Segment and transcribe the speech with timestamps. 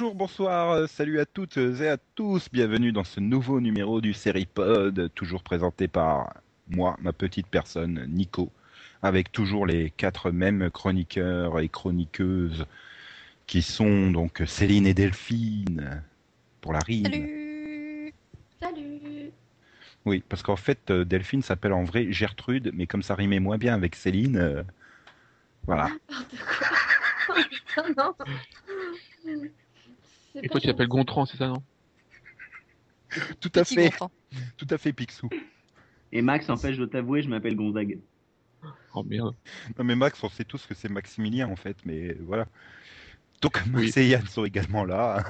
[0.00, 4.14] Bonjour, bonsoir, euh, salut à toutes et à tous, bienvenue dans ce nouveau numéro du
[4.14, 6.32] Seripod, toujours présenté par
[6.70, 8.50] moi, ma petite personne, Nico,
[9.02, 12.64] avec toujours les quatre mêmes chroniqueurs et chroniqueuses
[13.46, 16.02] qui sont donc Céline et Delphine
[16.62, 17.04] pour la rime.
[17.04, 18.14] Salut.
[18.58, 19.30] Salut.
[20.06, 23.58] Oui, parce qu'en fait, euh, Delphine s'appelle en vrai Gertrude, mais comme ça rimait moins
[23.58, 24.62] bien avec Céline, euh,
[25.66, 25.90] voilà.
[26.08, 26.36] N'importe
[27.26, 27.36] quoi.
[27.50, 28.14] Putain, non.
[29.22, 29.36] C'est
[30.34, 30.88] Et toi, tu t'appelles.
[30.88, 31.62] Gontran, c'est ça, non?
[33.40, 34.10] Tout à Petit fait, Gontran.
[34.56, 35.28] tout à fait, Picsou.
[36.12, 37.98] Et Max, en fait, je dois t'avouer, je m'appelle Gonzague.
[38.94, 39.34] Oh merde.
[39.78, 42.46] Non mais Max, on sait tous que c'est Maximilien en fait, mais voilà.
[43.40, 44.02] Donc Max Oui.
[44.02, 45.24] et Yann sont également là.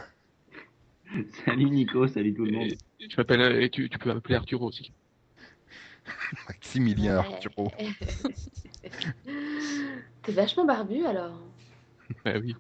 [1.45, 2.73] Salut Nico, salut tout le monde.
[3.01, 4.93] Et, je m'appelle, euh, et tu, tu peux m'appeler Arturo aussi.
[6.49, 7.27] Maximilien Ouais.
[7.27, 7.71] Arturo.
[10.23, 11.41] T'es vachement barbu alors.
[12.25, 12.55] Bah oui.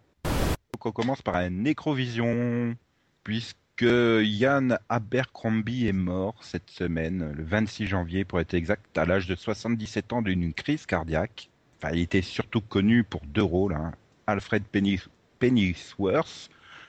[0.80, 2.74] Donc on commence par un Nécrovision,
[3.22, 9.26] puisque Yann Abercrombie est mort cette semaine, le 26 janvier pour être exact, à l'âge
[9.26, 11.50] de 77 ans d'une crise cardiaque.
[11.82, 13.92] Enfin, il était surtout connu pour deux rôles, hein.
[14.26, 15.02] Alfred Penny-
[15.38, 16.48] Pennyworth,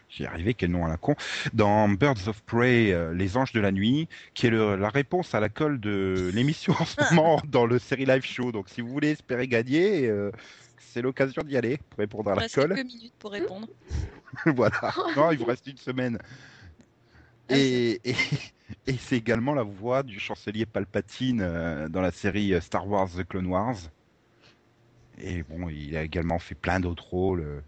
[0.09, 1.15] j'y arrivé, quel nom à la con,
[1.51, 5.35] dans Birds of Prey, euh, Les Anges de la Nuit, qui est le- la réponse
[5.35, 8.53] à la colle de l'émission en ce moment dans le série live show.
[8.53, 10.31] Donc si vous voulez espérer gagner, euh,
[10.91, 12.75] c'est l'occasion d'y aller pour répondre à Il la reste colle.
[12.75, 13.67] quelques minutes pour répondre.
[14.45, 14.93] voilà.
[15.15, 16.17] Non, il vous reste une semaine.
[17.49, 18.15] Ah, Et, et,
[18.87, 23.09] et c'est également la voix du chancelier Palpatine euh, dans la série euh, Star Wars
[23.09, 23.77] The Clone Wars.
[25.17, 27.61] Et bon, il a également fait plein d'autres rôles euh,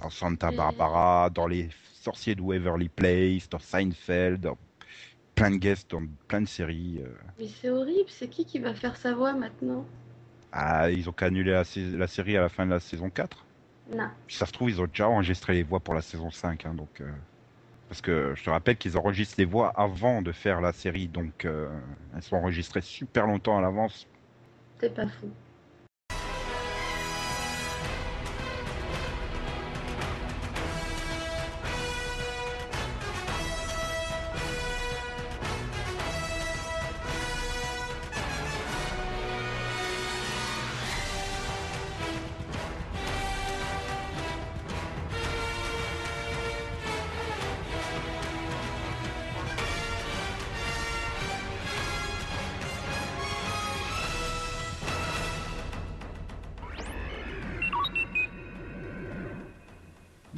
[0.00, 4.56] dans Santa Et- Barbara, dans Les Sorciers de Waverly Place, dans Seinfeld, dans
[5.34, 7.00] plein de guests dans plein de séries.
[7.02, 7.08] euh.
[7.38, 9.84] Mais c'est horrible, c'est qui qui va faire sa voix maintenant?
[10.58, 13.44] Ah, ils ont qu'à annuler la, série à la fin de la saison 4
[13.94, 14.08] Non.
[14.26, 16.64] Puis ça se trouve, ils ont déjà enregistré les voix pour la saison 5.
[16.64, 17.10] hein, donc, euh,
[17.90, 21.08] Parce que je te rappelle qu'ils enregistrent les voix avant de faire la série.
[21.08, 21.68] Donc euh,
[22.14, 24.06] elles sont enregistrées super longtemps à l'avance.
[24.78, 25.28] T'es pas fou.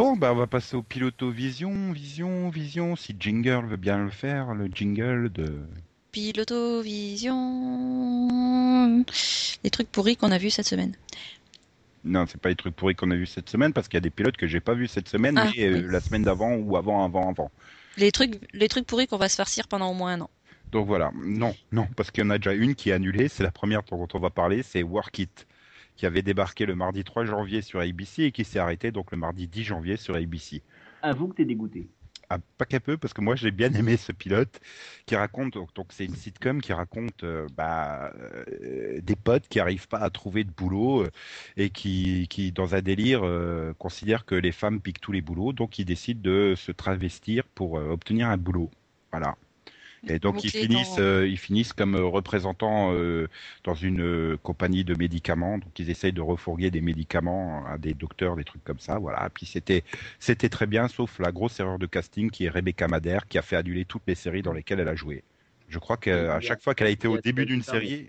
[0.09, 2.97] Bon, bah on va passer au piloto vision, vision, vision.
[2.97, 5.61] Si Jingle veut bien le faire, le jingle de.
[6.13, 7.45] Piloto Vision.
[9.63, 10.95] Les trucs pourris qu'on a vus cette semaine.
[12.05, 14.01] Non, c'est pas les trucs pourris qu'on a vus cette semaine parce qu'il y a
[14.01, 16.79] des pilotes que j'ai pas vus cette semaine, Ah, mais euh, la semaine d'avant ou
[16.79, 17.51] avant, avant, avant.
[17.99, 20.31] Les trucs, les trucs pourris qu'on va se farcir pendant au moins un an.
[20.73, 23.43] Donc voilà, non, non, parce qu'il y en a déjà une qui est annulée, c'est
[23.43, 25.47] la première dont on va parler, c'est Work It,
[25.99, 29.19] qui avait débarqué le mardi 3 janvier sur ABC et qui s'est arrêté donc le
[29.19, 30.63] mardi 10 janvier sur ABC.
[31.03, 31.91] Avoue que t'es dégoûté.
[32.31, 34.61] Ah, pas qu'à peu, parce que moi j'ai bien aimé ce pilote
[35.07, 39.89] qui raconte, donc c'est une sitcom qui raconte euh, bah, euh, des potes qui arrivent
[39.89, 41.11] pas à trouver de boulot euh,
[41.57, 43.23] et qui, qui dans un délire,
[43.79, 47.75] considèrent que les femmes piquent tous les boulots, donc ils décident de se travestir pour
[47.75, 48.71] obtenir un boulot.
[49.11, 49.37] Voilà.
[50.07, 53.29] Et donc ils finissent, dans- euh, ils finissent comme euh, représentants euh,
[53.65, 55.59] dans une euh, compagnie de médicaments.
[55.59, 58.99] Donc ils essayent de refourguer des médicaments à des docteurs, des trucs comme ça.
[58.99, 59.29] Voilà.
[59.31, 59.83] Puis c'était
[60.19, 63.43] c'était très bien, sauf la grosse erreur de casting qui est Rebecca Madère, qui a
[63.43, 65.25] fait annuler toutes les séries dans lesquelles elle a joué.
[65.69, 68.09] Je crois qu'à chaque fois qu'elle a été au a début d'une série,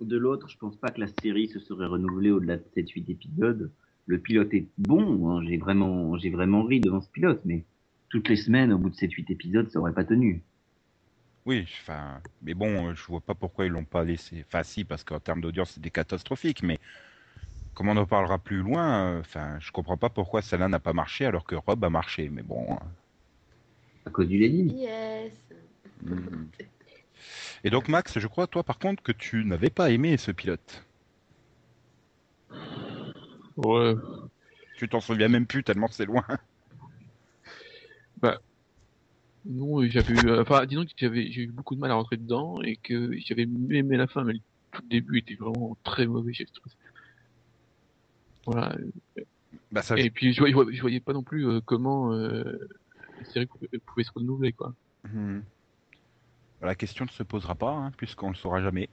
[0.00, 3.70] De l'autre, je pense pas que la série se serait renouvelée au-delà de 7-8 épisodes.
[4.04, 7.64] Le pilote est bon, hein, j'ai vraiment, j'ai vraiment ri devant ce pilote, mais
[8.10, 10.42] toutes les semaines, au bout de 7-8 épisodes, ça aurait pas tenu.
[11.46, 14.44] Oui, enfin, mais bon, euh, je vois pas pourquoi ils l'ont pas laissé.
[14.48, 16.80] Enfin, si, parce qu'en termes d'audience, c'était catastrophique, mais
[17.74, 20.92] comme on en parlera plus loin, euh, enfin, je comprends pas pourquoi celle-là n'a pas
[20.92, 22.28] marché alors que Rob a marché.
[22.30, 22.66] Mais bon.
[22.72, 22.76] euh,
[24.06, 24.76] À cause du Lénine.
[24.76, 25.32] Yes.
[26.02, 26.46] hmm.
[27.64, 30.84] Et donc, Max, je crois, toi, par contre, que tu n'avais pas aimé ce pilote.
[33.56, 33.94] Ouais.
[34.76, 36.24] Tu t'en souviens même plus tellement c'est loin.
[39.48, 42.16] Non, j'avais eu, euh, enfin, disons que j'avais, j'ai eu beaucoup de mal à rentrer
[42.16, 44.40] dedans et que j'avais aimé la fin, mais le
[44.72, 46.74] tout début était vraiment très mauvais, j'ai trouvé.
[48.46, 48.76] Voilà.
[49.70, 52.42] Bah, ça, Et puis, je voyais, je voyais- pas non plus euh, comment euh,
[53.18, 54.74] la série pouvait, pouvait se renouveler, quoi.
[55.04, 55.40] Hmm.
[56.60, 58.88] La question ne se posera pas, hein, puisqu'on ne le saura jamais.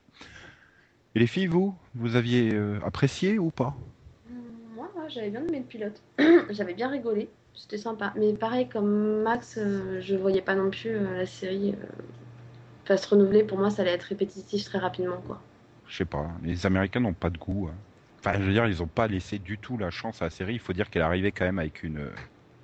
[1.14, 3.76] Et les filles, vous, vous aviez euh, apprécié ou pas?
[4.74, 6.02] Moi, moi, j'avais bien aimé le pilote.
[6.50, 7.28] j'avais bien rigolé.
[7.54, 8.12] C'était sympa.
[8.16, 11.74] Mais pareil, comme Max, euh, je voyais pas non plus euh, la série
[12.88, 13.44] euh, se renouveler.
[13.44, 15.40] Pour moi, ça allait être répétitif très rapidement, quoi.
[15.86, 17.68] Je sais pas, les Américains n'ont pas de goût.
[17.70, 17.74] hein.
[18.18, 20.54] Enfin, je veux dire, ils ont pas laissé du tout la chance à la série.
[20.54, 22.08] Il faut dire qu'elle arrivait quand même avec une,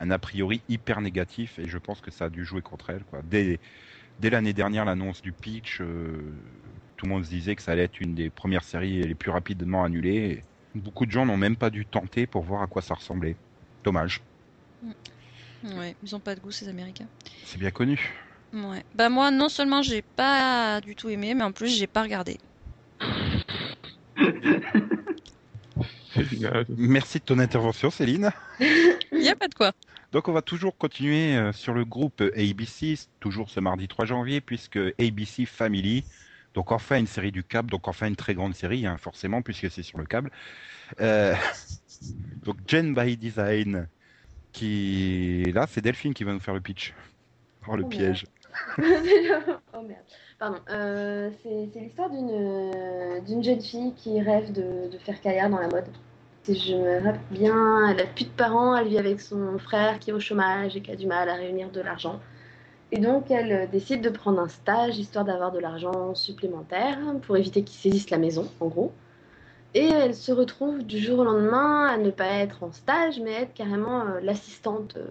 [0.01, 3.05] un a priori hyper négatif et je pense que ça a dû jouer contre elle.
[3.05, 3.21] Quoi.
[3.23, 3.61] Dès,
[4.19, 6.35] dès l'année dernière, l'annonce du pitch, euh,
[6.97, 9.31] tout le monde se disait que ça allait être une des premières séries les plus
[9.31, 10.43] rapidement annulées.
[10.75, 13.37] Beaucoup de gens n'ont même pas dû tenter pour voir à quoi ça ressemblait.
[13.85, 14.23] Dommage,
[15.63, 17.07] Ouais, ils ont pas de goût ces Américains.
[17.45, 18.13] c'est bien connu.
[18.53, 18.85] Ouais.
[18.95, 22.39] Bah moi, non seulement j'ai pas du tout aimé, mais en plus j'ai pas regardé.
[26.77, 28.31] Merci de ton intervention, Céline.
[29.13, 29.73] Y a pas de quoi.
[30.13, 34.41] Donc on va toujours continuer euh, sur le groupe ABC, toujours ce mardi 3 janvier,
[34.41, 36.05] puisque ABC Family,
[36.55, 39.71] donc enfin une série du câble, donc enfin une très grande série, hein, forcément, puisque
[39.71, 40.33] c'est sur le câble.
[41.01, 41.35] Euh,
[42.45, 43.87] donc Gen by Design,
[44.53, 46.95] qui là c'est Delphine qui va nous faire le pitch.
[47.69, 48.27] Oh le Oh, piège.
[48.79, 50.05] oh merde.
[50.39, 50.59] Pardon.
[50.71, 55.61] Euh, c'est l'histoire d'une euh, d'une jeune fille qui rêve de, de faire carrière dans
[55.61, 55.87] la mode.
[56.43, 59.99] Si je me rappelle bien, elle a plus de parents, elle vit avec son frère
[59.99, 62.21] qui est au chômage et qui a du mal à réunir de l'argent.
[62.93, 67.37] Et donc elle euh, décide de prendre un stage histoire d'avoir de l'argent supplémentaire pour
[67.37, 68.93] éviter qu'ils saisissent la maison, en gros.
[69.75, 73.33] Et elle se retrouve du jour au lendemain à ne pas être en stage, mais
[73.33, 75.07] être carrément euh, l'assistante, euh,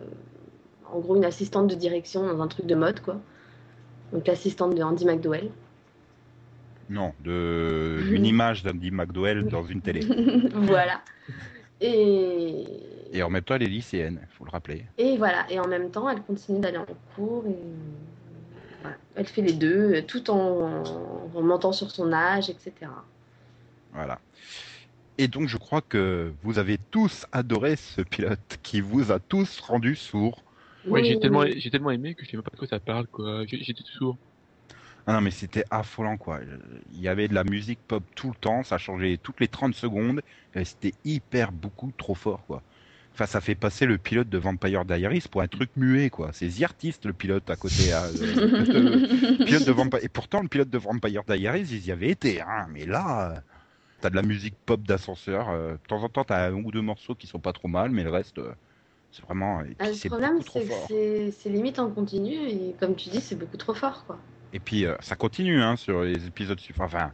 [0.92, 3.22] en gros une assistante de direction dans un truc de mode, quoi.
[4.12, 5.50] Donc l'assistante de Andy McDowell.
[6.90, 10.02] Non, de une image d'Andy McDowell dans une télé.
[10.54, 11.02] voilà.
[11.80, 12.66] Et...
[13.14, 14.86] Et en même temps elle est lycéenne, faut le rappeler.
[14.98, 15.46] et voilà.
[15.50, 16.86] Et en même temps, elle continue d'aller en
[17.16, 17.56] cours et
[18.82, 18.98] voilà.
[19.16, 20.84] elle fait les deux, tout en,
[21.34, 22.74] en mentant sur son âge, etc.
[23.94, 24.20] Voilà.
[25.18, 29.60] Et donc je crois que vous avez tous adoré ce pilote qui vous a tous
[29.60, 30.44] rendu sourds.
[30.86, 32.80] Ouais, Oui, j'ai tellement, j'ai tellement aimé que je sais même pas de quoi ça
[32.80, 33.46] parle, quoi.
[33.46, 34.18] J'étais sourd.
[35.08, 36.40] Ah non mais c'était affolant quoi.
[36.94, 39.74] Il y avait de la musique pop tout le temps, ça changeait toutes les 30
[39.74, 40.22] secondes,
[40.54, 42.62] et c'était hyper beaucoup trop fort quoi.
[43.14, 46.30] Enfin ça fait passer le pilote de Vampire Diaries pour un truc muet quoi.
[46.32, 47.92] C'est The Artist le pilote à côté.
[47.92, 50.00] hein, le pilote de Vampire...
[50.04, 52.68] Et pourtant le pilote de Vampire Diaries ils y avaient été, hein.
[52.72, 53.42] mais là...
[54.00, 56.72] euh, T'as de la musique pop d'ascenseur, euh, de temps en temps t'as un ou
[56.72, 58.56] deux morceaux qui sont pas trop mal, mais le reste euh,
[59.12, 59.64] c'est vraiment...
[59.66, 62.34] Et Ah, puis le c'est problème, beaucoup trop c'est que c'est c'est limite en continu
[62.48, 64.20] et comme tu dis, c'est beaucoup trop fort, quoi.
[64.52, 66.86] Et puis euh, ça continue hein, sur les épisodes suivants.
[66.86, 67.14] Enfin,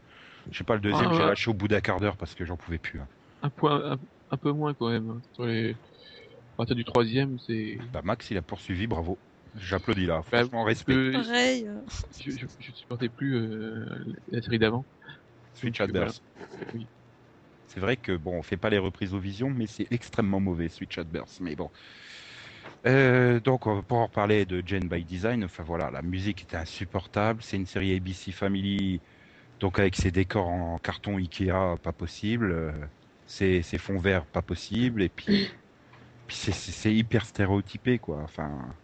[0.51, 1.25] je sais pas, le deuxième, Ah, j'ai ouais.
[1.25, 2.99] lâché au bout d'un quart d'heure parce que j'en pouvais plus.
[3.01, 3.09] hein.
[3.41, 3.97] Un point, un,
[4.31, 5.09] un peu moins quand même.
[5.09, 5.21] hein.
[5.33, 5.71] Sur les...
[5.73, 7.79] À partir du troisième, c'est.
[7.91, 9.21] Bah, Max, il a poursuivi, bravo.
[9.53, 10.93] J'applaudis là, Bah, franchement, respect.
[11.11, 11.67] Pareil.
[11.67, 11.81] euh,
[12.19, 13.85] je, je, je supportais plus euh,
[14.27, 14.87] la série d'avant.
[15.55, 16.21] Switch Adverse.
[16.73, 16.87] Oui.
[17.67, 20.69] C'est vrai que bon, on fait pas les reprises aux visions, mais c'est extrêmement mauvais
[20.69, 21.39] Switch Adverse.
[21.41, 21.71] Mais bon.
[22.85, 25.43] Euh, donc, on va pouvoir parler de Gen by Design.
[25.43, 27.41] Enfin voilà, la musique était insupportable.
[27.43, 29.01] C'est une série ABC Family,
[29.59, 32.91] donc avec ses décors en carton Ikea, pas possible.
[33.25, 35.03] Ses, ses fonds verts, pas possible.
[35.03, 35.51] Et puis,
[36.27, 38.21] puis c'est- c'est c'est hyper stéréotypé, quoi.
[38.23, 38.75] Enfin,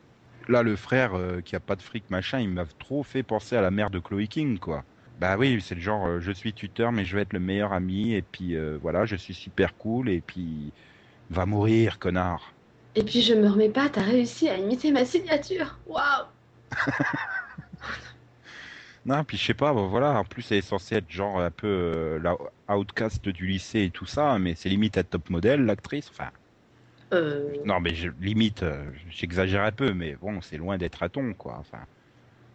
[0.47, 3.55] là, le frère euh, qui a pas de fric, machin, il m'a trop fait penser
[3.57, 4.85] à la mère de Chloe King, quoi.
[5.21, 7.73] Bah oui, c'est le genre, euh, je suis tuteur, mais je vais être le meilleur
[7.73, 10.73] ami, et puis euh, voilà, je suis super cool, et puis
[11.29, 12.53] va mourir, connard.
[12.95, 15.77] Et puis je me remets pas, t'as réussi à imiter ma signature.
[15.85, 16.25] Waouh
[19.05, 21.51] Non, puis je sais pas, bon, voilà, en plus elle est censée être genre un
[21.51, 22.35] peu euh, la
[22.75, 26.09] outcast du lycée et tout ça, mais c'est limite à top modèle, l'actrice.
[26.09, 26.31] Enfin,
[27.13, 27.53] euh...
[27.63, 28.65] non, mais je, limite,
[29.11, 31.57] j'exagère un peu, mais bon, c'est loin d'être à ton, quoi.
[31.59, 31.85] Enfin,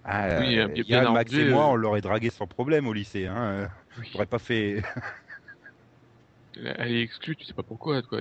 [0.06, 1.72] ah, Oui, euh, bien- Yann, Max et moi, euh.
[1.72, 3.36] on l'aurait dragué sans problème au lycée, hein.
[3.36, 3.66] euh,
[3.98, 4.26] Oui.
[4.26, 4.82] Pas fait.
[6.56, 8.20] Elle est exclue, tu sais pas pourquoi, quoi.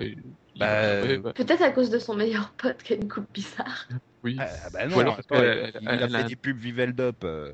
[0.58, 3.88] Bah, Ouais, bah, Peut-être à cause de son meilleur pote qui a une coupe bizarre.
[4.24, 4.36] oui.
[4.40, 7.24] Ah, bah non, Ou alors il elle- a fait a- des pubs Viveldop.
[7.24, 7.54] euh.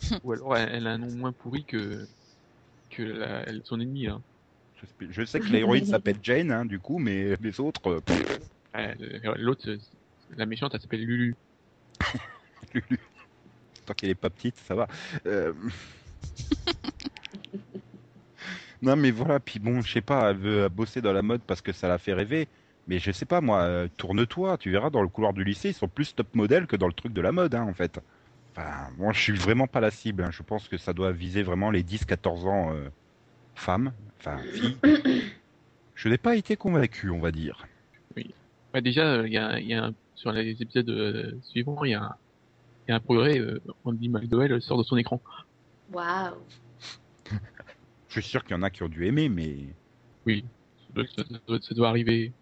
[0.24, 2.06] Ou alors elle, a un nom moins pourri que
[2.90, 4.06] que la- elle- son ennemi.
[4.06, 4.22] Hein.
[4.80, 9.34] Je sais- Je sais que l'héroïne s'appelle Jane, hein, du coup, mais les autres, euh,
[9.36, 9.78] L'autre, euh,
[10.36, 11.36] la méchante, elle s'appelle Lulu.
[12.74, 12.98] Lulu.
[13.92, 14.86] Tant qu'elle est pas petite, ça va.
[15.26, 15.52] Euh,
[18.82, 21.60] non, mais voilà, puis bon, je sais pas, elle veut bosser dans la mode parce
[21.60, 22.48] que ça la fait rêver.
[22.86, 25.74] Mais je sais pas, moi, euh, tourne-toi, tu verras, dans le couloir du lycée, ils
[25.74, 28.00] sont plus top modèle que dans le truc de la mode, hein, en fait.
[28.56, 30.22] Enfin, moi, je suis vraiment pas la cible.
[30.24, 30.30] hein.
[30.30, 32.88] Je pense que ça doit viser vraiment les 10-14 ans euh,
[33.54, 34.78] femmes, enfin, filles.
[35.94, 37.66] Je n'ai pas été convaincu, on va dire.
[38.72, 41.90] Bah, déjà, il y a, il y a un- sur les épisodes euh, suivants, il
[41.90, 42.18] y, a
[42.88, 43.38] un- il y a un progrès.
[43.38, 45.22] Euh, Andy McDowell sort de son écran.
[45.92, 46.36] Waouh
[48.08, 49.74] Je suis sûr qu'il y en a qui ont dû aimer, mais
[50.26, 50.44] Oui,
[50.86, 52.32] ça doit, ça doit- ça doit arriver.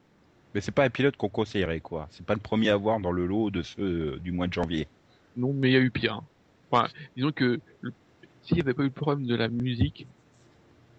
[0.52, 2.09] Mais c'est pas un pilote qu'on conseillerait, quoi.
[2.11, 4.52] C'est pas le premier à voir dans le lot de ceux euh, du mois de
[4.52, 4.88] janvier.
[5.37, 6.23] Non, mais il y a eu pire.
[6.70, 7.94] Enfin, disons que le-
[8.42, 10.09] s'il n'y avait pas eu le problème de la musique,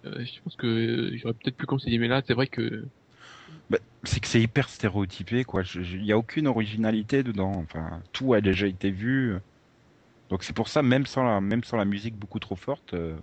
[0.05, 1.97] euh, je pense que j'aurais peut-être pu conseiller.
[1.97, 2.87] Mais là, c'est vrai que
[3.71, 5.63] Bah, c'est que c'est hyper stéréotypé, quoi.
[5.75, 7.53] Il n'y a aucune originalité dedans.
[7.55, 9.37] Enfin, tout a déjà été vu.
[10.29, 13.15] Donc c'est pour ça, même sans la, même sans la musique beaucoup trop forte, euh,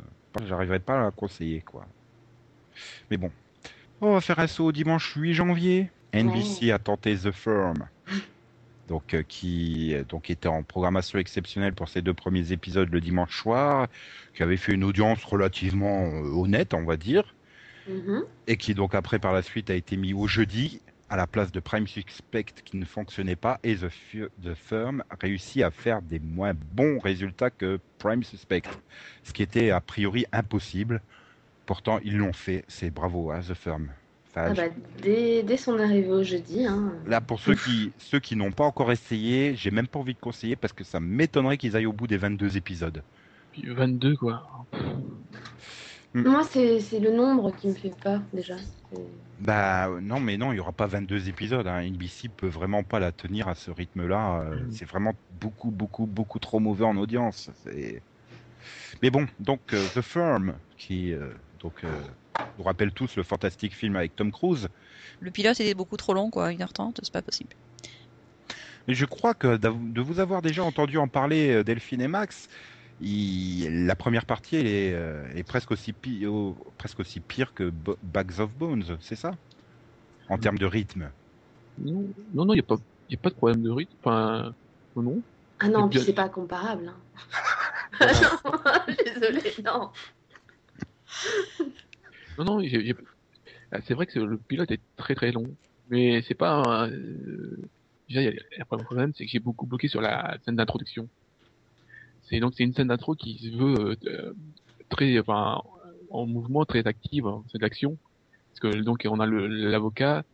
[0.46, 1.86] j'arriverai pas à la conseiller, quoi.
[3.10, 3.30] Mais bon.
[4.00, 5.90] On va faire un saut au dimanche 8 janvier.
[6.14, 7.86] NBC a tenté The Firm.
[8.88, 13.00] Donc, euh, qui euh, donc était en programmation exceptionnelle pour ses deux premiers épisodes le
[13.02, 13.88] dimanche soir,
[14.34, 17.34] qui avait fait une audience relativement euh, honnête, on va dire
[17.88, 18.24] Mhm.
[18.46, 20.80] et qui donc après par la suite a été mis au jeudi
[21.10, 23.88] à la place de Prime Suspect qui ne fonctionnait pas et The,
[24.42, 28.62] The Firm a réussi à faire des moins bons résultats que Prime Suspect,
[29.24, 31.00] ce qui était a priori impossible.
[31.64, 33.88] Pourtant ils l'ont fait, c'est bravo à The Firm.
[34.30, 36.92] Enfin, Ah bah, dès, dès son arrivée au jeudi, hein.
[37.06, 40.20] Là pour ceux qui ceux qui n'ont pas encore essayé, j'ai même pas envie de
[40.20, 43.02] conseiller parce que ça m'étonnerait qu'ils aillent au bout des 22 épisodes.
[43.52, 44.46] puis 22 quoi.
[46.24, 48.56] Moi, c'est c'est le nombre qui me fait peur, déjà.
[49.40, 51.66] Bah non, mais non, il y aura pas 22 épisodes.
[51.66, 51.82] Hein.
[51.82, 54.40] NBC peut vraiment pas la tenir à ce rythme-là.
[54.40, 54.72] Euh, Mhm.
[54.72, 57.50] C'est vraiment beaucoup, beaucoup, beaucoup trop mauvais en audience.
[59.02, 61.28] Mais bon, donc euh, The Firm, qui euh,
[61.60, 61.88] donc euh,
[62.56, 64.68] vous rappelle tous le fantastique film avec Tom Cruise.
[65.20, 67.50] Le pilote était beaucoup trop long, quoi, 1h30, c'est pas possible.
[68.86, 72.48] Mais je crois que de vous avoir déjà entendu en parler, Delphine et Max,
[73.00, 77.54] il- la première partie, elle est, euh, est presque aussi pi- au- presque aussi pire
[77.54, 79.32] que Bo- Bags of Bones, c'est ça?
[80.28, 81.10] En termes de rythme.
[81.78, 82.76] Non, non, non, il n'y a pas,
[83.08, 83.96] y a pas de problème de rythme.
[84.02, 84.54] Enfin,
[84.96, 85.22] non, non.
[85.60, 86.88] Ah non, puis bien- c'est pas comparable.
[86.88, 87.00] hein.
[88.44, 89.90] non, désolé, non.
[92.38, 92.96] Non, non, j'ai- j'ai-
[93.72, 95.46] ah, c'est vrai que le pilote est très très long,
[95.88, 96.62] mais c'est pas.
[96.62, 97.56] un- euh,
[98.08, 101.10] Déjà, y a de problème, c'est que j'ai beaucoup bloqué sur la scène d'introduction.
[102.28, 104.32] C'est donc c'est une scène d'intro qui se veut euh, euh,
[104.88, 105.62] très, enfin,
[106.10, 107.96] en mouvement, très active, hein, c'est de l'action,
[108.50, 110.24] parce que donc on a le- l'avocat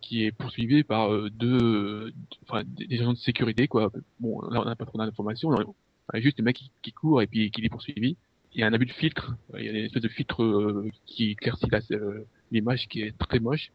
[0.00, 2.12] qui est poursuivi par euh, deux,
[2.48, 3.90] enfin, des agents de sécurité quoi.
[4.20, 5.74] Bon, là on n'a pas trop d'informations, on
[6.14, 8.16] a juste des mecs qui, courent et puis qui les poursuivent
[8.54, 9.36] il y a un abus de filtre.
[9.56, 13.16] Il y a une espèce de filtre euh, qui éclaircit la- euh, l'image qui est
[13.18, 13.70] très moche.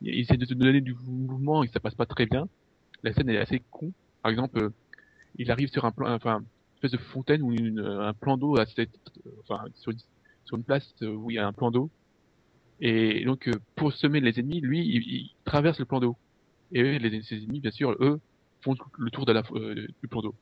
[0.00, 2.48] Il essaie de te donner du mouvement et ça passe pas très bien.
[3.02, 3.92] La scène est assez con.
[4.22, 4.70] Par exemple, euh,
[5.38, 6.42] il arrive sur un plan, enfin,
[6.84, 8.90] espèce de fontaine ou une, un plan d'eau à cette,
[9.42, 9.98] enfin, sur, une-
[10.44, 11.90] sur une place euh, où il y a un plan d'eau.
[12.80, 16.16] Et donc, euh, pour semer les ennemis, lui, il, il traverse le plan d'eau.
[16.72, 18.20] Et eux, les, ses ennemis, bien sûr, eux,
[18.62, 20.34] font le tour de la, euh, du plan d'eau.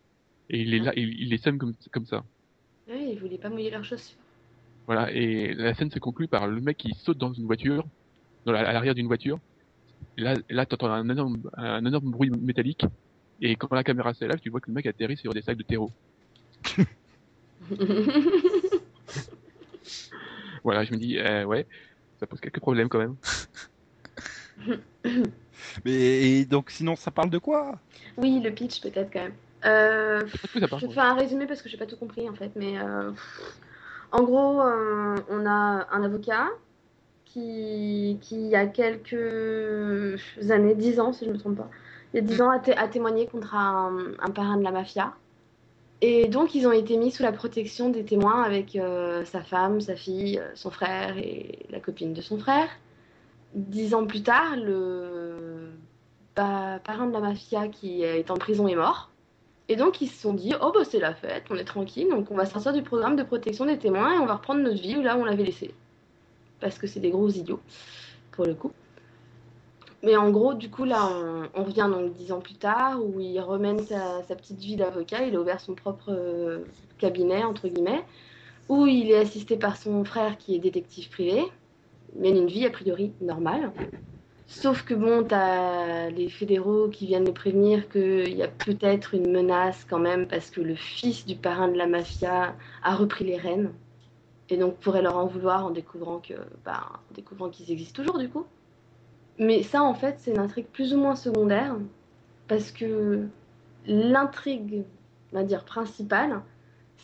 [0.50, 2.24] Et il est là, il, il les sème comme, comme ça.
[2.88, 4.18] Oui, ils voulaient pas mouiller leurs chaussures.
[4.86, 7.84] Voilà, et la scène se conclut par le mec qui saute dans une voiture,
[8.44, 9.38] dans la- à l'arrière d'une voiture.
[10.16, 12.84] Là, là t'entends un énorme, un énorme bruit métallique.
[13.40, 15.62] Et quand la caméra s'élève, tu vois que le mec atterrit sur des sacs de
[15.62, 15.90] terreau.
[20.64, 21.66] Voilà, je me dis, euh, ouais,
[22.20, 23.16] ça pose quelques problèmes quand même.
[25.84, 27.78] Mais et donc sinon ça parle de quoi?
[28.18, 29.34] Oui, le pitch peut-être quand même.
[29.64, 30.22] Euh,
[30.80, 33.12] je fais un résumé parce que j'ai pas tout compris en fait, mais euh,
[34.10, 36.48] en gros, euh, on a un avocat
[37.24, 41.70] qui, qui il y a quelques années, 10 ans si je me trompe pas,
[42.12, 45.14] il y a 10 ans a témoigné contre un, un parrain de la mafia.
[46.04, 49.80] Et donc ils ont été mis sous la protection des témoins avec euh, sa femme,
[49.80, 52.68] sa fille, euh, son frère et la copine de son frère.
[53.54, 55.70] Dix ans plus tard, le
[56.34, 59.10] pa- parrain de la mafia qui est en prison est mort.
[59.68, 62.32] Et donc ils se sont dit, oh bah c'est la fête, on est tranquille, donc
[62.32, 65.00] on va sortir du programme de protection des témoins et on va reprendre notre vie
[65.00, 65.72] là où on l'avait laissé.
[66.58, 67.60] Parce que c'est des gros idiots,
[68.32, 68.72] pour le coup.
[70.02, 73.20] Mais en gros, du coup, là, on, on revient donc dix ans plus tard, où
[73.20, 76.64] il remène sa, petite vie d'avocat, il a ouvert son propre euh,
[76.98, 78.04] cabinet, entre guillemets,
[78.68, 81.44] où il est assisté par son frère qui est détective privé,
[82.16, 83.72] mène une vie a priori normale.
[84.46, 89.30] Sauf que bon, t'as les fédéraux qui viennent le prévenir qu'il y a peut-être une
[89.32, 93.38] menace quand même parce que le fils du parrain de la mafia a repris les
[93.38, 93.72] rênes
[94.50, 96.20] et donc pourrait leur en vouloir en découvrant
[96.66, 98.44] bah, en découvrant qu'ils existent toujours du coup.
[99.38, 101.76] Mais ça, en fait, c'est une intrigue plus ou moins secondaire
[102.48, 103.26] parce que
[103.86, 104.84] l'intrigue,
[105.32, 106.42] on va dire principale,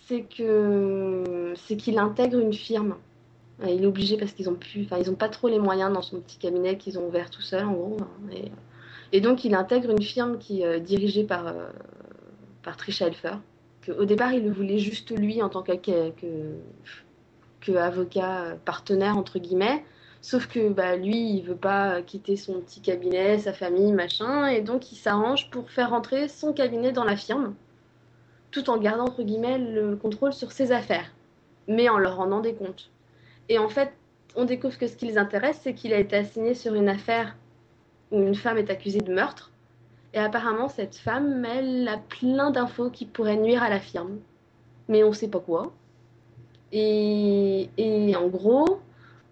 [0.07, 2.97] c'est que c'est qu'il intègre une firme.
[3.67, 6.03] Il est obligé parce qu'ils ont pu, enfin ils ont pas trop les moyens dans
[6.03, 7.97] son petit cabinet qu'ils ont ouvert tout seul en gros.
[9.13, 11.69] et, donc il intègre une firme qui est euh, dirigée par euh,
[12.63, 13.35] par Trisha Helfer.
[13.83, 16.17] Que, au départ il le voulait juste lui en tant que, que,
[17.69, 19.85] euh, partenaire entre guillemets.
[20.21, 24.61] Sauf que bah, lui, il veut pas quitter son petit cabinet, sa famille, machin, et
[24.61, 27.55] donc il s'arrange pour faire rentrer son cabinet dans la firme,
[28.51, 31.13] tout en gardant entre guillemets le contrôle sur ses affaires,
[31.69, 32.91] mais en leur rendant des comptes.
[33.49, 33.93] Et en fait,
[34.35, 37.37] on découvre que ce qui les intéresse, c'est qu'il a été assigné sur une affaire
[38.11, 39.53] où une femme est accusée de meurtre,
[40.15, 44.19] et apparemment cette femme, elle a plein d'infos qui pourraient nuire à la firme,
[44.89, 45.73] mais on sait pas quoi.
[46.73, 48.81] Et, et en gros,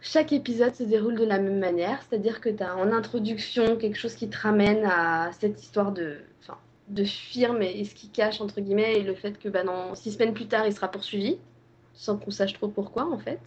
[0.07, 3.99] chaque épisode se déroule de la même manière, c'est-à-dire que tu as en introduction quelque
[3.99, 6.57] chose qui te ramène à cette histoire de, enfin,
[6.89, 10.13] de firme et, ce qui cache, entre guillemets, et le fait que bah, dans six
[10.13, 11.39] semaines plus tard, il sera poursuivi,
[11.93, 13.41] sans qu'on sache trop pourquoi en fait.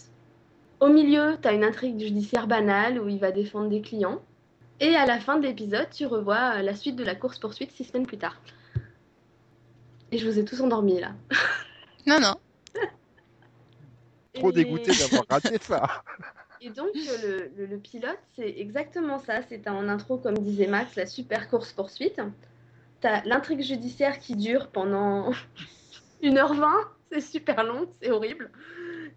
[0.81, 4.21] Au milieu, tu as une intrigue judiciaire banale où il va défendre des clients.
[4.81, 8.05] Et à la fin de l'épisode, tu revois la suite de la course-poursuite six semaines
[8.05, 8.41] plus tard.
[10.11, 11.11] Et je vous ai tous endormis là.
[12.05, 12.35] Non, non.
[14.33, 16.03] Trop Et- dégoûté d'avoir raté ça.
[16.61, 19.41] Et donc, euh, le, pilote, c'est exactement ça.
[19.47, 22.21] C'est en intro, comme disait Max, la super course-poursuite.
[23.01, 25.31] T'as l'intrigue judiciaire qui dure pendant
[26.23, 26.67] 1h20.
[27.11, 28.51] C'est super long, c'est horrible.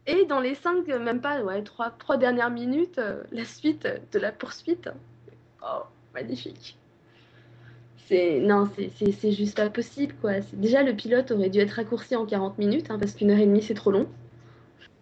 [0.07, 4.19] Et dans les 5, même pas, ouais, 3, trois dernières minutes, euh, la suite de
[4.19, 4.89] la poursuite.
[5.63, 5.83] Oh,
[6.15, 6.79] magnifique.
[8.09, 10.41] C'est non, c'est- juste pas possible, quoi.
[10.53, 13.47] Déjà, le pilote aurait dû être raccourci en 40 minutes, hein, parce qu'une heure et
[13.47, 14.09] demie, c'est trop long.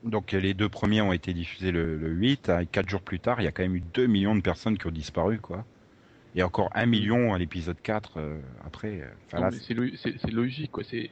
[0.02, 2.49] Donc les deux premiers ont été diffusés le, le 8.
[2.49, 4.40] hein, et Quatre jours plus tard, il y a quand même eu 2 millions de
[4.40, 5.66] personnes qui ont disparu, quoi.
[6.35, 9.00] Et encore 1 million à l'épisode 4 euh, après.
[9.02, 10.85] euh, enfin, Non, là, mais c'est lo- c'est c'est logique, quoi.
[10.85, 11.11] C'est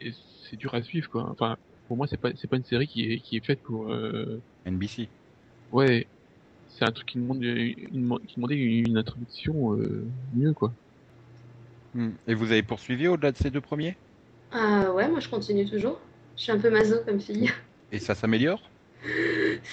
[0.51, 1.31] c'est dur à suivre, quoi.
[1.31, 3.93] Enfin, pour moi, c'est pas c'est pas une série qui est qui est faite pour.
[3.93, 4.43] Euh...
[4.65, 5.09] NBC.
[5.71, 6.09] Ouais,
[6.69, 10.75] c'est un truc qui demande une, une- qui demandait une introduction euh, mieux, quoi.
[11.93, 12.13] Hmm.
[12.27, 13.99] Et vous avez poursuivi au-delà de ces deux premiers?
[14.95, 16.01] Ouais, moi je continue toujours.
[16.37, 17.51] Je suis un peu maso comme fille.
[17.91, 18.73] Et ça s'améliore?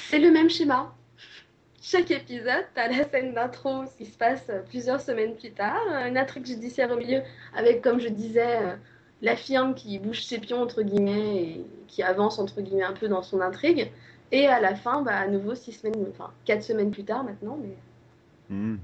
[0.10, 0.94] C'est le même schéma.
[1.82, 6.18] Chaque épisode, t'as la scène d'intro qui se passe euh, plusieurs semaines plus tard, une
[6.18, 7.22] intrigue judiciaire au milieu
[7.56, 8.76] avec, comme je disais, euh,
[9.22, 13.08] la firme qui bouge ses pions entre guillemets et qui avance entre guillemets un peu
[13.08, 13.92] dans son intrigue.
[14.32, 17.58] Et à la fin, bah, à nouveau six semaines, enfin quatre semaines plus tard maintenant.
[17.62, 17.76] Mais,
[18.50, 18.78] Hmm.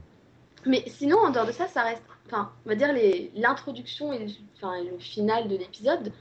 [0.66, 2.90] mais sinon, en dehors de ça, ça reste, enfin, on va dire
[3.36, 6.12] l'introduction et, le- enfin, et le final de l'épisode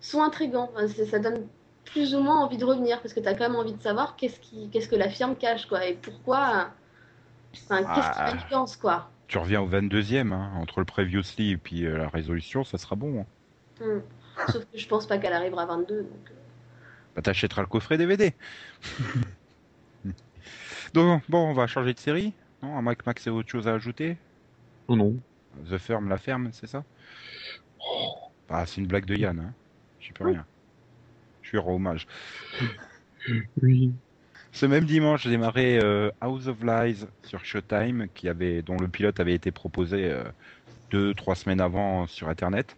[0.00, 0.70] sont intrigants.
[0.74, 1.46] Enfin, ça donne
[1.92, 4.16] plus ou moins envie de revenir parce que tu as quand même envie de savoir
[4.16, 6.70] qu'est-ce qui qu'est-ce que la firme cache quoi et pourquoi
[7.54, 8.30] enfin, qu'est-ce Ah.
[8.32, 12.08] qu'il pense quoi Tu reviens au 22e, hein, entre le previously et puis euh, la
[12.08, 13.20] résolution, ça sera bon.
[13.20, 13.26] hein.
[13.84, 14.00] Hmm.
[14.50, 16.34] sauf que je pense pas qu'elle arrivera à 22 donc euh.
[17.16, 18.32] Bah, t'achèteras le coffret DVD.
[20.94, 22.32] Donc, bon, on va changer de série.
[22.62, 24.16] Non, à moins que Max ait autre chose à ajouter?
[24.88, 25.16] Non, non.
[25.68, 26.84] The Firm, la ferme, c'est ça?
[28.48, 29.52] Bah, c'est une blague de Yann, hein.
[30.00, 30.46] J'y peux rien.
[31.48, 32.06] Je suis roi hommage.
[33.62, 33.90] Oui.
[34.52, 38.86] Ce même dimanche, j'ai démarré euh, House of Lies sur Showtime, qui avait, dont le
[38.86, 40.24] pilote avait été proposé euh,
[40.90, 42.76] deux, trois semaines avant sur Internet.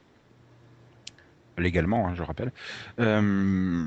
[1.59, 2.53] Légalement, hein, je rappelle.
[3.01, 3.85] Euh,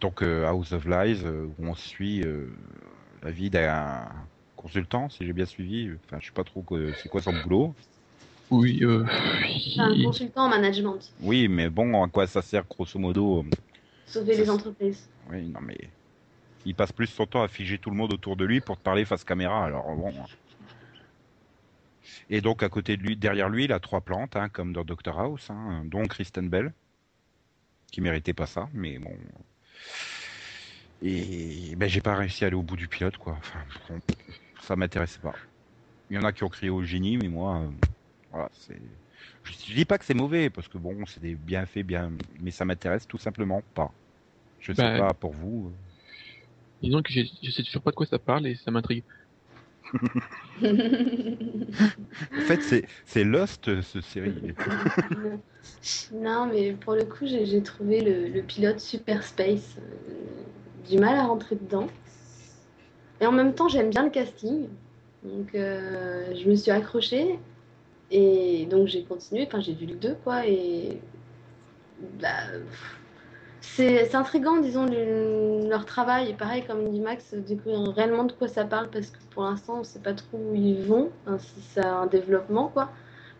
[0.00, 2.46] donc, euh, House of Lies, euh, où on suit euh,
[3.22, 4.06] la vie d'un
[4.56, 5.90] consultant, si j'ai bien suivi.
[6.06, 6.64] Enfin, je sais pas trop
[7.02, 7.74] c'est quoi son boulot.
[8.50, 9.04] Oui, euh,
[9.74, 10.04] C'est un oui.
[10.04, 13.44] consultant en management Oui, mais bon, à quoi ça sert, grosso modo
[14.10, 15.78] sauver les entreprises Oui, non, mais
[16.66, 18.82] il passe plus son temps à figer tout le monde autour de lui pour te
[18.82, 19.64] parler face caméra.
[19.64, 20.12] Alors bon.
[22.28, 24.84] Et donc à côté de lui, derrière lui, il a trois plantes, hein, comme dans
[24.84, 26.72] Doctor House, hein, dont Kristen Bell,
[27.90, 29.16] qui méritait pas ça, mais bon.
[31.02, 33.36] Et ben j'ai pas réussi à aller au bout du pilote, quoi.
[33.38, 34.00] Enfin, bon,
[34.60, 35.34] ça m'intéressait pas.
[36.10, 37.68] Il y en a qui ont crié au génie, mais moi, euh,
[38.30, 38.80] voilà, c'est.
[39.44, 42.12] Je, je dis pas que c'est mauvais, parce que bon, c'est des bien fait, bien,
[42.40, 43.92] mais ça m'intéresse tout simplement pas.
[44.60, 45.72] Je sais Bah, pas pour vous.
[46.82, 49.04] Disons que j'ai- je sais toujours pas de quoi ça parle et ça m'intrigue.
[52.38, 54.34] En fait, c'est c'est Lost, ce série.
[56.12, 60.98] non mais pour le coup j'ai j'ai trouvé le, le pilote Super Space euh, du
[60.98, 61.86] mal à rentrer dedans
[63.20, 64.66] et en même temps j'aime bien le casting
[65.22, 67.38] donc euh, je me suis accrochée
[68.10, 70.98] et donc j'ai continué enfin j'ai vu le 2 quoi et
[72.20, 72.99] bah, pff,
[73.60, 78.48] c'est intriguant disons le- leur travail et pareil comme dit Max découvrir réellement de quoi
[78.48, 81.60] ça parle parce que pour l'instant on sait pas trop où ils vont hein, si
[81.60, 82.90] ça a un développement quoi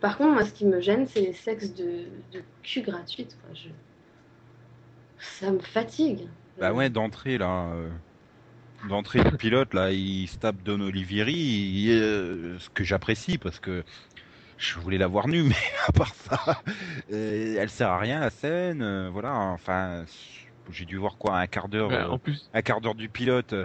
[0.01, 3.37] par contre, moi, ce qui me gêne, c'est les sexes de, de cul gratuites.
[3.45, 3.55] Quoi.
[5.19, 6.27] Ça me fatigue.
[6.59, 7.89] bah ouais, d'entrée là, euh,
[8.89, 13.83] d'entrée du pilote là, il se tape Don Olivieri, euh, ce que j'apprécie parce que
[14.61, 15.55] je voulais la voir nue, mais
[15.87, 16.61] à part ça,
[17.11, 18.81] euh, elle sert à rien la scène.
[18.81, 20.05] euh, voilà, enfin,
[20.71, 23.55] j'ai dû voir quoi un quart d'heure, euh, en plus, un quart d'heure du pilote.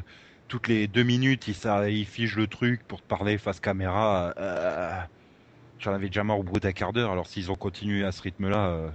[0.48, 4.34] toutes les deux minutes, il, ça, il fige le truc pour te parler face caméra.
[5.78, 7.12] J'en avais déjà marre au bout d'un quart d'heure.
[7.12, 8.90] Alors s'ils ont continué à ce rythme-là,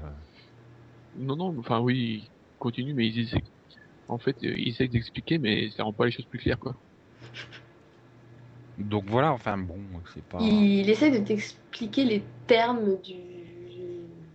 [1.20, 3.44] Non, non, enfin oui, ils continuent, mais ils essaient...
[4.08, 6.76] En fait, ils essaient d'expliquer, mais ça rend pas les choses plus claires, quoi.
[8.84, 9.32] Donc voilà.
[9.34, 9.80] Enfin bon,
[10.13, 10.41] c'est pas.
[10.44, 13.15] Il essaie de t'expliquer les termes du.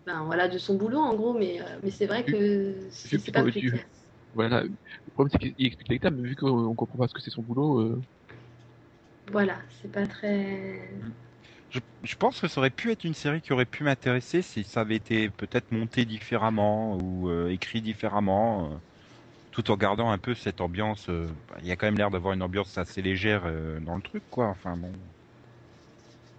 [0.06, 3.42] Ben voilà, de son boulot en gros, mais, euh, mais c'est vrai que c'est pas
[3.42, 3.84] tu- clair.
[4.34, 4.62] Voilà.
[4.62, 7.20] Le problème, c'est qu'il explique les termes, mais vu qu'on on comprend pas ce que
[7.20, 8.00] c'est son boulot, euh,
[9.32, 10.88] Voilà, c'est pas très.
[11.68, 14.64] Je, je pense que ça aurait pu être une série qui aurait pu m'intéresser si
[14.64, 18.76] ça avait été peut-être monté différemment ou euh, écrit différemment, euh,
[19.56, 21.06] tout en gardant un peu cette ambiance.
[21.08, 21.26] euh,
[21.62, 24.22] Il y a quand même l'air d'avoir une ambiance assez légère euh, dans le truc,
[24.30, 24.48] quoi.
[24.48, 24.92] Enfin bon.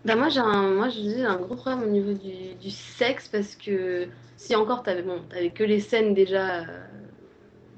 [0.06, 3.28] Ben moi j'ai un, moi je dis un gros problème au niveau du, du sexe
[3.28, 6.86] parce que si encore t'avais bon, t'avais que les scènes déjà euh,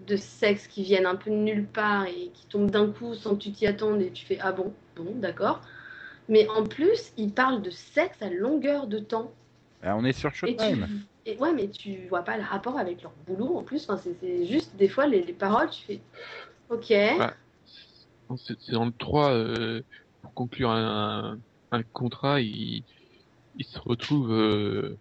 [0.06, 3.36] de sexe qui viennent un peu de nulle part et qui tombent d'un coup sans
[3.36, 5.62] que tu t'y attendes et tu fais ah bon, bon d'accord.
[6.28, 9.32] Mais en plus ils parlent de sexe à longueur de temps
[9.82, 10.86] Ah, on est sur Showtime.
[11.30, 13.88] Et ouais mais tu vois pas le rapport avec leur boulot en plus.
[13.90, 16.02] Enfin, c'est juste des fois les, les paroles tu fais
[16.70, 18.38] ok Ouais.
[18.38, 19.82] c'est dans le 3, euh,
[20.22, 21.40] pour conclure un,
[21.72, 22.84] un contrat, il,
[23.58, 24.98] il se retrouve euh,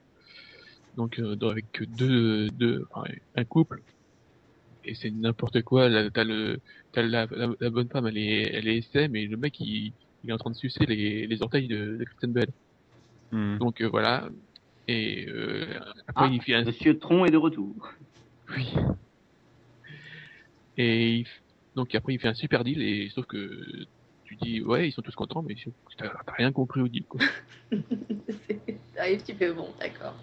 [0.97, 3.83] donc euh, avec deux, deux enfin, un couple
[4.85, 5.89] et c'est n'importe quoi.
[5.89, 6.61] Là, t'as le,
[6.93, 9.93] t'as la, la, la bonne femme, elle est, elle est SM et le mec il,
[10.25, 12.49] il est en train de sucer les, les orteils de, de Kristen Bell.
[13.31, 13.59] Hmm.
[13.59, 14.29] Donc euh, voilà.
[14.89, 17.93] Et euh, après Ah, il fait un, Monsieur Tron est de retour.
[18.57, 18.75] oui.
[20.77, 21.27] Et il
[21.75, 23.63] donc après il fait un super deal et sauf que
[24.25, 25.55] tu dis ouais ils sont tous contents mais
[25.97, 27.21] t'as rien compris au deal quoi.
[27.71, 30.15] C'est- T'arrives, tu fais bon d'accord.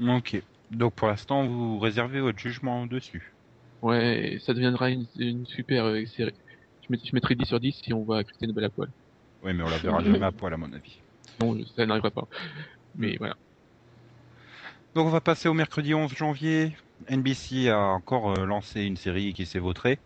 [0.00, 0.42] Ok.
[0.70, 3.34] Donc pour l'instant, vous réservez votre jugement dessus.
[3.82, 6.32] Ouais, ça deviendra une, une super euh, série.
[6.82, 8.88] Je, met- je mettrai 10 sur 10 si on voit Christine Bell à poil.
[9.42, 11.00] Oui, mais on la verra jamais à poil à mon avis.
[11.40, 12.28] Non, ça n'arrivera pas.
[12.96, 13.18] Mais.
[14.94, 16.76] Donc on va passer au mercredi 11 janvier.
[17.08, 19.98] NBC a encore euh, lancé une série qui s'est vautrée.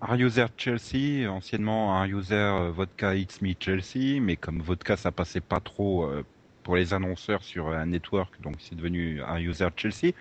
[0.00, 5.12] Are There Chelsea, anciennement Are There euh, Vodka It's Me Chelsea, mais comme vodka ça
[5.12, 6.24] passait pas trop euh,
[6.62, 10.12] pour les annonceurs sur un network, donc c'est devenu Are There Chelsea.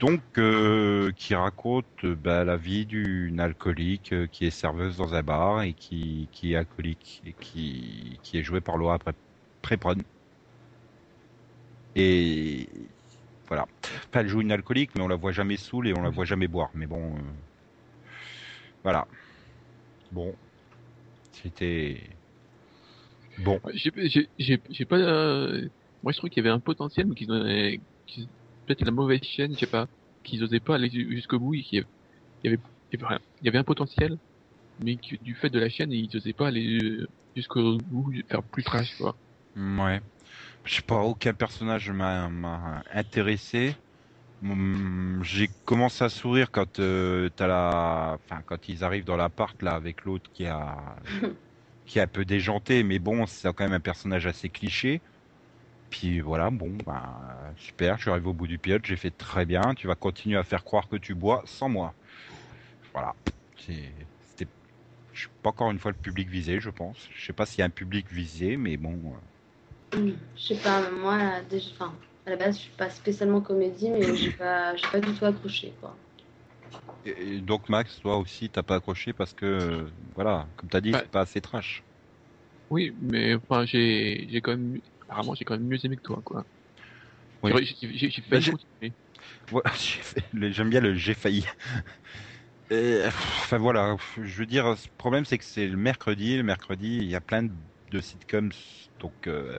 [0.00, 0.20] Donc
[1.16, 6.28] qui raconte bah, la vie d'une alcoolique qui est serveuse dans un bar et qui,
[6.42, 9.14] est alcoolique et qui, est jouée par Laura Pre-
[9.62, 9.96] Prepon.
[11.96, 12.66] Et
[13.48, 13.66] voilà.
[13.84, 16.24] Enfin, elle joue une alcoolique, mais on la voit jamais saoule et on la voit
[16.24, 16.70] jamais boire.
[16.74, 17.20] Mais bon, euh,
[18.82, 19.06] voilà.
[20.10, 20.34] Bon,
[21.32, 22.00] c'était
[23.38, 23.60] bon.
[23.74, 24.96] J'ai pas.
[24.96, 25.68] euh,
[26.02, 27.44] Moi je trouve qu'il y avait un potentiel mais qu'ils ont.
[28.06, 28.28] qu'ils-
[28.66, 29.88] Peut-être la mauvaise chaîne, je sais pas.
[30.22, 31.88] Qu'ils osaient pas aller ju- jusqu'au bout et qu'il y avait.
[32.44, 34.16] Il y avait, il y avait un potentiel
[34.82, 38.42] mais que, du fait de la chaîne ils osaient pas aller euh, jusqu'au bout, faire
[38.42, 39.16] plus trash quoi.
[39.56, 40.00] Ouais.
[40.64, 43.74] Je sais pas, aucun personnage m'a intéressé.
[44.42, 49.74] Hum, J'ai commencé à sourire quand euh, la, enfin quand ils arrivent dans l'appart là
[49.74, 50.96] avec l'autre qui a,
[51.86, 55.02] qui est un peu déjanté, mais bon, c'est quand même un personnage assez cliché.
[55.90, 59.46] Puis voilà, bon, bah, super, je suis arrivé au bout du pilote, j'ai fait très
[59.46, 59.74] bien.
[59.76, 61.94] Tu vas continuer à faire croire que tu bois sans moi.
[62.94, 63.14] Voilà.
[63.58, 64.50] C'est- C'était,
[65.12, 67.08] je suis pas encore une fois le public visé, je pense.
[67.12, 69.16] Je sais pas s'il y a un public visé, mais bon.
[69.16, 69.20] euh,
[69.92, 71.92] Je sais pas, moi, déjà, enfin,
[72.26, 75.24] à la base, je suis pas spécialement comédie, mais j'ai pas, j'ai pas du tout
[75.24, 75.96] accroché, quoi.
[77.04, 80.80] Et et donc Max, toi aussi, t'as pas accroché parce que, euh, voilà, comme t'as
[80.80, 81.00] dit, Ouais.
[81.00, 81.82] c'est pas assez trash.
[82.70, 84.80] Oui, mais enfin j'ai j'ai quand même.
[85.02, 86.46] Apparemment j'ai quand même mieux aimé que toi quoi.
[87.42, 87.52] Oui.
[87.66, 88.94] J'ai- J'ai j'ai- j'ai Bah, failli continuer.
[89.50, 91.44] Voilà, j'ai fait- le- j'aime bien le j'ai failli.
[92.70, 96.96] Et, enfin voilà, je veux dire, le problème c'est que c'est le mercredi, le mercredi,
[96.98, 97.52] il y a plein de,
[97.92, 98.52] de sitcoms,
[99.00, 99.58] donc euh,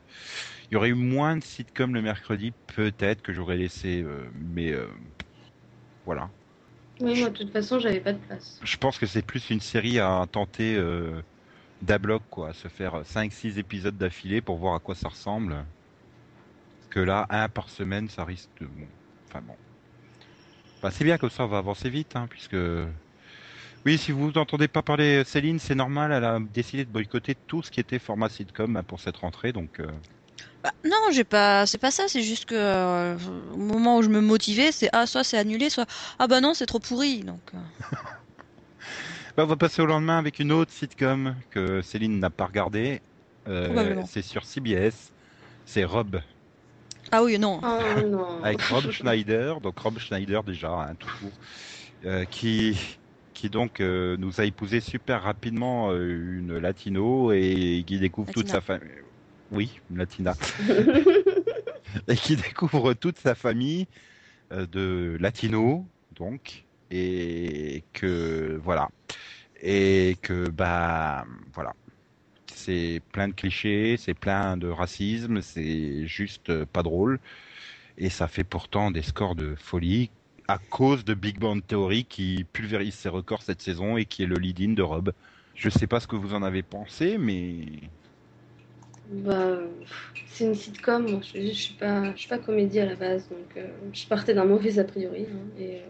[0.69, 4.71] il y aurait eu moins de sitcoms le mercredi, peut-être que j'aurais laissé, euh, mais
[4.71, 4.87] euh,
[6.05, 6.29] voilà.
[6.99, 8.59] Oui, moi, de toute façon, j'avais pas de place.
[8.63, 11.21] Je pense que c'est plus une série à tenter euh,
[11.81, 15.65] d'un bloc, quoi, à se faire 5-6 épisodes d'affilée pour voir à quoi ça ressemble.
[16.89, 18.65] Que là, un par semaine, ça risque de...
[18.67, 18.87] Bon,
[19.27, 19.55] enfin bon.
[20.81, 22.57] Bah, c'est bien comme ça, on va avancer vite, hein, puisque...
[23.85, 27.61] Oui, si vous n'entendez pas parler Céline, c'est normal, elle a décidé de boycotter tout
[27.63, 29.79] ce qui était format sitcom pour cette rentrée, donc...
[29.81, 29.87] euh,
[30.63, 33.17] Bah, non, j'ai pas, c'est pas ça, c'est juste que euh,
[33.53, 35.85] au moment où je me motivais, c'est ah soit c'est annulé, soit
[36.19, 37.19] ah bah non c'est trop pourri.
[37.23, 37.57] Donc euh,
[39.35, 43.01] Bah, on va passer au lendemain avec une autre sitcom que Céline n'a pas regardée.
[43.47, 44.05] Euh, Probablement.
[44.05, 45.11] c'est sur CBS.
[45.65, 46.21] C'est Rob.
[47.11, 47.59] ah oui non.
[47.63, 48.39] Oh non.
[48.43, 51.31] avec Rob Schneider, donc Rob Schneider déjà, hein, tout court,
[52.05, 52.77] euh, qui
[53.43, 58.47] qui donc euh, nous a épousé super rapidement euh, une latino et qui découvre toute
[58.47, 58.87] sa famille.
[59.51, 60.33] Oui, une latina.
[62.07, 63.87] et qui découvre toute sa famille
[64.53, 68.87] euh, de latino, donc, et que voilà,
[69.61, 71.73] et que bah voilà,
[72.55, 77.19] c'est plein de clichés, c'est plein de racisme, c'est juste pas drôle,
[77.97, 80.11] et ça fait pourtant des scores de folie
[80.47, 84.25] à cause de Big Bang Theory qui pulvérise ses records cette saison et qui est
[84.27, 85.13] le lead-in de Rob.
[85.53, 87.91] Je sais pas ce que vous en avez pensé, mais
[89.05, 89.59] Bah,
[90.27, 91.09] c'est une sitcom.
[91.09, 94.07] Moi, je, je suis pas, je suis pas comédie à la base, donc euh, je
[94.07, 95.27] partais d'un mauvais a priori.
[95.29, 95.85] hein, et, euh,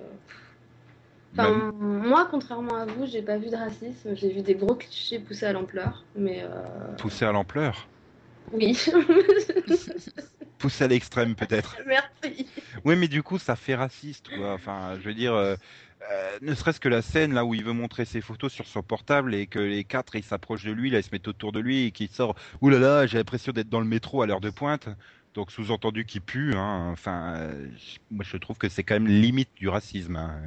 [1.37, 4.15] enfin, moi, contrairement à vous, j'ai pas vu de racisme.
[4.15, 6.49] J'ai vu des gros clichés poussés à l'ampleur, mais euh,
[6.97, 7.91] poussé à l'ampleur,
[8.51, 8.77] oui.
[10.63, 11.75] poussé à l'extrême peut-être.
[11.85, 12.47] Merci.
[12.85, 14.53] Oui, mais du coup, ça fait raciste, quoi.
[14.53, 15.55] Enfin, je veux dire, euh,
[16.09, 18.81] euh, ne serait-ce que la scène là où il veut montrer ses photos sur son
[18.81, 21.59] portable et que les quatre ils s'approchent de lui, là ils se mettent autour de
[21.59, 22.35] lui et qu'il sort.
[22.61, 24.87] Ouh là là, j'ai l'impression d'être dans le métro à l'heure de pointe.
[25.33, 26.53] Donc sous-entendu qu'il pue.
[26.55, 26.89] Hein.
[26.93, 27.67] Enfin, euh,
[28.09, 30.15] moi je trouve que c'est quand même limite du racisme.
[30.15, 30.41] hein.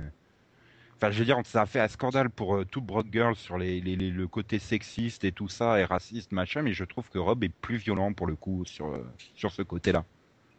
[0.97, 3.59] Enfin, je veux dire, ça a fait un scandale pour euh, tout Broad Girl sur
[3.59, 7.09] les, les- les- le côté sexiste et tout ça et raciste machin, mais je trouve
[7.11, 9.05] que Rob est plus violent pour le coup sur euh,
[9.35, 10.05] sur ce côté-là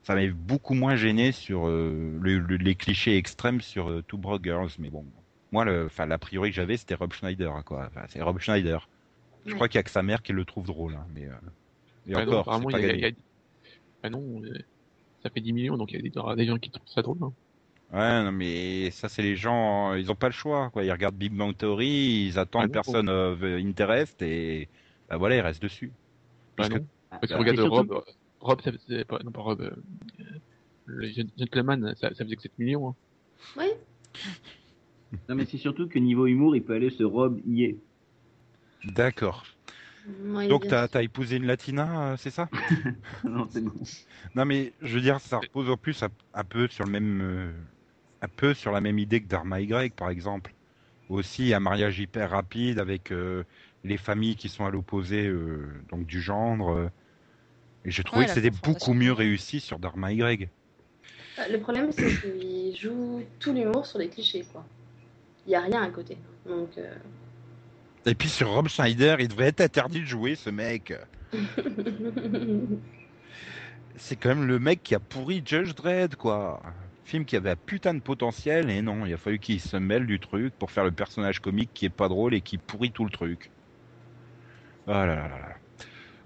[0.04, 4.18] ça m'avait beaucoup moins gêné sur euh, le- le- les clichés extrêmes sur euh, Two
[4.18, 5.06] Broke Girls, mais bon,
[5.52, 7.90] moi, enfin, l'a priori que j'avais, c'était Rob Schneider, quoi.
[8.08, 8.88] C'est Rob Schneider.
[9.46, 11.24] Je crois qu'il y a que sa mère qui le trouve drôle, hein, mais
[12.08, 13.16] et non, encore, apparemment, c'est pas il y a- gagné.
[14.04, 14.42] il y a- non,
[15.24, 17.18] ça fait 10 millions, donc il y a des gens qui trouvent ça drôle.
[17.22, 17.34] hein.
[17.94, 20.84] Ouais, non, mais ça, c'est les gens, euh, ils ont pas le choix, quoi.
[20.84, 24.68] Ils regardent Big Bang Theory, ils attendent Ah personne euh, veut- Interest et
[25.10, 25.92] bah voilà, ils restent dessus.
[25.96, 28.04] Ah Parce que- parce que Alors, regarde surtout- Rob,
[28.42, 29.72] Rob, ça faisait pas, non pas Rob, euh,
[30.86, 32.90] le Gen- Gentleman, ça, ça faisait que 7 millions.
[32.90, 32.96] hein.
[33.58, 33.68] Oui.
[35.30, 37.78] Non, mais c'est surtout que niveau humour, il peut aller ce Rob y est.
[38.84, 39.46] D'accord.
[40.50, 42.50] Donc, t'as as épousé une latina, euh, c'est ça?
[43.24, 43.72] Non, c'est bon.
[44.36, 47.22] Non, mais je veux dire, ça repose en plus un, un peu sur le même,
[47.22, 47.52] euh,
[48.22, 50.54] un peu sur la même idée que Dharma Y, par exemple.
[51.10, 53.44] Aussi, un mariage hyper rapide avec euh,
[53.84, 56.72] les familles qui sont à l'opposé, euh, donc du genre.
[56.74, 56.90] euh,
[57.86, 60.50] et j'ai trouvé Ouais, que c'était beaucoup mieux réussi sur Dharma Y.
[61.50, 64.66] Le problème, c'est qu'il joue tout l'humour sur les clichés, quoi.
[65.46, 66.18] Il y a rien à côté.
[66.46, 66.96] Donc, euh,
[68.08, 70.94] Et puis sur Rob Schneider, il devrait être interdit de jouer, ce mec.
[73.96, 76.62] C'est quand même le mec qui a pourri Judge Dredd, quoi.
[77.08, 80.20] Film qui avait putain de potentiel, et non, il a fallu qu'il se mêle du
[80.20, 83.10] truc pour faire le personnage comique qui est pas drôle et qui pourrit tout le
[83.10, 83.50] truc.
[84.88, 85.56] Oh là là là là.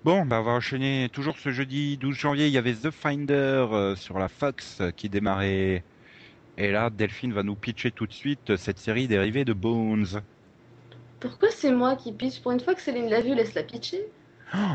[0.03, 1.07] Bon, bah on va enchaîner.
[1.13, 4.89] Toujours ce jeudi 12 janvier, il y avait The Finder euh, sur la Fox euh,
[4.89, 5.83] qui démarrait.
[6.57, 10.23] Et là, Delphine va nous pitcher tout de suite euh, cette série dérivée de Bones.
[11.19, 14.01] Pourquoi c'est moi qui pitch Pour une fois que Céline l'a vu, laisse-la pitcher.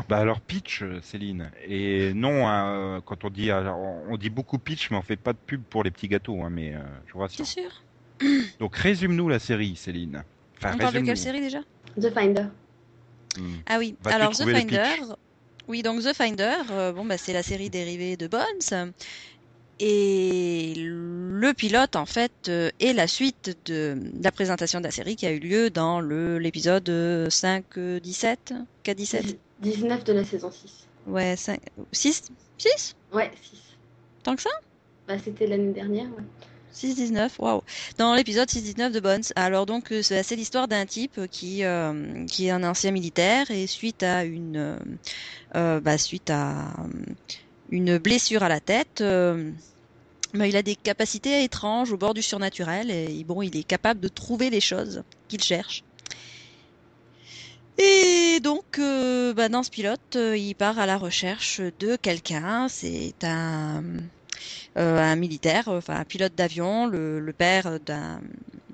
[0.09, 1.51] Bah alors pitch, Céline.
[1.65, 5.33] Et non, hein, euh, quand on dit, on dit beaucoup pitch, mais on fait pas
[5.33, 7.45] de pub pour les petits gâteaux, hein, mais euh, je vous rassure.
[7.45, 7.71] C'est sûr.
[8.59, 10.23] Donc résume-nous la série, Céline.
[10.57, 11.59] Enfin, On parle de quelle série déjà?
[11.99, 12.45] The Finder.
[13.37, 13.57] Hmm.
[13.67, 15.13] Ah oui, alors The Finder.
[15.67, 18.93] Oui, donc The Finder, euh, bon, bah, c'est la série dérivée de Bones.
[19.79, 24.91] Et le pilote, en fait, euh, est la suite de, de la présentation de la
[24.91, 30.51] série qui a eu lieu dans le l'épisode euh, 5-17 K17 19 de la saison
[30.51, 30.87] 6.
[31.07, 31.59] Ouais, 5...
[31.91, 33.59] 6 6 Ouais, 6.
[34.23, 34.49] Tant que ça?
[35.07, 36.23] Bah, c'était l'année dernière, ouais.
[36.73, 37.61] 6-19, waouh.
[37.97, 39.23] Dans l'épisode 6-19 de Bones.
[39.35, 43.65] Alors donc euh, c'est l'histoire d'un type qui euh, qui est un ancien militaire et
[43.65, 44.77] suite à une
[45.55, 46.75] euh, bah, suite à
[47.69, 49.51] une blessure à la tête, euh,
[50.33, 53.99] bah, il a des capacités étranges au bord du surnaturel et bon il est capable
[53.99, 55.83] de trouver les choses qu'il cherche.
[57.77, 62.67] Et donc, euh, bah, dans ce pilote, euh, il part à la recherche de quelqu'un.
[62.69, 63.83] C'est un,
[64.77, 68.19] euh, militaire, enfin un pilote d'avion, le, père bah,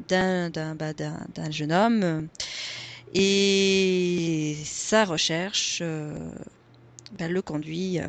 [0.07, 2.27] d'un d'un jeune homme.
[3.13, 5.83] Et sa recherche
[7.19, 7.99] bah, le conduit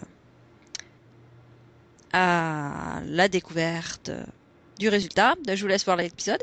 [2.13, 4.11] à la découverte
[4.79, 5.35] du résultat.
[5.53, 6.43] Je vous laisse voir l'épisode.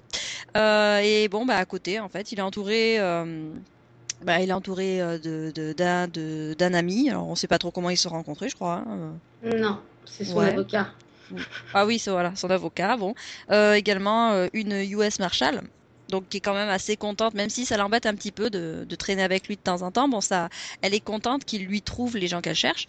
[0.56, 3.00] Et bon, bah à côté, en fait, il est entouré.
[4.22, 7.10] Euh, bah, il est entouré euh, de d'un de, d'un ami.
[7.10, 8.84] Alors, on sait pas trop comment ils se sont rencontrés, je crois.
[8.88, 9.20] hein.
[9.44, 10.50] Non, c'est son Ouais.
[10.50, 10.88] avocat.
[11.74, 12.98] Ah oui, c'est voilà, son avocat.
[12.98, 13.14] Bon,
[13.52, 15.62] Euh, également euh, une US Marshal,
[16.10, 18.86] donc qui est quand même assez contente, même si ça l'embête un petit peu de,
[18.88, 20.10] de traîner avec lui de temps en temps.
[20.10, 20.50] Bon, ça,
[20.82, 22.88] elle est contente qu'il lui trouve les gens qu'elle cherche.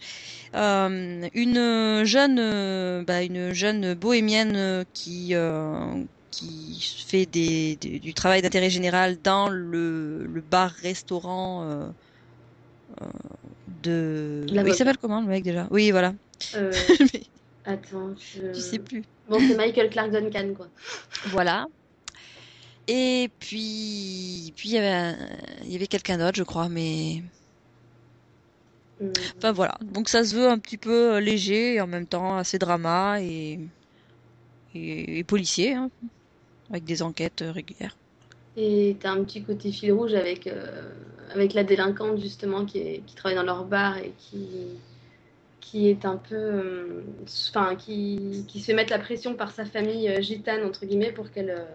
[0.55, 8.13] Euh, une jeune, euh, bah, une jeune bohémienne euh, qui euh, qui fait des, du
[8.13, 11.87] travail d'intérêt général dans le, le bar-restaurant euh,
[13.01, 13.05] euh,
[13.67, 14.45] de.
[14.51, 15.67] Oui, il s'appelle comment le mec déjà?
[15.71, 16.13] Oui, voilà.
[16.55, 16.71] Euh,
[17.13, 17.23] Mais
[17.65, 18.53] attends, je...
[18.53, 19.03] je sais plus.
[19.29, 20.67] Bon, c'est Michael Clark Duncan, quoi.
[21.31, 21.65] Voilà.
[22.87, 25.17] Et puis, puis il y avait, un-
[25.63, 27.23] il y avait quelqu'un d'autre, je crois, mais
[28.99, 29.75] Hum, enfin voilà.
[29.81, 33.59] Donc ça se veut un petit peu léger et en même temps assez drama et
[34.73, 35.89] et, et policier, hein,
[36.69, 37.97] avec des enquêtes euh, régulières.
[38.55, 40.91] Et t'as un petit côté fil rouge avec, euh,
[41.33, 44.37] avec la délinquante, justement, qui, est, qui travaille dans leur bar et qui,
[45.61, 46.35] qui est un peu.
[46.35, 47.03] euh,
[47.49, 51.31] Enfin, qui, qui se fait mettre la pression par sa famille gitane, entre guillemets, pour
[51.31, 51.65] qu'elle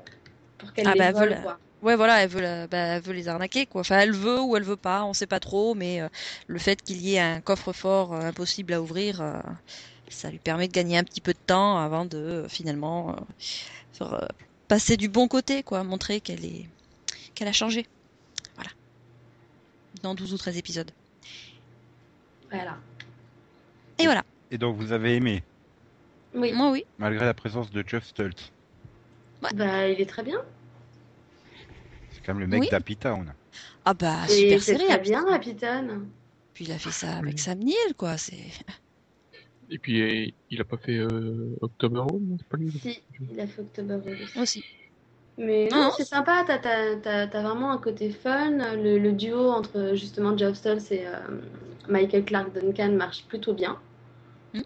[0.58, 1.40] pour qu'elle Ah les bah, vole, voilà.
[1.40, 1.58] quoi.
[1.80, 3.82] Ouais, voilà, elle veut, la- bah, elle veut les arnaquer, quoi.
[3.82, 6.08] Enfin, elle veut ou elle veut pas, on sait pas trop, mais euh,
[6.48, 9.38] le fait qu'il y ait un coffre-fort euh, impossible à ouvrir, euh,
[10.08, 13.14] ça lui permet de gagner un petit peu de temps avant de finalement
[13.92, 14.28] faire,
[14.68, 16.66] passer du bon côté, quoi, montrer qu'elle est,
[17.34, 17.86] qu'elle a changé.
[18.54, 18.70] Voilà.
[20.02, 20.90] Dans 12 ou 13 épisodes.
[22.50, 22.76] Voilà.
[23.98, 24.22] Et voilà.
[24.50, 25.42] Et donc vous avez aimé,
[26.34, 26.84] Oui, Moi, oui.
[26.98, 28.52] malgré la présence de Jeff Stultz.
[29.42, 30.42] bah, il est très bien.
[32.12, 32.68] C'est quand même le mec Oui.
[32.70, 33.34] d'Happy Town.
[33.84, 34.86] Ah bah, Et super c'est série.
[34.86, 35.32] très bien, Town.
[35.34, 36.08] Happy Town.
[36.54, 37.38] Puis il a fait ça avec.
[37.38, 38.16] Sam Neill, quoi.
[38.18, 38.36] C'est
[39.70, 43.02] Et puis, il a pas fait euh, October non, c'est pas lui Si,
[43.32, 44.38] il a fait October Road aussi.
[44.40, 44.64] aussi.
[45.36, 48.74] Mais Non, c'est sympa, t'as, t'as, t'as, t'as vraiment un côté fun.
[48.76, 51.12] Le, le duo entre justement Geoff Stultz et euh,
[51.88, 53.78] Michael Clark Duncan marche plutôt bien.
[54.54, 54.60] Mm.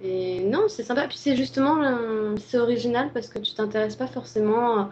[0.00, 1.06] Et non, c'est sympa.
[1.06, 4.90] Puis c'est justement, euh, c'est original parce que tu t'intéresses pas forcément.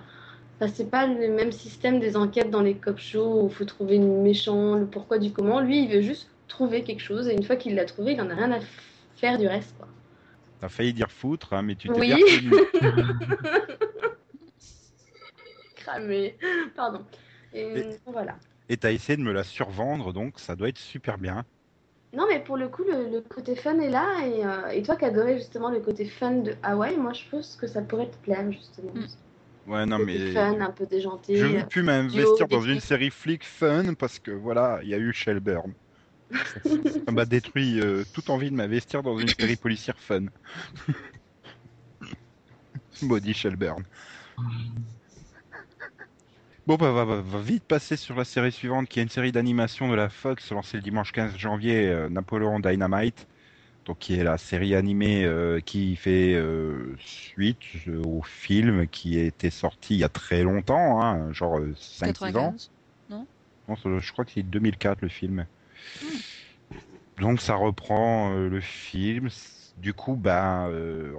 [0.60, 3.64] Enfin, c'est pas le même système des enquêtes dans les cop shows où il faut
[3.64, 5.60] trouver le méchant, le pourquoi du comment.
[5.60, 8.30] Lui, il veut juste trouver quelque chose et une fois qu'il l'a trouvé, il en
[8.30, 8.60] a rien à
[9.16, 9.76] faire du reste.
[9.76, 9.88] Quoi.
[10.60, 12.14] T'as failli dire foutre, hein, mais tu t'es Oui.
[12.14, 12.50] bien.
[15.76, 16.36] Cramé.
[16.74, 17.04] Pardon.
[17.52, 18.36] Et, Et- voilà.
[18.68, 21.44] Et t'as essayé de me la survendre, donc ça doit être super bien.
[22.12, 24.26] Non, mais pour le coup, le, le côté fun est là.
[24.26, 27.56] Et, euh, et toi qui adorais justement le côté fun de Hawaï, moi je pense
[27.56, 28.92] que ça pourrait te plaire justement.
[28.94, 29.70] Mm.
[29.70, 31.36] Ouais, non, mais fun, un peu déjanté.
[31.36, 34.80] je ne euh, veux plus m'investir duo, dans une série flic fun parce que voilà,
[34.82, 35.74] il y a eu Shelburne.
[37.04, 40.24] Ça m'a détruit euh, toute envie de m'investir dans une série policière fun.
[43.02, 43.84] Maudit Shelburne.
[46.66, 49.30] Bon, bah, va, va- va vite passer sur la série suivante, qui est une série
[49.30, 53.26] d'animation de la Fox, lancée le dimanche 15 janvier, euh, Napoléon Dynamite.
[53.84, 57.60] Donc, qui est la série animée euh, qui fait euh, suite
[58.04, 62.50] au film qui était sorti il y a très longtemps, hein, genre 5-6 ans.
[62.50, 62.70] 95.
[63.68, 65.46] Non, ça- je crois que c'est 2004 le film.
[67.18, 69.28] Donc ça reprend euh, le film.
[69.78, 70.70] Du coup, bah,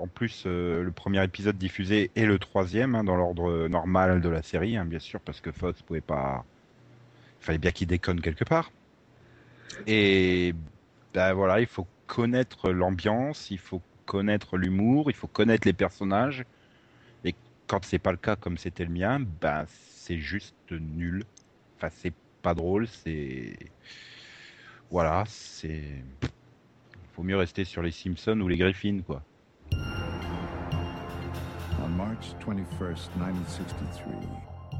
[0.01, 4.29] en plus, euh, le premier épisode diffusé est le troisième hein, dans l'ordre normal de
[4.29, 6.43] la série, hein, bien sûr, parce que Fox pouvait pas.
[7.41, 8.71] Il fallait bien qu'il déconne quelque part.
[9.85, 10.53] Et
[11.13, 16.45] bah voilà, il faut connaître l'ambiance, il faut connaître l'humour, il faut connaître les personnages.
[17.23, 17.35] Et
[17.67, 21.25] quand c'est pas le cas, comme c'était le mien, bah c'est juste nul.
[21.77, 23.57] Enfin, c'est pas drôle, c'est.
[24.89, 26.03] Voilà, c'est.
[27.13, 29.21] Faut mieux rester sur les Simpsons ou les Griffins, quoi.
[31.83, 34.13] On March 21st, 1963,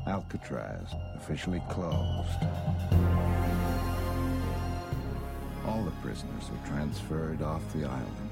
[0.08, 2.42] Alcatraz officially closed.
[5.68, 8.32] All the prisoners were transferred off the island.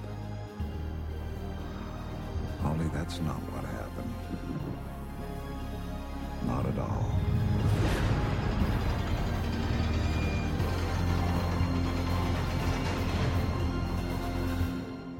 [2.63, 4.13] Only that's not what happened.
[6.47, 7.19] Not at all.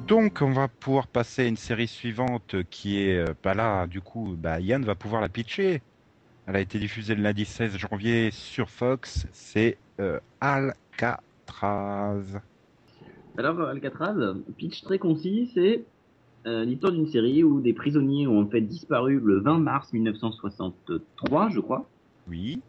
[0.08, 3.18] Donc, on va pouvoir passer à une série suivante qui est.
[3.18, 5.82] euh, Bah là, du coup, bah, Yann va pouvoir la pitcher.
[6.46, 9.26] Elle a été diffusée le lundi 16 janvier sur Fox.
[9.32, 12.40] C'est euh, Alcatraz.
[13.38, 14.16] Alors, euh, Alcatraz,
[14.58, 15.84] pitch très concis, c'est
[16.46, 21.50] euh, l'histoire d'une série où des prisonniers ont en fait disparu le 20 mars 1963,
[21.50, 21.90] je crois.
[22.30, 22.62] Oui.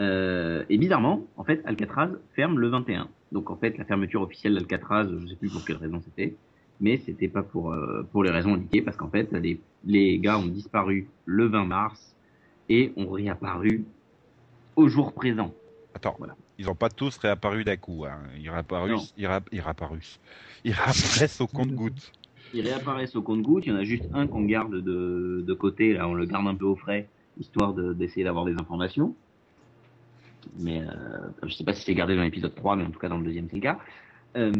[0.00, 3.08] Euh, et bizarrement, en fait, Alcatraz ferme le 21.
[3.32, 6.36] Donc en fait, la fermeture officielle d'Alcatraz, je sais plus pour quelle raison c'était,
[6.80, 10.38] mais c'était pas pour euh, pour les raisons indiquées, parce qu'en fait, les, les gars
[10.38, 12.14] ont disparu le 20 mars
[12.68, 13.84] et ont réapparu
[14.76, 15.52] au jour présent.
[15.94, 16.36] Attends, Voilà.
[16.58, 18.04] ils n'ont pas tous réapparu d'un coup.
[18.06, 18.18] Hein.
[18.36, 18.50] Ils
[19.16, 22.12] ils, ils réapparaissent au compte-gouttes.
[22.54, 23.66] Ils réapparaissent au compte-gouttes.
[23.66, 25.92] Il y en a juste un qu'on garde de, de côté.
[25.94, 27.08] Là, on le garde un peu au frais,
[27.38, 29.14] histoire de- d'essayer d'avoir des informations.
[30.58, 30.88] Mais euh,
[31.44, 33.24] je sais pas si c'est gardé dans l'épisode 3, mais en tout cas dans le
[33.24, 33.78] deuxième, c'est le cas.
[34.36, 34.52] Euh,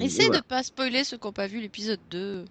[0.00, 0.40] Essaye voilà.
[0.40, 2.44] de pas spoiler ceux qui n'ont pas vu l'épisode 2.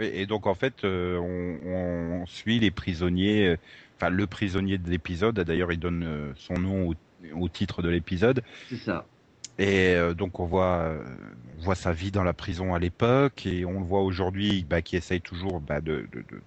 [0.00, 3.56] Et, et donc en fait, euh, on, on suit les prisonniers, euh,
[3.96, 5.38] enfin le prisonnier de l'épisode.
[5.40, 6.94] D'ailleurs, il donne euh, son nom au,
[7.34, 8.42] au titre de l'épisode.
[8.68, 9.06] C'est ça.
[9.58, 11.04] Et euh, donc on voit, euh,
[11.58, 14.80] on voit sa vie dans la prison à l'époque, et on le voit aujourd'hui, bah,
[14.80, 16.40] qui essaye toujours bah, de, de, de,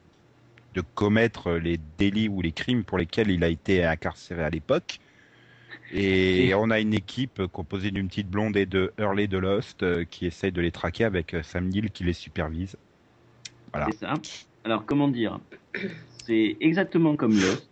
[0.73, 4.99] de commettre les délits ou les crimes pour lesquels il a été incarcéré à l'époque.
[5.91, 10.05] Et on a une équipe composée d'une petite blonde et de Hurley de Lost euh,
[10.05, 12.75] qui essaye de les traquer avec euh, Sam Neill qui les supervise.
[13.71, 13.87] Voilà.
[13.91, 14.13] C'est ça.
[14.63, 15.39] Alors, comment dire?
[16.25, 17.69] C'est exactement comme Lost,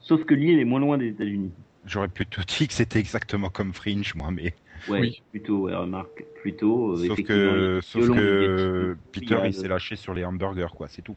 [0.00, 1.52] sauf que l'île est moins loin des États-Unis.
[1.86, 4.54] J'aurais plutôt dit que c'était exactement comme Fringe, moi, mais
[4.88, 5.22] Ouais, Oui.
[5.32, 6.92] plutôt, ouais, remarque, plutôt.
[6.92, 11.16] euh, sauf que, sauf que Peter il s'est lâché sur les hamburgers, quoi, c'est tout.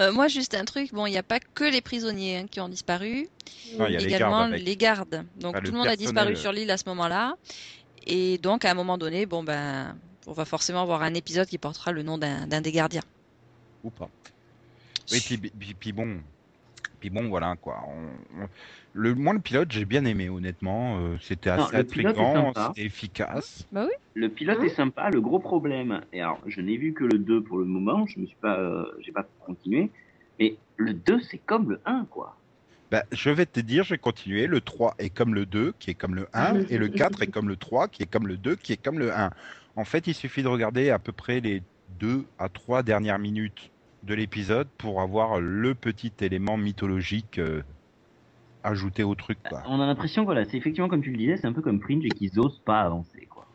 [0.00, 2.60] Euh, moi, juste un truc, bon, il n'y a pas que les prisonniers hein, qui
[2.60, 3.28] ont disparu,
[3.72, 5.24] il y a les également gardes les gardes.
[5.36, 7.36] Donc Enfin, tout le monde a disparu sur l'île à ce moment-là.
[8.06, 11.58] Et donc à un moment donné, bon ben, on va forcément avoir un épisode qui
[11.58, 13.02] portera le nom d'un des gardiens.
[13.84, 14.10] Ou pas.
[15.08, 16.20] Puis, puis, puis bon,
[16.98, 17.80] puis bon, voilà quoi.
[17.88, 18.48] On- on-
[18.92, 20.98] Le, moi, le pilote, j'ai bien aimé, honnêtement.
[21.00, 21.76] Euh, c'était assez
[22.54, 22.72] sympa.
[22.74, 23.68] c'était efficace.
[24.14, 25.10] Le pilote Hein est sympa.
[25.10, 28.18] Le gros problème, et alors je n'ai vu que le 2 pour le moment, je
[28.20, 29.90] me suis pas, euh, j'ai pas continué.
[30.38, 32.36] Mais le 2, c'est comme le 1, quoi.
[32.90, 34.46] Bah, je vais te dire, je vais continuer.
[34.46, 37.26] Le 3 est comme le 2, qui est comme le 1, et le 4 est
[37.26, 39.30] comme le 3, qui est comme le 2, qui est comme le 1.
[39.74, 41.62] En fait, il suffit de regarder à peu près les
[41.98, 43.70] 2 à 3 dernières minutes
[44.06, 47.62] de l'épisode pour avoir le petit élément mythologique euh,
[48.62, 49.38] ajouté au truc.
[49.48, 49.62] Quoi.
[49.66, 52.04] On a l'impression, voilà, c'est effectivement comme tu le disais, c'est un peu comme Fringe
[52.04, 53.46] et qu'ils osent pas avancer, quoi.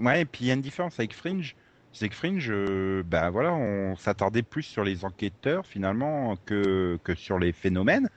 [0.00, 1.56] Ouais, et puis il y a une différence avec Fringe.
[1.92, 7.14] C'est que Fringe, euh, ben voilà, on s'attardait plus sur les enquêteurs finalement que, que
[7.14, 8.08] sur les phénomènes.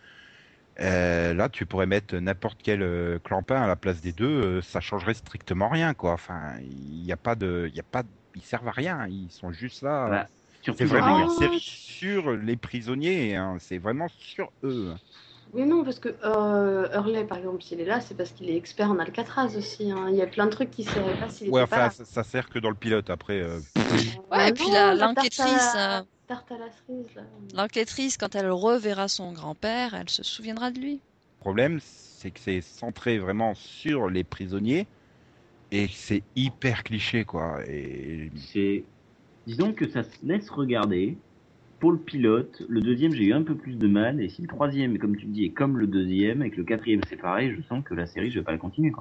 [0.79, 4.61] Euh, là, tu pourrais mettre n'importe quel euh, clampin à la place des deux, euh,
[4.61, 6.13] ça changerait strictement rien, quoi.
[6.13, 9.07] Enfin, il n'y a pas de, il y a pas, de- ils servent à rien.
[9.07, 10.05] Ils sont juste là.
[10.07, 10.27] Voilà.
[10.67, 11.39] Surtout C'est dans vraiment une Ah.
[11.39, 13.35] série sur les prisonniers.
[13.37, 13.55] hein.
[13.59, 14.93] C'est vraiment sur eux.
[15.53, 18.57] Oui, non, parce que euh, Hurley, par exemple, s'il est là, c'est parce qu'il est
[18.57, 19.89] expert en Alcatraz aussi.
[19.91, 20.07] hein.
[20.09, 21.89] Il y a plein de trucs qui ne seraient pas s'il Ouais, était pas enfin,
[21.89, 23.09] ça, ça sert que dans le pilote.
[23.09, 23.59] Après, euh.
[24.29, 27.21] Ouais, et puis la- l'enquêtrice, la- tarte à la cerise, là.
[27.53, 30.95] L'enquêtrice, quand elle reverra son grand-père, elle se souviendra de lui.
[30.95, 34.85] Le problème, c'est que c'est centré vraiment sur les prisonniers
[35.71, 37.61] et c'est hyper cliché, quoi.
[37.67, 38.83] Et C'est,
[39.47, 41.17] disons que ça se laisse regarder.
[41.79, 44.19] Pour le pilote, le deuxième, j'ai eu un peu plus de mal.
[44.19, 47.01] Et si le troisième, comme tu dis, est comme le deuxième, et que le quatrième,
[47.07, 48.91] c'est pareil, je sens que la série, je vais pas la continuer,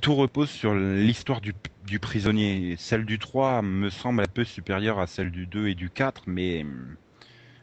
[0.00, 1.54] tout repose sur l'histoire du,
[1.98, 2.74] prisonnier.
[2.76, 6.24] Celle du 3 me semble un peu supérieure à celle du 2 et du 4,
[6.26, 6.66] mais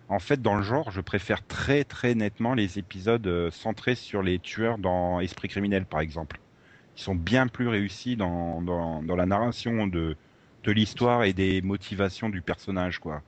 [0.09, 4.23] en fait, dans le genre, je préfère très très nettement les épisodes euh, centrés sur
[4.23, 6.39] les tueurs dans Esprit criminel, par exemple.
[6.97, 8.61] Ils sont bien plus réussis dans
[9.15, 10.15] la narration de,
[10.65, 13.23] de l'histoire et des motivations du personnage, quoi.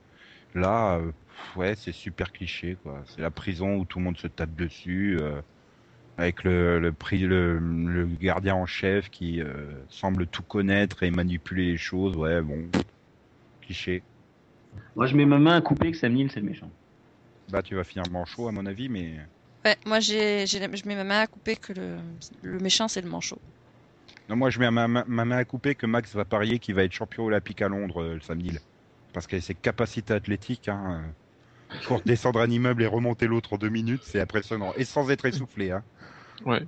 [0.54, 1.12] Là, euh,
[1.56, 3.02] ouais, c'est super cliché, quoi.
[3.06, 5.42] C'est la prison où tout le monde se tape dessus, euh,
[6.18, 6.94] avec le, le,
[7.28, 12.16] le, le gardien en chef qui euh, semble tout connaître et manipuler les choses.
[12.16, 12.70] Ouais, bon,
[13.62, 14.02] cliché.
[14.96, 16.70] Moi, je mets ma main à couper que Sam Neill, c'est le méchant.
[17.50, 19.18] Bah, tu vas finir manchot, à mon avis, mais
[19.64, 21.98] Ouais, moi j'ai, j'ai- je mets ma main à couper que le,
[22.42, 23.40] le méchant c'est le manchot.
[24.28, 26.74] Non, moi, je mets ma, ma, ma main à couper que Max va parier qu'il
[26.74, 28.50] va être champion olympique à Londres euh, le samedi.
[28.50, 28.60] là.
[29.12, 31.12] Parce que ses capacités athlétiques, hein, euh,
[31.86, 34.72] pour descendre un immeuble et remonter l'autre en deux minutes, c'est impressionnant.
[34.76, 35.84] Et sans être essoufflé, hein.
[36.44, 36.66] Ouais.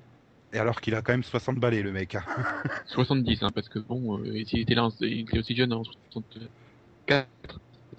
[0.52, 2.14] Et alors qu'il a quand même 60 balais, le mec.
[2.16, 2.24] hein.
[2.86, 6.50] 70, hein, parce que bon, euh, s'il était là, il était aussi jeune en 64.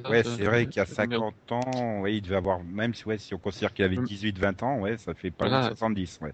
[0.07, 2.93] Ouais, c'est vrai qu'il y a ça me- 50 ans, ouais, il devait avoir, même
[2.93, 4.05] si, ouais, si on considère qu'il avait Mm.
[4.05, 5.67] 18-20 ans, ouais, ça fait pas loin de Voilà.
[5.75, 6.33] 70, ouais.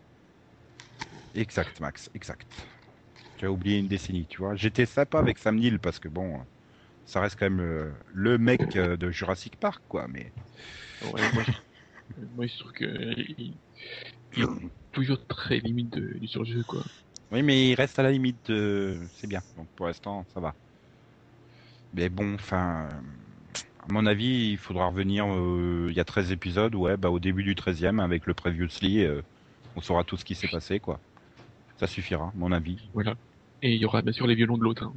[1.33, 2.47] Exact, Max, exact.
[3.37, 4.55] Tu as oublié une décennie, tu vois.
[4.55, 6.45] J'étais sympa avec Sam Neill parce que bon,
[7.05, 10.33] ça reste quand même euh, le mec euh, de Jurassic Park, quoi, mais
[11.01, 11.51] Ouais, moi, je,
[12.31, 12.85] moi, je trouve que
[13.39, 13.59] il,
[14.33, 14.51] il est
[14.93, 16.85] toujours très limite de- du surjeu, quoi.
[17.31, 19.07] oui, mais il reste à la limite, de...
[19.13, 19.43] c'est bien.
[19.55, 20.55] Donc pour l'instant, ça va.
[21.93, 22.89] Mais bon, enfin,
[23.79, 25.25] à mon avis, il faudra revenir.
[25.33, 29.03] euh, Il y a 13 épisodes, ouais, bah au début du 13e avec le previously,
[29.03, 29.21] euh,
[29.75, 31.01] on saura tout ce qui s'est passé, quoi.
[31.77, 32.91] Ça suffira, à mon avis.
[32.93, 33.17] Voilà.
[33.61, 34.83] Et il y aura bien sûr les violons de l'autre.
[34.83, 34.93] hein.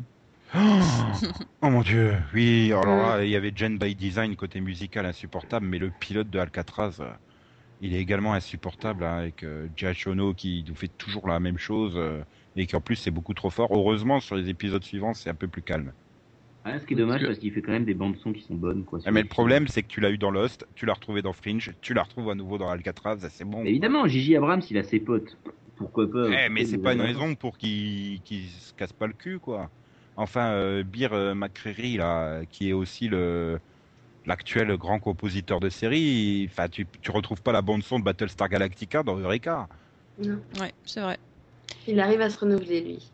[1.63, 2.87] Oh mon dieu, oui, alors
[3.19, 6.97] là, il y avait Gen by Design côté musical insupportable, mais le pilote de Alcatraz,
[7.01, 7.11] euh,
[7.81, 9.69] il est également insupportable, hein, avec euh,
[10.37, 12.23] qui nous fait toujours la même chose, euh,
[12.57, 13.69] et qui en plus c'est beaucoup trop fort.
[13.73, 15.93] Heureusement, sur les épisodes suivants, c'est un peu plus calme.
[16.67, 18.85] Ce qui est dommage Parce qu'il fait quand même des bandes son qui sont bonnes,
[18.85, 18.99] quoi.
[19.05, 19.29] Ah, mais le films.
[19.29, 22.03] problème, c'est que tu l'as eu dans Lost, tu l'as retrouvé dans Fringe, tu la
[22.03, 23.63] retrouves à nouveau dans Alcatraz, c'est bon.
[23.63, 25.37] Mais évidemment, Gigi Abrams, il a ses potes.
[25.81, 29.15] Pourquoi pas Eh, mais c'est pas une raison pour qu'il qu'il se casse pas le
[29.15, 29.71] cul, quoi.
[30.15, 33.59] Enfin, euh, Beer euh, McCreary, là, qui est aussi le
[34.27, 38.51] l'actuel grand compositeur de série, enfin, tu, tu retrouves pas la bande son de Battlestar
[38.51, 39.67] Galactica dans Eureka.
[40.23, 40.39] Non.
[40.61, 41.19] Ouais, c'est vrai.
[41.89, 43.11] Il arrive à se renouveler, lui.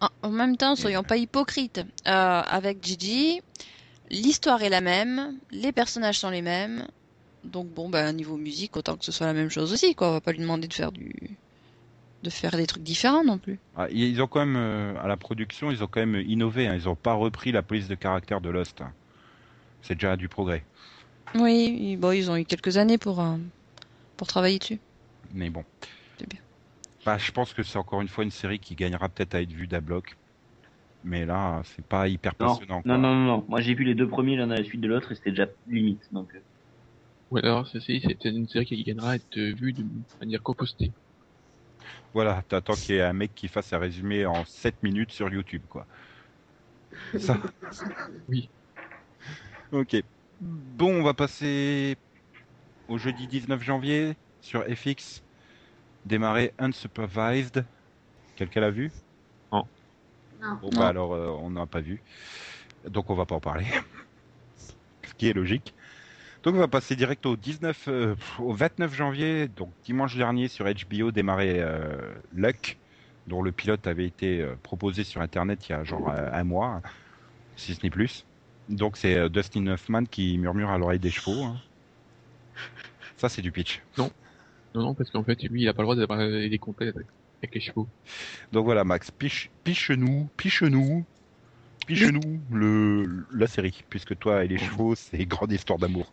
[0.00, 1.78] En, en même temps, soyons pas hypocrites.
[2.06, 3.40] Euh, avec Gigi,
[4.10, 6.86] l'histoire est la même, les personnages sont les mêmes.
[7.52, 10.08] Donc bon, ben niveau musique, autant que ce soit la même chose aussi, quoi.
[10.08, 11.12] On va pas lui demander de faire du,
[12.22, 13.58] de faire des trucs différents non plus.
[13.76, 16.66] Ah, ils ont quand même, euh, à la production, ils ont quand même innové.
[16.66, 16.74] hein.
[16.74, 18.80] Ils ont pas repris la police de caractère de Lost.
[18.80, 18.92] hein.
[19.82, 20.64] C'est déjà du progrès.
[21.34, 23.36] Oui, ils- bon, ils ont eu quelques années pour euh,
[24.16, 24.78] pour travailler dessus.
[25.32, 25.64] Mais bon.
[26.18, 26.40] C'est bien.
[27.04, 29.52] Bah, je pense que c'est encore une fois une série qui gagnera peut-être à être
[29.52, 30.16] vue d'A-Bloc.
[31.04, 32.82] Mais là, c'est pas hyper Non, passionnant.
[32.82, 32.96] quoi.
[32.96, 33.44] non, non, non, non.
[33.48, 35.46] Moi, j'ai vu les deux premiers l'un à la suite de l'autre et c'était déjà
[35.68, 36.02] limite.
[36.12, 36.40] Donc, euh,
[37.30, 39.84] Ou alors, ceci, c'est peut-être une série qui gagnera à être vue de
[40.20, 40.92] manière compostée.
[42.14, 45.28] Voilà, t'attends qu'il y ait un mec qui fasse un résumé en 7 minutes sur
[45.32, 45.86] YouTube, quoi.
[47.18, 47.36] Ça.
[48.28, 48.48] Oui.
[49.72, 49.96] Ok.
[50.40, 51.96] Bon, on va passer
[52.88, 55.22] au jeudi 19 janvier sur FX.
[56.04, 57.64] Démarrer Unsupervised.
[58.36, 58.92] Quelqu'un l'a vu?
[59.52, 59.66] Non.
[60.40, 60.78] Bon, Non.
[60.78, 62.00] bah alors, euh, on n'a pas vu.
[62.88, 63.66] Donc, on va pas en parler.
[64.56, 65.74] Ce qui est logique.
[66.46, 70.64] Donc, on va passer direct au 19, euh, au 29 janvier, donc dimanche dernier sur
[70.64, 72.78] HBO, démarrer euh, Luck,
[73.26, 76.82] dont le pilote avait été euh, proposé sur Internet il y a genre un mois,
[77.56, 78.24] si ce n'est plus.
[78.68, 81.42] Donc, c'est Dustin Hoffman qui murmure à l'oreille des chevaux.
[81.42, 81.56] hein.
[83.16, 83.82] Ça, c'est du pitch.
[83.98, 84.12] Non,
[84.76, 87.08] non, parce qu'en fait, lui, il a pas le droit d'avoir des complètes avec,
[87.42, 87.88] avec les chevaux.
[88.52, 91.04] Donc voilà, Max, piche, piche-nous, piche-nous,
[91.88, 96.12] piche-nous le, la série, puisque toi et les chevaux, c'est grande histoire d'amour.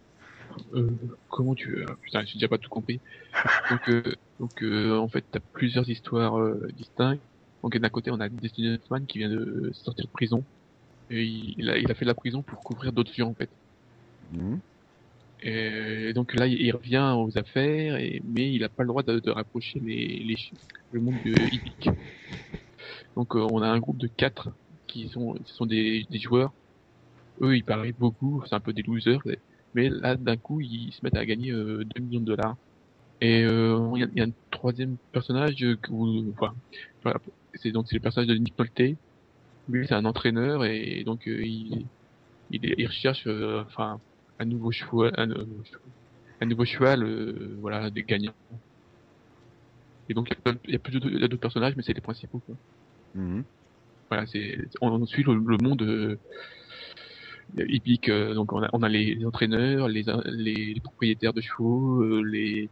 [0.73, 0.89] Euh,
[1.29, 2.99] comment tu veux ah, Putain, j'ai déjà pas tout compris.
[3.69, 7.21] donc, euh, donc euh, en fait, t'as plusieurs histoires euh, distinctes.
[7.61, 10.43] Donc d'un côté, on a Destiny Hoffman qui vient de sortir de prison.
[11.09, 13.33] Et il, il a, il a fait de la prison pour couvrir d'autres gens en
[13.33, 13.49] fait.
[14.33, 14.59] Mhm.
[15.45, 19.19] Et donc là, il revient aux affaires, et, mais il n'a pas le droit de,
[19.19, 20.37] de rapprocher les, les,
[20.93, 21.89] le monde de hippique.
[23.15, 24.49] Donc euh, on a un groupe de quatre
[24.87, 26.53] qui sont, ce sont des, des joueurs.
[27.41, 29.21] Eux, ils paraissent beaucoup, c'est un peu des losers.
[29.73, 32.55] Mais là, d'un coup, ils se mettent à gagner euh, 2 millions de dollars.
[33.21, 36.55] Et euh, il y, a- il y a un troisième personnage que vous, enfin,
[37.03, 37.19] voilà,
[37.55, 38.97] c'est donc c'est le personnage de Nick Nolte.
[39.67, 41.89] Lui, c'est un entraîneur et donc euh, il,
[42.51, 44.01] il, il recherche, euh, enfin,
[44.39, 45.45] un nouveau cheval, un, euh,
[46.41, 48.33] un nouveau cheval, euh, voilà, des gagnants.
[50.09, 52.41] Et donc il y a y plus y d'autres personnages, mais c'est les principaux.
[52.41, 52.55] Quoi.
[53.15, 53.43] Mhm.
[54.09, 56.19] Voilà, c'est on, on suit le, le monde euh,
[57.57, 58.09] hippique.
[58.09, 62.21] euh, donc on a, on a les, entraîneurs, les, les, les propriétaires de chevaux, euh,
[62.21, 62.69] les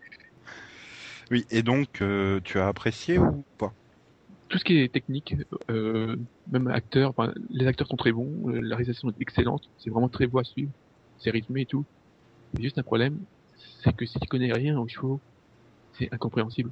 [1.32, 3.74] Oui, et donc, euh, tu as apprécié ou pas?
[4.50, 5.36] Tout ce qui est technique,
[5.70, 6.18] euh,
[6.52, 10.28] même acteurs, enfin, les acteurs sont très bons, la réalisation est excellente, c'est vraiment très
[10.28, 10.72] beau à suivre,
[11.20, 11.86] c'est rythmé et tout.
[12.60, 13.18] Juste un problème,
[13.82, 15.22] c'est que si tu connais rien aux chevaux,
[15.94, 16.72] c'est incompréhensible.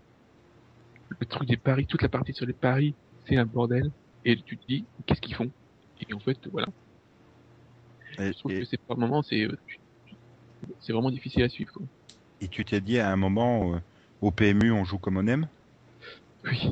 [1.19, 2.93] Le truc des paris, toute la partie sur les paris,
[3.25, 3.89] c'est un bordel,
[4.25, 5.49] et tu te dis, qu'est-ce qu'ils font?
[6.01, 6.67] Et en fait, voilà.
[8.19, 10.15] Et, Je trouve et- que c'est par moment, c'est euh, tu-
[10.79, 11.71] c'est vraiment difficile à suivre.
[11.73, 11.85] Quoi.
[12.41, 13.79] et tu t'es dit à un moment, euh,
[14.21, 15.47] au PMU, on joue comme on aime?
[16.45, 16.71] Oui.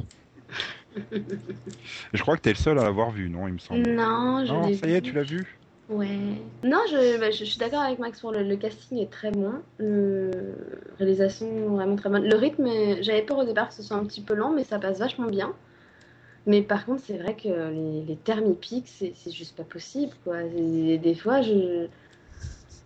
[2.14, 3.82] Je crois que t'es le seul à l'avoir vu, non Il me semble?
[3.89, 5.60] Non, je Non, ça y est, tu l'as vu?
[5.89, 6.08] Ouais.
[6.64, 9.32] Non, je, bah, je, je suis d'accord avec Max pour le, le casting est très
[9.32, 9.54] bon.
[9.78, 10.32] Le
[10.98, 12.28] réalisation vraiment très bonne.
[12.28, 12.68] Le rythme,
[13.02, 15.28] j'avais peur au départ que ce soit un petit peu lent, mais ça passe vachement
[15.28, 15.54] bien.
[16.48, 20.14] Mais par contre, c'est vrai que les, les termes hippiques, c'est c'est juste pas possible,
[20.24, 20.43] quoi.
[20.43, 21.89] Et des fois, je.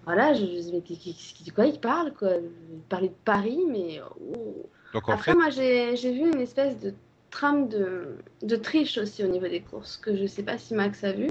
[0.05, 0.99] Voilà, je, je me dis,
[1.39, 2.31] mais de quoi il parle, quoi?
[2.37, 4.01] Il parlait de Paris, mais.
[4.19, 4.69] oh.
[4.93, 6.93] Donc en Après, fait, moi, j'ai j'ai vu une espèce de
[7.29, 11.03] trame de, de triche aussi au niveau des courses, que je sais pas si Max
[11.03, 11.27] a vu.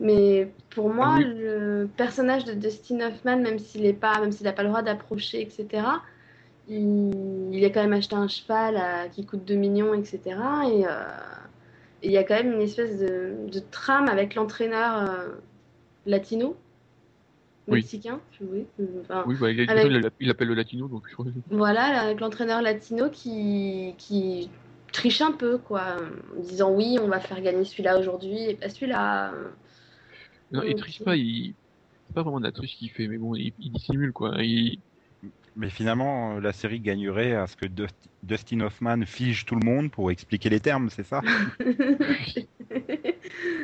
[0.00, 1.24] Mais pour moi, Ah oui.
[1.24, 4.82] le personnage de Dustin Hoffman, même s'il est pas, même s'il n'a pas le droit
[4.82, 6.02] d'approcher, etc.,
[6.68, 7.10] il,
[7.52, 10.40] il a quand même acheté un cheval à- qui coûte 2 millions, etc.
[10.72, 10.90] Et euh,
[12.02, 15.28] il y a quand même une espèce de, de trame avec l'entraîneur euh,
[16.06, 16.56] latino,
[17.68, 18.64] mexicain, oui.
[19.00, 21.06] enfin, Oui, bah, il, Avec- il, il l'appelle le latino, donc
[21.50, 24.48] voilà, là, avec l'entraîneur latino qui, qui
[24.92, 25.96] triche un peu, quoi,
[26.36, 29.32] en disant oui, on va faire gagner celui-là aujourd'hui et pas celui-là.
[30.52, 30.78] Non, il Ok.
[30.78, 31.54] triche pas, il...
[32.06, 34.34] c'est pas vraiment de la triche qu'il fait, mais bon, il, il dissimule, quoi.
[34.42, 34.80] Il...
[35.56, 39.64] mais finalement, euh, la série gagnerait à ce que Dust- Dustin Hoffman fige tout le
[39.66, 41.20] monde pour expliquer les termes, c'est ça?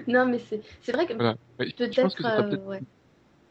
[0.09, 1.37] Non, mais c'est vrai que Voilà.
[1.59, 2.17] Ouais, je pense peut-être.
[2.17, 2.81] que ça sera euh, ouais.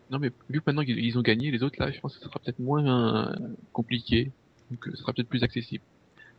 [0.09, 2.21] Non, mais vu que maintenant qu'ils ils ont gagné, les autres, là, je pense que
[2.23, 4.33] ça sera peut-être moins euh, compliqué,
[4.69, 5.83] donc ce sera peut-être plus accessible.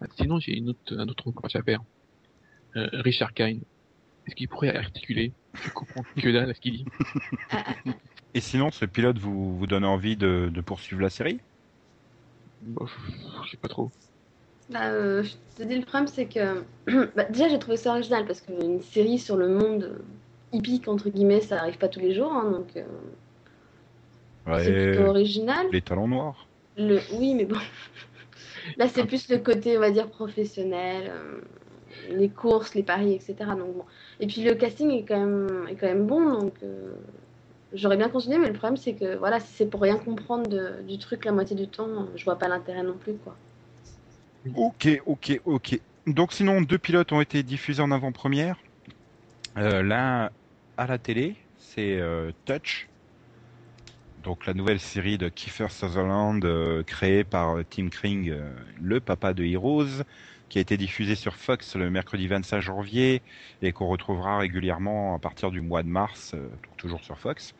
[0.00, 1.80] Ah, Sinon, j'ai une autre, un autre reproche à faire.
[2.76, 3.62] Euh, Richard Kine.
[4.26, 5.34] Est-ce qu'il pourrait articuler?
[5.62, 6.84] Je comprends que dalle à ce qu'il dit.
[7.50, 7.92] Ah, ah,
[8.34, 11.40] Et sinon, ce pilote vous, vous donne envie de, de poursuivre la série?
[12.60, 12.96] Bof,
[13.44, 13.90] je sais pas trop.
[14.68, 16.64] Bah, euh, je te dis, le problème, c'est que.
[17.16, 19.98] bah, déjà, j'ai trouvé ça original parce qu'une série sur le monde euh,
[20.52, 22.32] hippique, entre guillemets, ça arrive pas tous les jours.
[22.32, 22.84] hein, donc, euh,
[24.58, 25.66] c'est plutôt original.
[25.72, 26.46] les talons noirs.
[26.76, 27.00] Le...
[27.12, 27.56] Oui, mais bon.
[28.76, 31.10] Là, c'est plus le côté, on va dire, professionnel.
[31.10, 31.40] euh,
[32.10, 33.34] Les courses, les paris, etc.
[33.58, 33.84] Donc, bon.
[34.20, 36.32] Et puis, le casting est quand même, est quand même bon.
[36.40, 36.94] Donc, euh,
[37.76, 38.38] j'aurais bien continué.
[38.38, 41.54] Mais le problème, c'est que voilà, si c'est pour rien comprendre du truc la moitié
[41.54, 43.14] du temps, je vois pas l'intérêt non plus.
[43.14, 43.36] quoi.
[44.54, 45.80] Ok, ok, ok.
[46.06, 48.56] Donc sinon, deux pilotes ont été diffusés en avant-première.
[49.58, 50.30] Euh, L'un
[50.76, 52.88] à la télé, c'est euh, Touch.
[54.22, 58.34] Donc la nouvelle série de Kiefer Sutherland euh, créée par Tim Kring,
[58.80, 60.02] le papa de Heroes,
[60.48, 63.22] qui a été diffusée sur Fox le mercredi 25 janvier
[63.62, 66.34] et qu'on retrouvera régulièrement à partir du mois de mars,
[66.76, 67.54] toujours sur Fox.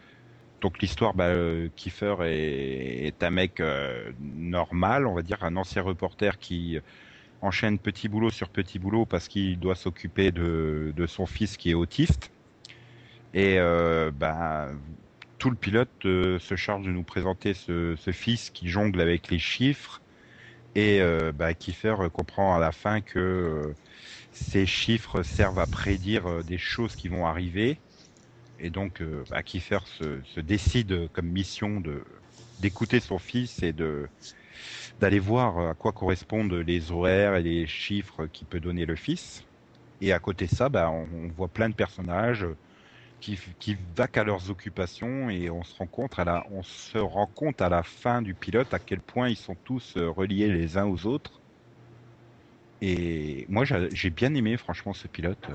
[0.60, 5.82] Donc l'histoire, bah, euh, Kiefer est, un mec euh, normal, on va dire, un ancien
[5.82, 6.78] reporter qui
[7.42, 11.74] enchaîne petit boulot sur petit boulot parce qu'il doit s'occuper de, son fils qui est
[11.74, 12.32] autiste.
[13.34, 14.70] Et euh, bah,
[15.38, 20.00] tout le pilote se charge de nous présenter ce, fils qui jongle avec les chiffres.
[20.74, 21.00] Et
[21.34, 23.74] bah, Kiefer comprend à la fin que
[24.32, 27.78] ces chiffres servent à prédire des choses qui vont arriver.
[28.58, 32.02] Et donc, euh, bah, Kiefer se, se décide comme mission de
[32.60, 34.08] d'écouter son fils et de
[35.00, 39.44] d'aller voir à quoi correspondent les horaires et les chiffres qui peut donner le fils.
[40.00, 42.46] Et à côté de ça, bah, on, voit plein de personnages
[43.20, 46.98] qui, qui vaquent à leurs occupations et on se rend compte à la, on se
[46.98, 50.48] rend compte à la fin du pilote à quel point ils sont tous euh, reliés
[50.48, 51.42] les uns aux autres.
[52.82, 55.50] Et moi, j'ai j'ai bien aimé, franchement, ce pilote.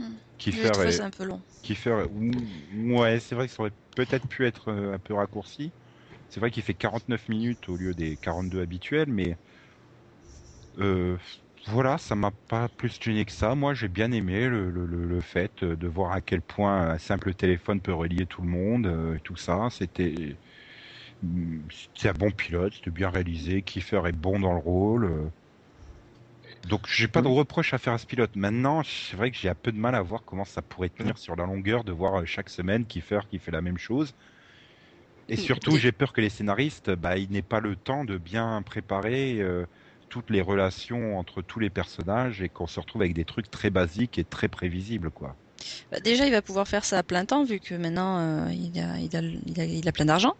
[0.00, 0.18] Euh, Hmm.
[0.38, 1.42] Kiefer est- un peu long.
[1.62, 5.74] Kiefer, ouais, c'est vrai que ça aurait peut-être pu être euh, un peu raccourci.
[6.28, 9.36] C'est vrai qu'il fait 49 minutes au lieu des 42 habituels, mais
[10.78, 11.16] euh,
[11.66, 13.54] voilà, ça m'a pas plus gêné que ça.
[13.54, 16.98] Moi, j'ai bien aimé le, le, le, le fait de voir à quel point un
[16.98, 19.68] simple téléphone peut relier tout le monde, euh, et tout ça.
[19.70, 20.38] C'était
[21.22, 23.62] mm, c'était un bon pilote, c'était bien réalisé.
[23.62, 25.32] Kiefer est bon dans le rôle.
[26.68, 28.36] Donc j'ai pas de reproche à faire à ce pilote.
[28.36, 31.18] Maintenant, c'est vrai que j'ai un peu de mal à voir comment ça pourrait tenir
[31.18, 34.14] sur la longueur de voir euh, chaque semaine Kiefer qui fait la même chose.
[35.28, 38.60] Et surtout, j'ai peur que les scénaristes, bah, ils n'aient pas le temps de bien
[38.62, 39.64] préparer euh,
[40.10, 43.70] toutes les relations entre tous les personnages et qu'on se retrouve avec des trucs très
[43.70, 45.36] basiques et très prévisibles, quoi.
[45.90, 48.78] Bah, déjà, il va pouvoir faire ça à plein temps vu que maintenant euh, il,
[48.78, 50.34] a, il, a, il, a, il a plein d'argent.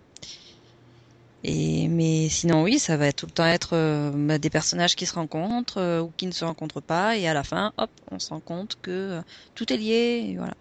[1.47, 5.05] Et mais sinon oui, ça va tout le temps être euh, bah, des personnages qui
[5.05, 8.19] se rencontrent euh, ou qui ne se rencontrent pas et à la fin, hop, on
[8.19, 9.23] se rend compte que euh,
[9.55, 10.55] tout est lié et voilà.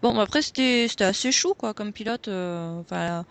[0.00, 3.24] Bon, bah, après c'était c'était assez chou quoi comme pilote, enfin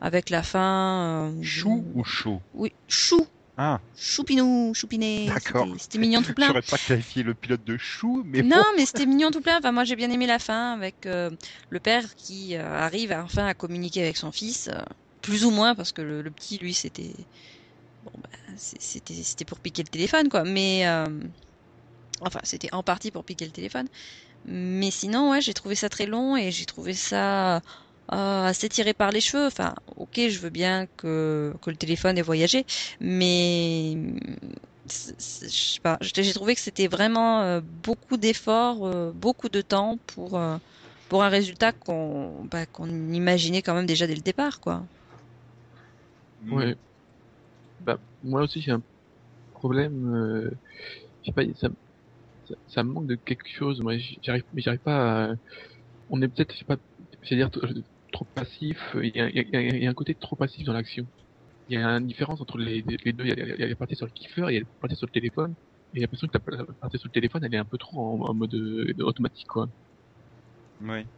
[0.00, 1.34] avec la fin.
[1.42, 5.26] Chou ou chaud Oui, chou, Ah, choupinou, choupiné.
[5.26, 5.66] D'accord.
[5.78, 6.48] C'était- mignon tout plein.
[6.48, 8.62] j'aurais pas qualifié le pilote de chou, mais Non, bon.
[8.76, 9.58] mais c'était mignon tout plein.
[9.58, 11.30] Enfin, moi, j'ai bien aimé la fin avec euh,
[11.70, 14.70] le père qui euh, arrive enfin à communiquer avec son fils,
[15.22, 17.14] plus ou moins, parce que le, petit, lui, c'était
[18.04, 20.44] bon, bah, c'était pour piquer le téléphone, quoi.
[20.44, 21.06] Mais euh,
[22.20, 23.88] enfin, c'était en partie pour piquer le téléphone.
[24.44, 27.60] Mais sinon, ouais, j'ai trouvé ça très long et j'ai trouvé ça euh,
[28.46, 29.46] assez tiré par les cheveux.
[29.46, 32.66] Enfin, ok, je veux bien que que le téléphone ait voyagé,
[33.00, 33.96] mais
[34.86, 40.40] je sais pas, j'ai trouvé que c'était vraiment euh, beaucoup d'efforts, beaucoup de temps pour
[41.08, 44.88] pour un résultat qu'on bah, qu'on imaginait quand même déjà dès le départ, quoi.
[46.50, 46.76] Ouais.
[47.78, 48.82] Bah, moi aussi, j'ai un
[49.52, 50.06] problème.
[50.14, 50.50] Euh,
[51.22, 51.68] je sais pas, ça,
[52.44, 53.80] ça, ça me manque de quelque chose.
[53.82, 55.32] Moi, j'arrive, mais j'arrive pas.
[55.32, 55.34] À...
[56.08, 56.78] On est peut-être, je sais pas,
[57.22, 57.60] c'est-à-dire t-
[58.12, 58.96] trop passif.
[59.02, 61.06] Il y, a, il, y a, il y a un côté trop passif dans l'action.
[61.68, 63.24] Il y a une différence entre les, les deux.
[63.26, 64.60] Il y, a, il y a les parties sur le kiffer et il y a
[64.60, 65.54] les parties sur le téléphone.
[65.94, 68.00] Et j'ai l'impression que la, la partie sur le téléphone, elle est un peu trop
[68.24, 69.68] en, en mode euh, automatique, quoi.
[70.80, 71.08] Oui.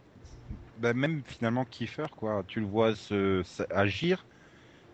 [0.76, 2.44] Bah, même finalement Kiefer, quoi.
[2.48, 4.26] Tu le vois se, se- agir,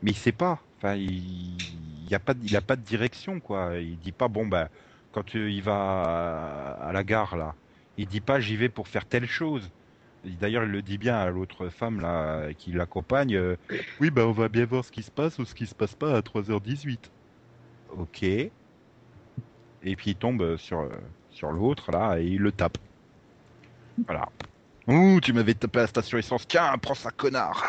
[0.02, 0.60] mais il sait pas.
[0.78, 1.08] Enfin, il,
[2.04, 3.76] il y a pas, de- il a pas de direction, quoi.
[3.78, 4.70] Il dit pas bon bah
[5.12, 7.54] quand il va à, la gare là,
[7.96, 9.70] il dit pas j'y vais pour faire telle chose.
[10.24, 13.34] Et D'ailleurs, il le dit bien à l'autre femme là qui l'accompagne.
[13.36, 13.56] euh,
[14.00, 15.94] oui, bah on va bien voir ce qui se passe ou ce qui se passe
[15.94, 17.10] pas à 3h18.
[17.88, 18.22] Ok.
[18.22, 18.52] Et
[19.96, 20.88] puis il tombe sur
[21.30, 22.78] sur l'autre là et il le tape.
[24.06, 24.28] Voilà.
[24.88, 26.46] Ouh, tu m'avais tapé à la station essence.
[26.48, 27.64] Tiens, prends ça, connard.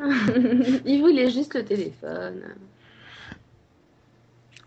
[0.84, 2.54] il voulait juste le téléphone.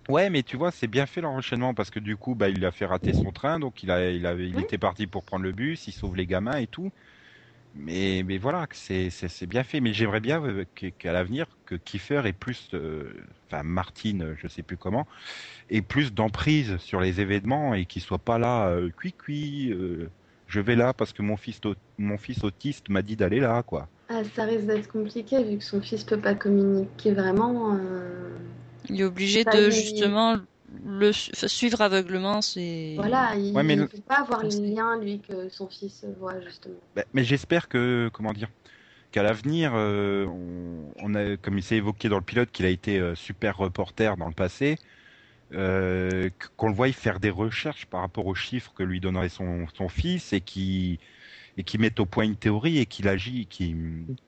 [0.10, 2.72] Ouais, mais tu vois, c'est bien fait l'enchaînement parce que du coup, bah, il a
[2.72, 4.64] fait rater son train, donc il a, il il Oui.
[4.64, 6.92] était parti pour prendre le bus, il sauve les gamins et tout.
[7.74, 9.82] Mais, mais voilà, c'est, c'est, bien fait.
[9.82, 10.66] Mais j'aimerais bien euh,
[11.00, 15.08] qu'à l'avenir, que Kiefer ait plus, euh, enfin Martine, je sais plus comment,
[15.70, 20.12] ait plus d'emprise sur les événements et qu'il soit pas là, euh, cui cui, euh,
[20.48, 21.62] je vais là parce que mon fils,
[21.98, 23.90] mon fils autiste m'a dit d'aller là, quoi.
[24.14, 27.74] Ah, ça risque d'être compliqué vu que son fils peut pas communiquer vraiment.
[27.76, 28.30] euh,
[28.90, 30.38] Il est obligé Bah, de justement
[30.86, 32.42] le suivre aveuglement.
[32.42, 34.62] C'est Voilà, il Ouais, mais ne le- peut pas avoir Comme le ça.
[34.62, 36.76] lien, lui, que son fils voit, justement.
[36.96, 38.50] Ben, mais j'espère que, comment dire,
[39.12, 42.70] qu'à l'avenir, euh, on, on a, comme il s'est évoqué dans le pilote, qu'il a
[42.70, 44.78] été euh, super reporter dans le passé,
[45.54, 49.30] euh, qu- qu'on le voie faire des recherches par rapport aux chiffres que lui donnerait
[49.30, 51.00] son, son fils et qui
[51.58, 53.76] et qui mette au point une théorie et qu'il agit, qui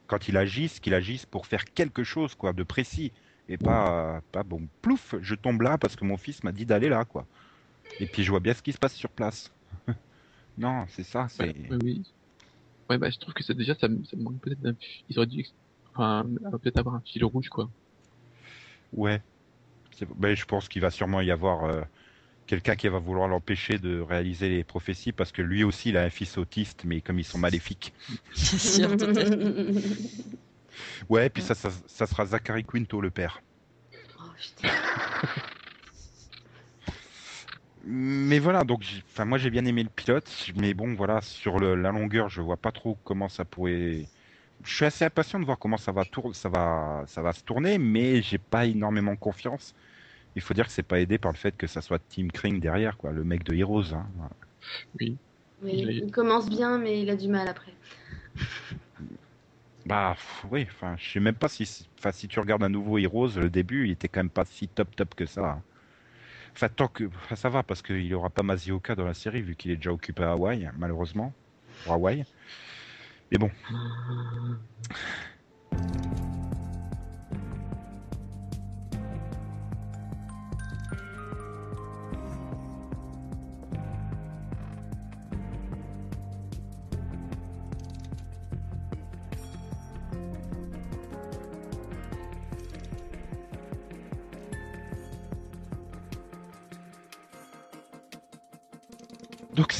[0.07, 3.11] quand il agisse, qu'il agisse pour faire quelque chose quoi de précis
[3.49, 6.89] et pas pas bon plouf, je tombe là parce que mon fils m'a dit d'aller
[6.89, 7.25] là quoi.
[7.99, 9.51] Et puis je vois bien ce qui se passe sur place.
[10.57, 11.53] non, c'est ça, c'est.
[11.69, 12.03] Ouais, oui.
[12.89, 14.75] Ouais, bah, je trouve que ça, déjà, ça, me- ça manque peut-être d'un,
[15.09, 15.45] ils auraient dû,
[15.93, 16.25] enfin,
[16.61, 17.69] peut-être avoir un fil rouge, quoi.
[18.93, 19.21] Ouais.
[20.17, 21.81] Ben, je pense qu'il va sûrement y avoir euh,
[22.47, 26.03] quelqu'un qui va vouloir l'empêcher de réaliser les prophéties parce que lui aussi il a
[26.03, 27.93] un fils autiste, mais comme ils sont maléfiques.
[28.33, 28.95] c'est sûr.
[28.97, 29.29] tout à fait.
[31.09, 33.41] Ouais, puis ça, ça, ça sera Zachary Quinto le père.
[34.19, 34.69] Oh, putain.
[37.87, 41.75] Mais voilà, donc, enfin moi j'ai bien aimé le pilote, mais bon voilà sur le-
[41.75, 44.09] la longueur, je vois pas trop comment ça pourrait.
[44.63, 46.35] Je suis assez impatient de voir comment ça va tour...
[46.35, 49.75] ça va ça va se tourner, mais j'ai pas énormément confiance.
[50.35, 52.59] Il faut dire que c'est pas aidé par le fait que ça soit Tim Kring
[52.59, 53.93] derrière, quoi, le mec de Heroes.
[53.93, 54.05] Hein.
[54.99, 55.17] Oui.
[55.61, 57.71] Oui, Il est- il commence bien, mais il a du mal après.
[59.85, 62.97] Bah pff, oui, enfin je sais même pas si, enfin si tu regardes un nouveau
[62.97, 65.61] Heroes, le début il était quand même pas si top top que ça.
[66.53, 69.55] Enfin tant que, enfin, ça va parce qu'il aura pas Mazioka dans la série vu
[69.55, 71.33] qu'il est déjà occupé à Hawaï, malheureusement,
[71.83, 72.25] pour Hawaï.
[73.31, 73.51] Mais bon.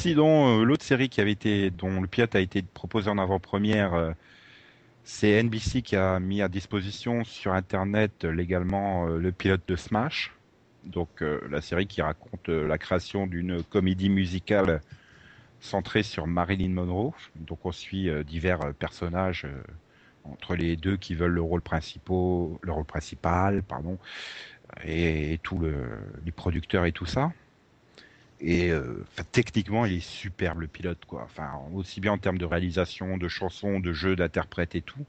[0.06, 3.96] Sinon, euh, l'autre série qui avait été, dont le pilote a été proposé en avant-première,
[3.96, 4.12] euh,
[5.04, 10.32] c'est NBC qui a mis à disposition sur Internet euh, légalement le pilote de Smash.
[10.84, 14.82] Donc la série qui raconte la création d'une comédie musicale
[15.60, 17.16] centrée sur Marilyn Monroe.
[17.36, 19.48] Donc on suit divers personnages
[20.26, 23.98] entre les deux qui veulent le rôle principal, le rôle principal, pardon,
[24.84, 25.88] et, et le,
[26.24, 27.32] les producteurs et tout ça.
[28.46, 31.24] Et euh, techniquement, il est superbe le pilote, quoi.
[31.26, 35.06] Enfin, aussi bien en termes de réalisation, de chansons, de jeux, d'interprètes et tout.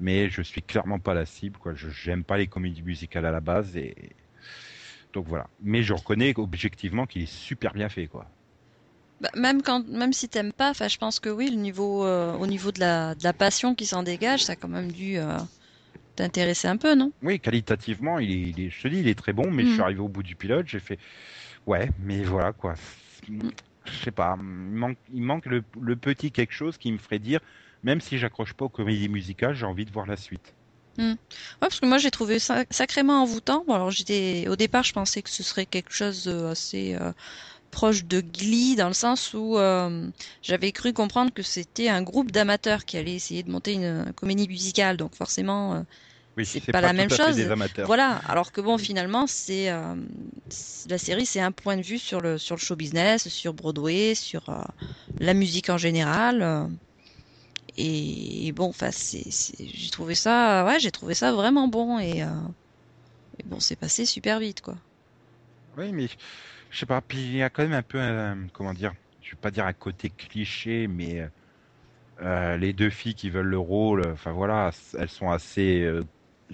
[0.00, 1.74] Mais je suis clairement pas la cible, quoi.
[1.74, 3.94] Je j'aime pas les comédies musicales à la base et
[5.12, 5.46] donc voilà.
[5.62, 8.26] Mais je reconnais objectivement qu'il est super bien fait, quoi.
[9.20, 12.34] Bah, même quand, même si t'aimes pas, enfin, je pense que oui, le niveau, euh,
[12.36, 15.18] au niveau de la, de la passion qui s'en dégage, ça a quand même dû
[15.18, 15.38] euh,
[16.16, 17.12] t'intéresser un peu, non?
[17.22, 19.50] Oui, qualitativement, il est, il est- je te dis, il est très bon.
[19.50, 20.98] Mais je suis arrivé au bout du pilote, j'ai fait,
[21.66, 22.74] ouais, mais voilà, quoi.
[23.28, 25.62] Je sais pas, il manque, le,
[25.96, 27.40] petit quelque chose qui me ferait dire,
[27.82, 30.54] même si j'accroche pas aux comédies musicales, j'ai envie de voir la suite.
[30.96, 31.16] Ouais,
[31.60, 33.64] parce que moi j'ai trouvé ça sacrément envoûtant.
[33.68, 37.12] Alors j'étais, au départ, je pensais que ce serait quelque chose euh, assez euh,
[37.72, 40.08] proche de Glee, dans le sens où euh,
[40.40, 44.46] j'avais cru comprendre que c'était un groupe d'amateurs qui allait essayer de monter une comédie
[44.48, 44.96] musicale.
[44.96, 45.84] Donc forcément,
[46.36, 47.52] Oui, C'est pas la même chose.
[47.82, 49.94] Voilà, alors que bon, finalement, c'est euh,
[50.88, 54.14] la série, c'est un point de vue sur le sur le show business, sur Broadway,
[54.14, 54.62] sur euh,
[55.20, 56.42] la musique en général.
[56.42, 56.66] euh,
[57.76, 62.22] et, et bon, enfin, j'ai trouvé ça, ouais, j'ai trouvé ça vraiment bon et,
[63.38, 64.76] et bon, c'est passé super vite, quoi.
[65.76, 66.06] Oui, mais
[66.70, 67.00] je sais pas.
[67.02, 69.66] Puis il y a quand même un peu, un- comment dire, je vais pas dire
[69.66, 71.28] un côté cliché, mais
[72.58, 75.88] les deux filles qui veulent le rôle, enfin voilà, elles sont assez,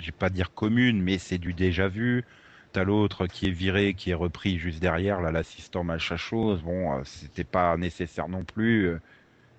[0.06, 2.24] vais pas dire communes, mais c'est du déjà vu.
[2.72, 6.62] T'as l'autre qui est viré, qui est repris juste derrière, là, l'assistant machin chose.
[6.62, 8.84] Bon, euh, c'était pas nécessaire non plus.
[8.86, 9.00] euh,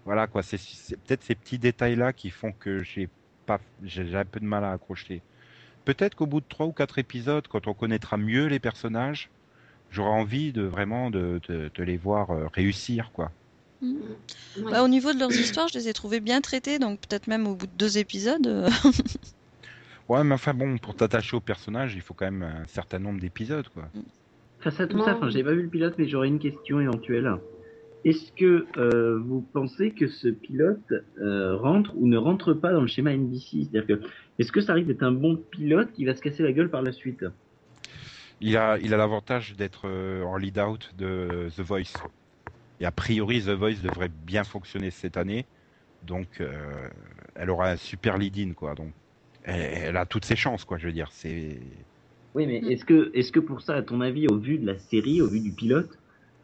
[0.06, 0.58] voilà quoi, c'est
[1.06, 3.10] peut-être ces petits détails-là qui font que j'ai
[3.46, 5.22] pas, j'ai j'ai un peu de mal à accrocher.
[5.86, 9.30] Peut-être qu'au bout de trois ou quatre épisodes, quand on connaîtra mieux les personnages,
[9.92, 13.32] j'aurai envie de vraiment de, de, les voir euh, réussir quoi.
[14.70, 17.48] Bah, au niveau de leurs histoires, je les ai trouvées bien traitées, donc peut-être même
[17.48, 18.70] au bout de deux épisodes.
[20.10, 23.20] Ouais, mais enfin bon, pour t'attacher au personnage, il faut quand même un certain nombre
[23.20, 23.84] d'épisodes, quoi.
[24.60, 25.06] Face à tout Non.
[25.06, 27.32] ça, enfin, j'ai pas vu le pilote, mais j'aurais une question éventuelle.
[28.04, 30.80] Est-ce que euh, vous pensez que ce pilote
[31.20, 34.02] euh, rentre ou ne rentre pas dans le schéma NBC C'est-à-dire que
[34.40, 36.82] est-ce que ça arrive d'être un bon pilote qui va se casser la gueule par
[36.82, 37.24] la suite?
[38.40, 41.94] Il a, il a l'avantage d'être euh, en lead-out de The Voice.
[42.80, 45.46] Et a priori, The Voice devrait bien fonctionner cette année.
[46.02, 46.90] Donc, euh,
[47.36, 48.74] elle aura un super lead-in, quoi.
[48.74, 48.92] Donc,
[49.44, 51.10] elle, a toutes ses chances, quoi, je veux dire.
[51.12, 51.60] C'est.
[52.34, 52.72] Oui, mais Mm.
[52.72, 55.30] est-ce que est-ce que pour ça, à ton avis, au vu de la série, au
[55.30, 55.92] vu du pilote,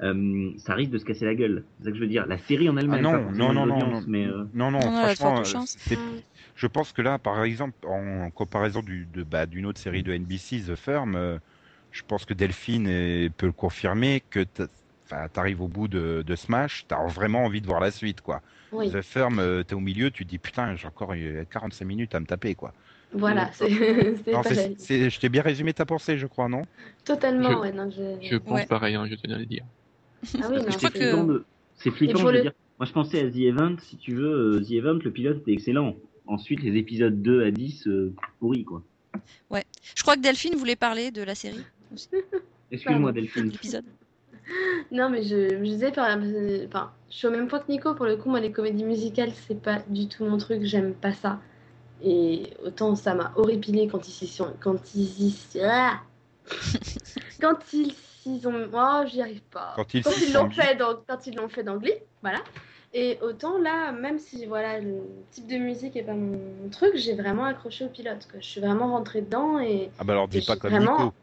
[0.01, 1.65] euh, ça risque de se casser la gueule?
[1.77, 2.25] C'est ça que je veux dire.
[2.27, 4.91] La série en Ah elle-même, forcément non, non, non, non, mais euh, non, non, Non,
[4.91, 5.43] franchement, euh,
[6.55, 10.11] je pense que là, par exemple, en comparaison du, de, bah, d'une autre série de
[10.13, 11.37] NBC, The Firm, euh,
[11.91, 14.45] je pense que Delphine est- peut le confirmer que
[15.33, 18.41] t'arrives au bout de, de Smash, t'as vraiment envie de voir la suite, quoi.
[18.71, 21.85] Oui, The Firm, euh, t'es au milieu, tu te dis putain, j'ai encore euh, 45
[21.85, 22.73] minutes à me taper, quoi.
[23.13, 23.69] Voilà, c'est
[24.77, 26.63] c'est je t'ai bien résumé ta pensée, je crois, non?
[27.05, 27.71] Totalement, Je- ouais.
[27.71, 28.17] Non, je...
[28.27, 28.65] Je pense Ouais.
[28.65, 29.63] pareil, hein, je tenais à le dire.
[30.41, 31.23] Ah oui, c'est crois que- flippant.
[31.23, 31.45] de-
[31.77, 32.51] flippant, je veux le- dire.
[32.79, 34.57] Moi, je pensais à The Event, si tu veux.
[34.57, 35.95] euh, The Event, le pilote était excellent.
[36.27, 38.83] Ensuite, les épisodes 2 à 10, euh, pourris, quoi.
[39.95, 41.63] Je crois que Delphine voulait parler de la série,
[42.71, 43.11] Excuse-moi.
[43.13, 43.49] Delphine.
[43.49, 43.85] l'épisode.
[44.93, 47.93] Non, mais je, je disais, par exemple, enfin, je suis au même point que Nico,
[47.95, 51.11] pour le coup, moi, les comédies musicales, c'est pas du tout mon truc, j'aime pas
[51.11, 51.41] ça.
[52.03, 54.53] Et autant ça m'a horripilé quand ils s'y sont.
[54.59, 55.61] Quand ils y.
[55.63, 55.99] Ah
[57.41, 58.69] quand ils s'y ont.
[58.73, 59.73] Oh, j'y arrive pas.
[59.75, 62.39] Quand ils s'y l'ont fait dans, quand ils l'ont fait dans Glee, voilà.
[62.93, 67.15] Et autant là, même si voilà, le type de musique est pas mon truc, j'ai
[67.15, 68.27] vraiment accroché au pilote.
[68.31, 68.39] Quoi.
[68.39, 69.89] Je suis vraiment rentrée dedans et.
[69.99, 71.13] Ah bah alors dis pas comme vraiment- Nico.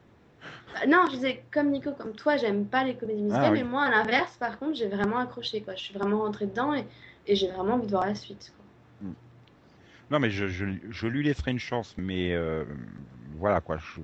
[0.74, 3.62] Bah, non, je disais comme Nico, comme toi, j'aime pas les comédies musicales, Ah oui.
[3.62, 5.62] mais moi, à l'inverse, par contre, j'ai vraiment accroché.
[5.62, 5.74] Quoi.
[5.76, 6.84] Je suis vraiment rentrée dedans et,
[7.28, 8.52] et j'ai vraiment envie de voir la suite.
[8.56, 8.63] Quoi.
[10.10, 12.64] Non mais je, je, je lui laisserai une chance, mais euh,
[13.36, 13.78] voilà quoi.
[13.78, 14.00] Je,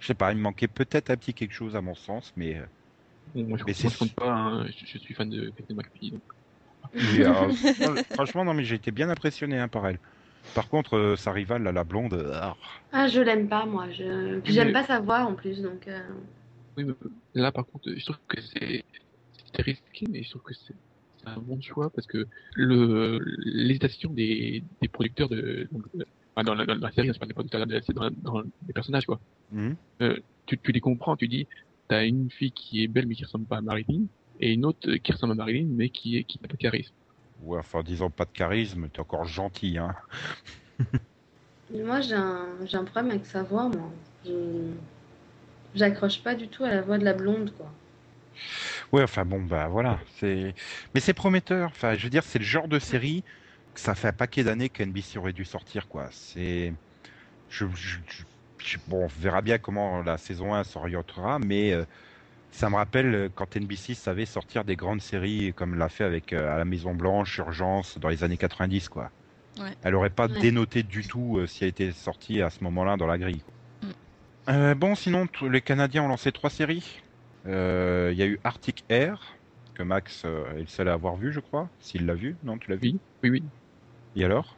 [0.00, 2.56] je sais pas, il me manquait peut-être un petit quelque chose à mon sens, mais
[2.56, 2.66] euh,
[3.34, 6.10] Bon, moi, je, Mais compte pas, hein, je, je suis fan de Captain McPhee.
[6.12, 6.22] Donc.
[6.94, 7.52] euh,
[8.14, 9.98] franchement non mais j'ai été bien impressionné hein, par elle.
[10.54, 12.56] Par contre, euh, sa rivale, là, la blonde, euh, ah,
[12.92, 13.90] Ah, je l'aime pas, moi.
[13.90, 14.40] Je...
[14.44, 15.86] J'aime mais- pas sa voix en plus, donc.
[15.88, 16.00] euh,
[16.76, 16.94] Oui, mais
[17.34, 18.84] là, par contre, je trouve que c'est
[19.54, 20.74] c'est risqué, mais je trouve que c'est
[21.36, 25.84] un bon choix parce que le l'hésitation des, des producteurs de, donc,
[26.34, 29.06] enfin, dans, la, dans la série, c'est pas des producteurs, c'est dans, dans les personnages
[29.06, 29.20] quoi.
[29.52, 29.76] hum,
[30.46, 31.46] Tu, tu les comprends, tu dis,
[31.88, 34.06] t'as une fille qui est belle mais qui ressemble pas à Marilyn
[34.40, 36.94] et une autre qui ressemble à Marilyn mais qui est qui n'a pas de charisme.
[37.38, 39.94] ouais, enfin disons pas de charisme, t'es encore gentil, hein.
[41.70, 42.64] mais Moi, j'ai un...
[42.66, 43.98] j'ai un problème avec sa voix, moi.
[44.24, 44.74] Je...
[45.74, 47.74] J'accroche pas du tout à la voix de la blonde, quoi.
[48.92, 50.54] Ouais, enfin bon, bah voilà, c'est,
[50.94, 51.68] mais c'est prometteur.
[51.70, 53.22] Enfin, je veux dire, c'est le genre de série
[53.74, 56.08] que ça fait un paquet d'années que NBC aurait dû sortir, quoi.
[56.10, 56.72] C'est,
[57.50, 58.22] je, je- je-
[58.64, 61.84] je- bon, on verra bien comment la saison 1 s'orientera, mais euh,
[62.50, 66.32] ça me rappelle euh, quand NBC savait sortir des grandes séries comme l'a fait avec
[66.32, 69.10] euh, à la Maison Blanche, Urgence dans les années 90, quoi.
[69.60, 69.74] Ouais.
[69.82, 70.40] Elle aurait pas Ouais.
[70.40, 73.42] dénoté du tout euh, si elle était sortie à ce moment-là dans la grille.
[73.42, 73.54] quoi.
[74.54, 74.74] Mm.
[74.74, 77.00] Bon, sinon, t- les Canadiens ont lancé trois séries.
[77.48, 79.36] Euh, Il y a eu Arctic Air,
[79.74, 81.70] que Max euh, est le seul à avoir vu, je crois.
[81.80, 83.44] S'il l'a vu, non, tu l'as vu Oui, oui, oui.
[84.14, 84.56] Et alors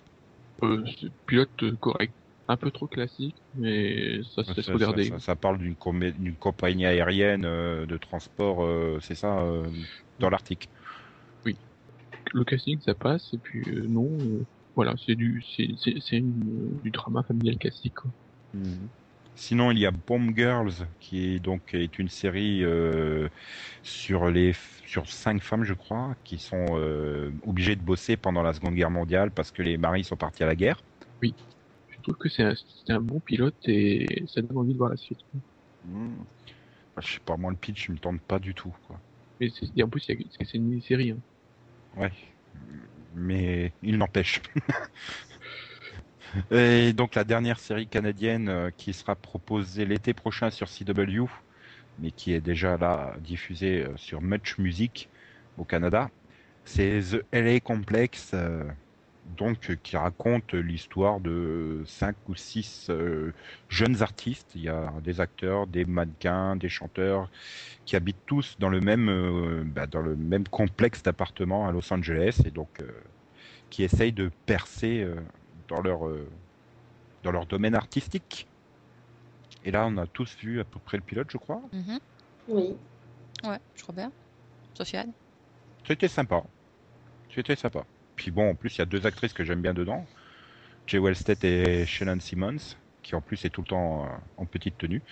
[0.63, 0.85] Euh,
[1.27, 2.15] pilote correct,
[2.49, 5.05] un peu trop classique, mais ça se laisse ça- regarder.
[5.05, 5.77] ça- ça parle d'une
[6.37, 9.71] compagnie aérienne euh, de transport, euh, c'est ça, euh,
[10.19, 10.69] dans l'Arctique.
[12.33, 14.09] le casting ça passe et puis non
[14.75, 18.11] voilà c'est du c'est du drama familial classique quoi.
[19.41, 23.31] Sinon, il y a Bomb Girls, qui est donc est une série euh,
[23.83, 28.53] sur les sur cinq femmes, je crois, qui sont euh, obligées de bosser pendant la
[28.53, 30.83] Seconde Guerre mondiale parce que les maris sont partis à la guerre.
[31.23, 31.31] je
[32.03, 32.45] trouve que c'est
[32.93, 35.25] un, bon pilote et ça donne envie de voir la suite
[35.87, 36.17] Hmm.
[36.95, 39.01] Bah, je sais pas, moi le pitch il me tente pas du tout, quoi.
[39.41, 40.19] mais c'est et en plus c'est
[40.53, 41.19] une mini-série hein.
[41.97, 42.13] Ouais,
[43.15, 44.43] mais il n'empêche.
[46.51, 51.25] Et donc la dernière série canadienne euh, qui sera proposée l'été prochain sur CW,
[51.99, 55.09] mais qui est déjà là diffusée euh, sur Much Music
[55.59, 56.11] au Canada,
[56.65, 58.63] c'est The LA Complex, euh,
[59.37, 62.91] donc qui raconte l'histoire de cinq ou six
[63.69, 64.53] jeunes artistes.
[64.57, 67.31] Il y a des acteurs, des mannequins, des chanteurs
[67.85, 72.41] qui habitent tous dans le même bah, dans le même complexe d'appartements à Los Angeles
[72.45, 72.83] et donc
[73.69, 75.07] qui essayent de percer
[75.71, 76.29] dans leur euh,
[77.23, 78.47] dans leur domaine artistique.
[79.65, 81.63] Et là, on a tous vu à peu près le pilote, je crois.
[81.73, 81.99] Mhm.
[82.49, 82.77] Oui.
[83.45, 84.13] Ouais, je crois bien.
[84.75, 85.13] Sofiane
[85.87, 86.43] C'était sympa.
[87.35, 87.85] C'était sympa.
[88.17, 90.07] Puis bon, en plus, il y a deux actrices que j'aime bien dedans.
[90.87, 92.77] Jay Wellstead et Shannon Simmons.
[93.03, 95.03] qui en plus est tout le temps euh, en petite tenue.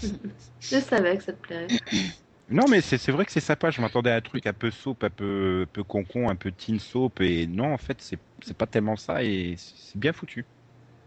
[0.60, 1.66] Je savais que ça te plairait.
[2.48, 3.70] Non, mais c'est vrai que c'est sympa.
[3.70, 6.52] Je m'attendais à un truc un peu soap, un peu, un peu concon, un peu
[6.52, 8.20] teen soap, et non, en fait, c'est
[8.56, 10.46] pas tellement ça, et c'est bien foutu.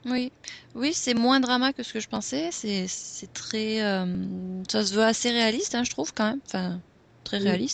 [0.06, 0.32] Oui,
[0.76, 2.50] oui, c'est moins drama que ce que je pensais.
[2.52, 6.42] C'est c'est très, euh, ça se veut assez réaliste, hein, je trouve quand même.
[6.48, 6.82] Enfin,
[7.24, 7.66] très Oui.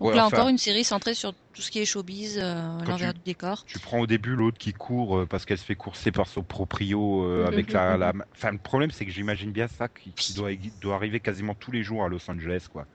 [0.00, 2.78] Donc Ouais, là enfin- encore une série centrée sur tout ce qui est showbiz, euh,
[2.86, 3.64] l'envers du décor.
[3.66, 6.42] Tu prends au début l'autre qui court euh, parce qu'elle se fait courser par son
[6.42, 8.12] proprio euh, avec la, la.
[8.34, 11.70] Enfin, le problème, c'est que j'imagine bien ça qui, qui doit, doit arriver quasiment tous
[11.70, 12.86] les jours à Los Angeles, quoi.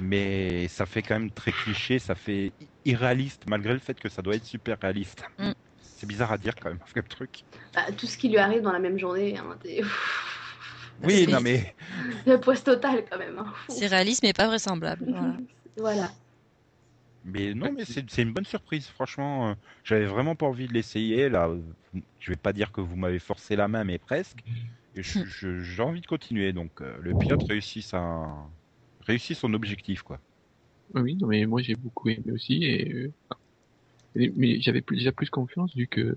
[0.00, 2.52] Mais ça fait quand même très cliché, ça fait
[2.84, 5.22] irréaliste, malgré le fait que ça doit être super réaliste.
[5.38, 5.52] Mm.
[5.80, 7.44] C'est bizarre à dire quand même, comme truc.
[7.74, 9.56] Bah, tout ce qui lui arrive dans la même journée, hein,
[11.04, 11.76] Oui, c'est- non mais.
[12.26, 13.38] la poisse totale quand même.
[13.38, 13.52] hein.
[13.68, 15.04] C'est réaliste mais pas vraisemblable.
[15.08, 15.36] Voilà.
[15.78, 16.10] Voilà.
[17.24, 19.50] Mais non, mais c'est une bonne surprise, franchement.
[19.50, 19.54] euh,
[19.84, 21.28] J'avais vraiment pas envie de l'essayer.
[21.28, 21.50] Là,
[22.18, 24.40] je vais pas dire que vous m'avez forcé la main, mais presque.
[24.94, 26.52] Je- j'ai envie de continuer.
[26.52, 28.26] Donc, euh, le pilote réussit sa...
[29.06, 30.20] réussit son objectif, quoi.
[30.94, 33.12] Oui, non, mais moi j'ai beaucoup aimé aussi et, euh,
[34.14, 36.16] mais j'avais plus, déjà plus confiance vu que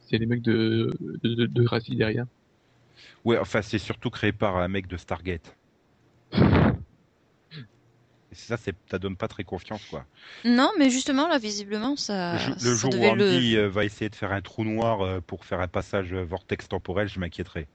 [0.00, 2.26] c'est les mecs de de, de, de Gracie derrière.
[3.24, 5.56] Ouais, enfin, c'est surtout créé par un mec de Stargate.
[8.32, 10.04] Et ça, c'est, ça donne pas très confiance, quoi.
[10.44, 12.36] Non, mais justement là, visiblement, ça.
[12.38, 15.20] le ça jour où le- Andy euh, va essayer de faire un trou noir euh,
[15.20, 17.66] pour faire un passage euh, vortex temporel, je m'inquiéterai.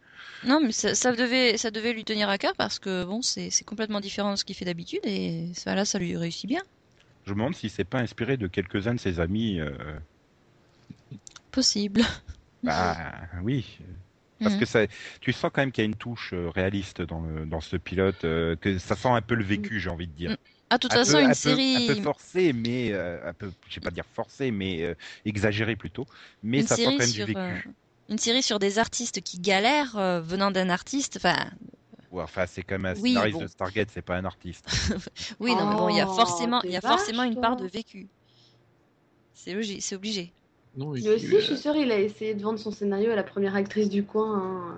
[0.45, 3.49] Non, mais ça, ça devait, ça devait lui tenir à cœur parce que bon, c'est
[3.49, 6.61] c'est complètement différent de ce qu'il fait d'habitude et ça, là, ça lui réussit bien.
[7.25, 9.59] Je me demande si c'est pas inspiré de quelques-uns de ses amis.
[9.59, 9.71] euh,
[11.51, 12.01] Possible.
[12.63, 12.95] Bah
[13.43, 13.77] oui.
[14.41, 14.57] Parce Mhm.
[14.57, 14.85] que ça,
[15.21, 17.77] tu sens quand même qu'il y a une touche euh, réaliste dans, le, dans ce
[17.77, 20.35] pilote, euh, que ça sent un peu le vécu, j'ai envie de dire.
[20.69, 23.19] Ah, de toute Un façon, peu- un une peu- série, un peu forcé, mais euh,
[23.27, 26.07] un peu, je vais pas dire forcé, mais euh, exagéré plutôt.
[26.43, 27.65] Mais une ça sent quand même sur, du vécu.
[27.67, 27.71] euh,
[28.09, 31.17] une série sur des artistes qui galèrent euh, venant d'un artiste.
[31.17, 31.49] Enfin,
[32.11, 33.41] Ouais, enfin, c'est quand même un Oui, scénariste bon.
[33.41, 34.67] de Stargate, c'est pas un artiste.
[35.39, 37.37] oui, non, mais bon, il y a Oh, forcément, il y a forcément vache, une
[37.37, 38.09] part de vécu.
[39.33, 40.33] C'est logique, c'est obligé.
[40.77, 43.15] Non, il- aussi, euh, je suis sûre, il a essayé de vendre son scénario à
[43.15, 44.37] la première actrice du coin.
[44.41, 44.75] hein.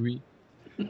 [0.00, 0.20] oui.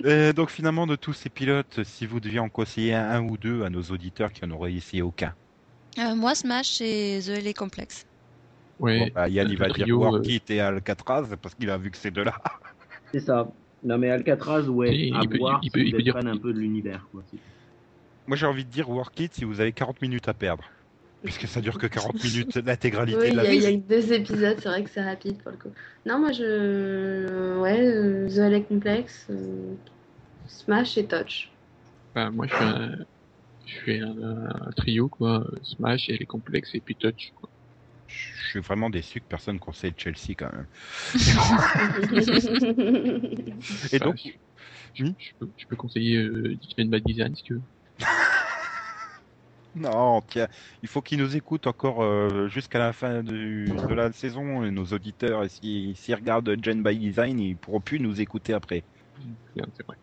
[0.05, 3.37] Euh, donc finalement, de tous ces pilotes, si vous deviez en conseiller un, un ou
[3.37, 5.33] deux à nos auditeurs qui en auraient essayé aucun,
[6.01, 8.05] Euh, moi, Smash et The LA Complex.
[8.81, 11.97] Bon, bah, Yann il va dire euh, Warkit et Alcatraz parce qu'il a vu que
[11.99, 12.35] c'est de là.
[13.13, 13.49] C'est ça.
[13.85, 16.05] Non mais Alcatraz, ouais, Il- à il peut- voir il si peut- il peut êtes
[16.05, 17.07] dire- fan un peu de l'univers.
[18.27, 20.65] Moi j'ai envie de dire Warkit si vous avez 40 minutes à perdre.
[21.27, 23.67] Puisque ça dure que 40 minutes l'intégralité Oui, de il la y, a- il y
[23.67, 25.71] a que deux épisodes, c'est vrai que c'est rapide pour le coup.
[26.07, 27.61] Non, moi je.
[27.61, 29.75] Ouais, euh, The LA Complex, euh,
[30.49, 31.51] Smash et Touch.
[32.15, 32.97] Enfin, moi je fais un,
[33.67, 37.33] je fais un, un trio quoi, Smash et les complexes et puis Touch.
[37.35, 37.51] Quoi.
[38.09, 40.67] Je suis vraiment déçu que personne conseille Chelsea quand même.
[43.93, 44.31] Et donc, je,
[44.95, 47.63] je, je peux, je peux conseiller euh, Disney Bad Design si tu veux.
[49.77, 50.49] Non, tiens,
[50.83, 54.71] il faut qu'ils nous écoutent encore euh, jusqu'à la fin du- de la saison, et
[54.71, 58.87] nos auditeurs, et s'ils regardent Gen by Design, ils pourront plus nous écouter après.
[59.55, 59.97] C'est c'est vrai.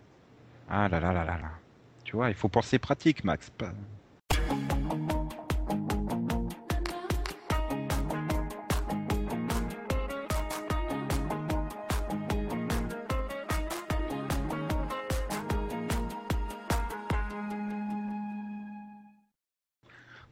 [0.67, 1.61] Ah là là là là là.
[2.03, 3.49] Tu vois, il faut penser pratique, Max.
[3.51, 3.74] Pas-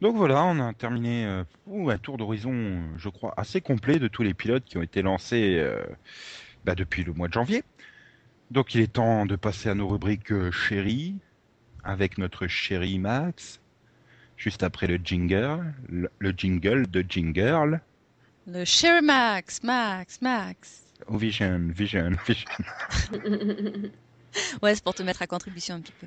[0.02, 1.44] Donc voilà, on a terminé euh,
[1.88, 5.00] un tour d'horizon, euh, je crois, assez complet de tous les pilotes qui ont été
[5.00, 5.80] lancés euh,
[6.64, 7.62] bah, depuis le mois de janvier.
[8.50, 11.14] Donc il est temps de passer à nos rubriques euh, chérie,
[11.84, 13.60] avec notre chéri Max,
[14.36, 17.80] juste après le jingle, le, le jingle de Jingle.
[18.48, 20.82] Le Sherry Max, Max, Max.
[21.06, 22.50] Oh, vision, vision, vision.
[24.62, 26.06] Ouais, c'est pour te mettre à contribution un petit peu.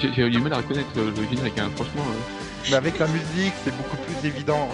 [0.00, 2.02] J'ai eu du mal à reconnaître le générique, franchement.
[2.08, 4.68] euh, Mais avec la musique, c'est beaucoup plus évident.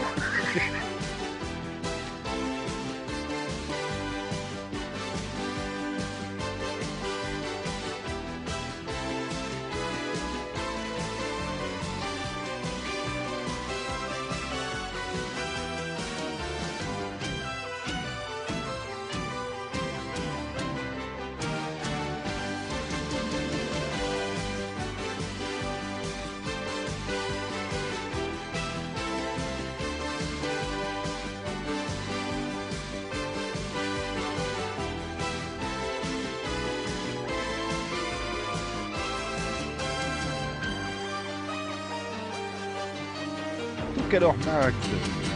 [43.96, 44.74] Donc alors Max,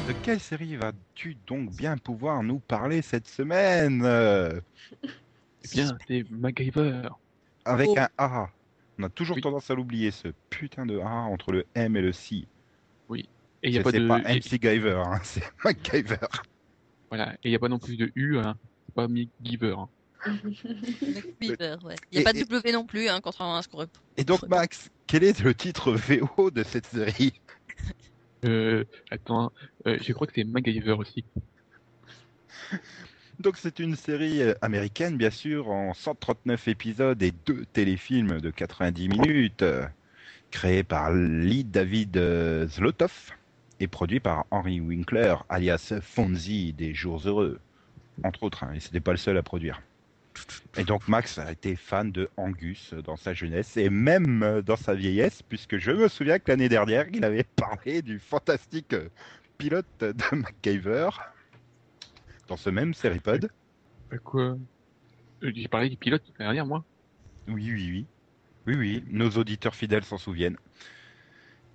[0.08, 4.02] de quelle série vas-tu donc bien pouvoir nous parler cette semaine?
[5.68, 7.08] Eh bien, c'est MacGyver.
[7.64, 7.98] Avec Oh.
[7.98, 8.48] un A.
[9.00, 9.42] On a toujours Oui.
[9.42, 12.46] tendance à l'oublier, ce putain de A entre le M et le C.
[13.64, 16.18] Et il y a C'est pas de, pas et- MC Giver, hein, c'est MacGyver.
[17.08, 17.32] voilà.
[17.42, 18.56] Et il y a pas non plus de U, hein.
[18.86, 19.74] C'est pas MacGyver.
[19.76, 19.88] Hein.
[21.40, 21.96] Beaver, ouais.
[22.12, 23.84] Il n'y a Et- pas de et- W non plus, hein, contrairement à ce qu'on
[24.16, 27.32] Et donc Max, quel est le titre VO de cette série?
[28.46, 29.52] Euh, attends,
[29.86, 31.24] euh, je crois que c'est MacGyver aussi.
[33.40, 38.50] Donc c'est une série euh, américaine bien sûr en 139 épisodes et deux téléfilms de
[38.50, 39.64] 90 minutes
[40.50, 42.18] créés par Lee David
[42.66, 43.36] Zlotoff
[43.78, 47.60] et produit par Henry Winkler alias Fonzie des Jours Heureux
[48.24, 49.82] entre autres hein, et c'était pas le seul à produire.
[50.76, 54.76] Et donc Max a été fan de Angus dans sa jeunesse et même euh, dans
[54.76, 59.08] sa vieillesse puisque je me souviens que l'année dernière il avait parlé du fantastique euh,
[59.58, 61.08] pilote de MacGyver
[62.48, 63.50] dans ce même Seripod.
[64.12, 64.56] Euh, quoi?
[65.42, 66.84] J'ai parlé du pilote l'année dernière, moi?
[67.48, 68.06] Oui, oui, oui.
[68.66, 70.56] Oui, oui, nos auditeurs fidèles s'en souviennent.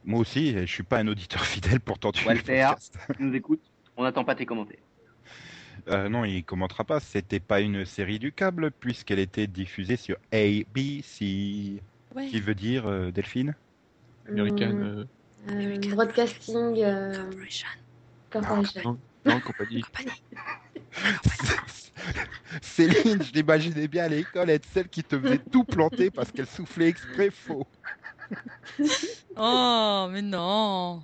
[0.04, 2.72] Moi aussi, je suis pas un auditeur fidèle pourtant du Walter.
[3.16, 3.62] Tu nous écoutes
[3.98, 4.82] On n'attend pas tes commentaires.
[5.88, 7.00] Euh, non, il commentera pas.
[7.00, 11.82] C'était pas une série du câble puisqu'elle était diffusée sur ABC,
[12.16, 12.28] Ouais.
[12.28, 13.56] qui veut dire euh, Delphine?
[14.28, 14.82] Américaine.
[14.84, 15.08] Hum,
[15.48, 17.68] Euh, American broadcasting euh, Corporation.
[18.30, 18.82] Corporation.
[18.84, 19.82] non, non, compagnie.
[19.94, 20.24] Compagnie.
[22.62, 26.48] Céline, je l'imaginais bien à l'école être celle qui te faisait tout planter parce qu'elle
[26.48, 27.66] soufflait exprès faux.
[29.38, 31.02] Oh, mais non.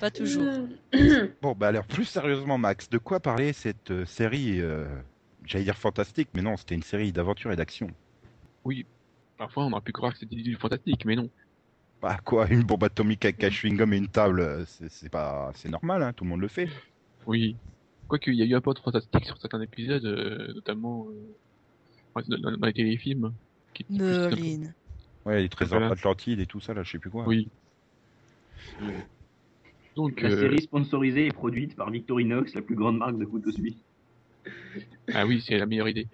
[0.00, 0.68] Pas toujours.
[1.42, 4.86] Bon, bah alors plus sérieusement, Max, de quoi parler cette euh, série euh,
[5.44, 7.88] J'allais dire fantastique, mais non, c'était une série d'aventure et d'action.
[8.64, 8.86] Oui.
[9.36, 11.28] Parfois, on aurait pu croire que c'était du fantastique, mais non.
[12.00, 15.68] Bah quoi, une bombe atomique avec un chewing-gum et une table, euh, c'est pas, c'est
[15.68, 16.68] normal, hein, tout le monde le fait.
[17.26, 17.56] Oui.
[18.08, 21.06] Quoique, il y a eu un peu de fantastique sur certains épisodes, euh, notamment
[22.16, 23.32] euh, dans, les téléfilms.
[23.72, 23.86] Qui.
[25.26, 25.94] Ouais, les trésors Voilà.
[25.94, 27.24] d'Atlantide et tout ça, là, je sais plus quoi.
[27.26, 27.48] Oui.
[29.96, 33.52] Donc, La euh, série sponsorisée et produite par Victorinox, la plus grande marque de couteaux
[33.52, 33.76] suisses.
[35.12, 36.08] ah oui, c'est la meilleure idée.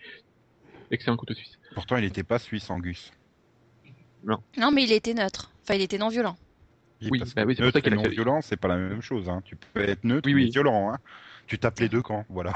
[0.91, 1.59] Excellent couteau suisse.
[1.75, 3.13] Pourtant, il était pas suisse, Angus.
[4.25, 5.51] Non, mais il était neutre.
[5.63, 6.37] Enfin, il était non violent.
[7.11, 8.69] Oui, parce bah que oui, c'est pour neutre ça qu'elle et non violent, c'est pas
[8.69, 9.29] la même chose.
[9.31, 9.41] Hein.
[9.45, 10.51] Tu peux être neutre Oui, mais oui.
[10.51, 10.93] violent.
[10.93, 10.99] Hein.
[11.47, 12.53] Tu tapes les deux camps, voilà.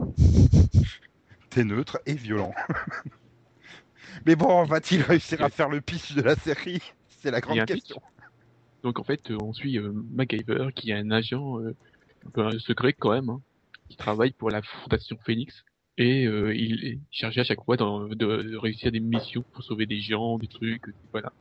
[1.50, 2.52] T'es neutre et violent.
[4.24, 7.66] mais bon, va-t-il réussir à faire le pitch de la série C'est la grande pitch.
[7.68, 8.02] question.
[8.82, 11.74] Donc en fait, euh, on suit euh, MacGyver, qui est un agent euh,
[12.26, 13.40] un peu un secret quand même, hein,
[13.88, 15.64] qui travaille pour la Fondation Phoenix.
[15.98, 19.86] Et euh, il est chargé à chaque fois de, de réussir des missions pour sauver
[19.86, 21.32] des gens, des trucs, voilà.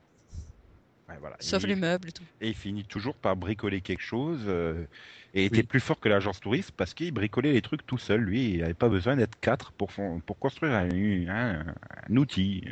[1.19, 1.35] Voilà.
[1.39, 2.23] Sauf Et- les meubles et tout.
[2.41, 4.85] Et il finit toujours par bricoler quelque chose euh,
[5.33, 5.63] et était Oui.
[5.63, 8.21] plus fort que l'agence touriste parce qu'il bricolait les trucs tout seul.
[8.21, 9.89] Lui, il n'avait pas besoin d'être quatre pour,
[10.25, 10.89] pour construire un,
[11.27, 11.65] un-
[12.09, 12.63] un outil.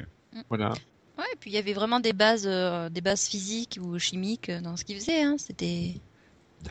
[0.49, 0.73] Voilà.
[1.17, 4.49] Ouais, et puis il y avait vraiment des bases, euh, des bases physiques ou chimiques
[4.49, 5.21] euh, dans ce qu'il faisait.
[5.21, 5.35] Hein.
[5.37, 5.95] C'était.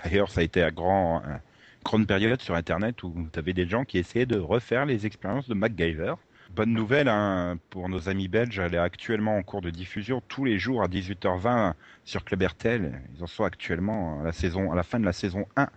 [0.02, 1.38] D'ailleurs, ça a été à grand, une
[1.84, 5.48] grande période sur Internet où tu avais des gens qui essayaient de refaire les expériences
[5.48, 6.14] de MacGyver.
[6.54, 10.44] Bonne nouvelle hein, pour nos amis belges, elle est actuellement en cours de diffusion tous
[10.44, 11.72] les jours à 18h20
[12.04, 13.00] sur Club RTL.
[13.16, 15.68] Ils en sont actuellement à la, saison, à la fin de la saison 1.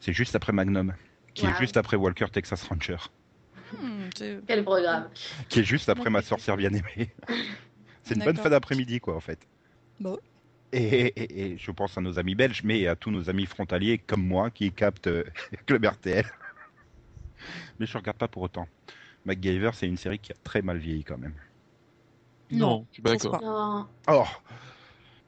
[0.00, 0.92] C'est juste après Magnum,
[1.34, 2.96] qui est juste après Walker Texas Ranger.
[3.80, 5.08] Hmm, c'est- Quel programme.
[5.48, 7.10] qui est juste après ma sorcière bien aimée.
[8.04, 9.38] C'est une bonne fin d'après-midi, quoi, en fait.
[10.00, 10.18] Bon.
[10.72, 13.98] Et, et- et je pense à nos amis belges, mais à tous nos amis frontaliers
[13.98, 15.22] comme moi qui captent euh,
[15.66, 16.26] Club RTL.
[17.78, 18.66] Mais je regarde pas pour autant.
[19.24, 21.34] MacGyver, c'est une série qui a très mal vieilli quand même.
[22.50, 23.40] Non, je suis pas d'accord.
[23.42, 23.86] Non.
[24.08, 24.24] Oh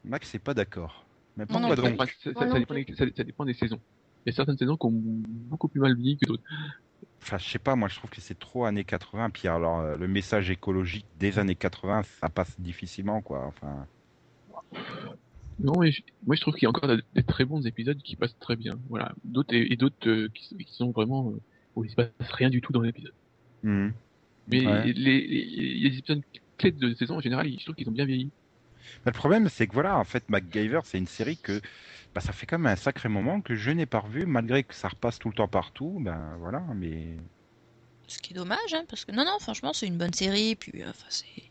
[0.05, 1.05] Max, c'est pas d'accord.
[1.37, 1.97] Mais non pourquoi plus.
[1.97, 3.81] donc ça, ça- non ça dépend des, ça, ça dépend des saisons.
[4.27, 6.43] Il y a certaines saisons qui ont beaucoup plus mal vieilli que d'autres.
[7.23, 9.31] Enfin, je sais pas, moi je trouve que c'est trop années 80.
[9.31, 13.47] Puis alors, euh, le message écologique des années 80, ça passe difficilement, quoi.
[13.47, 13.87] Enfin,
[15.59, 17.99] Non, mais je- moi je trouve qu'il y a encore des, des très bons épisodes
[18.03, 18.75] qui passent très bien.
[18.89, 19.12] Voilà.
[19.25, 21.41] D'autres et, et d'autres euh, qui, qui sont vraiment euh,
[21.77, 23.15] où il se passe rien du tout dans l'épisode.
[23.65, 23.91] Hmm.
[24.47, 24.82] Mais Ouais.
[24.85, 26.23] les, les- il y a des épisodes
[26.59, 28.32] clés de saison en général, je trouve qu'ils ont bien vieilli.
[29.05, 31.61] Mais le problème, c'est que voilà, en fait, MacGyver, c'est une série que
[32.15, 34.74] bah, ça fait quand même un sacré moment que je n'ai pas revu, malgré que
[34.74, 35.99] ça repasse tout le temps partout.
[36.03, 37.16] Ben voilà, mais
[38.07, 40.57] Ce qui est dommage, hein, parce que non, non, franchement, c'est une bonne série.
[40.57, 41.51] Puis, euh, enfin, c'est.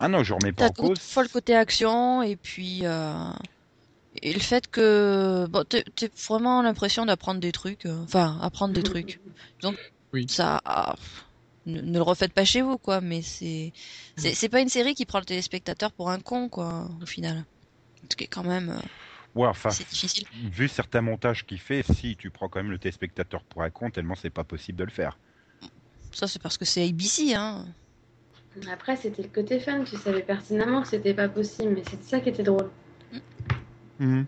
[0.00, 0.98] ah non, je remets pas en cause.
[0.98, 3.30] faut le côté action et puis euh,
[4.22, 5.82] et le fait que bon t'as
[6.28, 9.20] vraiment l'impression d'apprendre des trucs euh, enfin apprendre des trucs
[9.62, 9.76] donc
[10.12, 10.26] Oui.
[10.28, 10.96] ça ah,
[11.66, 13.72] ne, ne le refaites pas chez vous quoi mais c'est
[14.16, 17.44] c'est c'est pas une série qui prend le téléspectateur pour un con quoi au final
[18.10, 18.80] ce qui est quand même euh,
[19.34, 20.26] Ouais, enfin, c'est difficile.
[20.50, 23.90] vu certains montages qu'il fait, si tu prends quand même le téléspectateur pour un con,
[23.90, 25.18] tellement c'est pas possible de le faire.
[26.12, 27.64] Ça, c'est parce que c'est ABC, hein.
[28.70, 32.20] Après, c'était le côté fun, tu savais pertinemment que c'était pas possible, mais c'était ça
[32.20, 32.70] qui était drôle.
[33.98, 34.26] Mhm.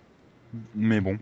[0.74, 1.18] Mais bon,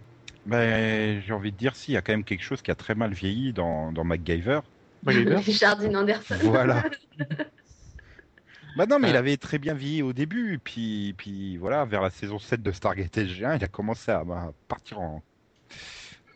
[0.46, 2.74] ben, j'ai envie de dire, si, il y a quand même quelque chose qui a
[2.74, 4.60] très mal vieilli dans, dans MacGyver.
[5.80, 6.36] Dean Anderson.
[6.42, 6.84] Voilà.
[8.76, 9.10] bah non, mais Ouais.
[9.10, 12.72] il avait très bien vieilli au début, puis, puis voilà, vers la saison 7 de
[12.72, 15.22] Stargate SG1, il a commencé à bah, partir en,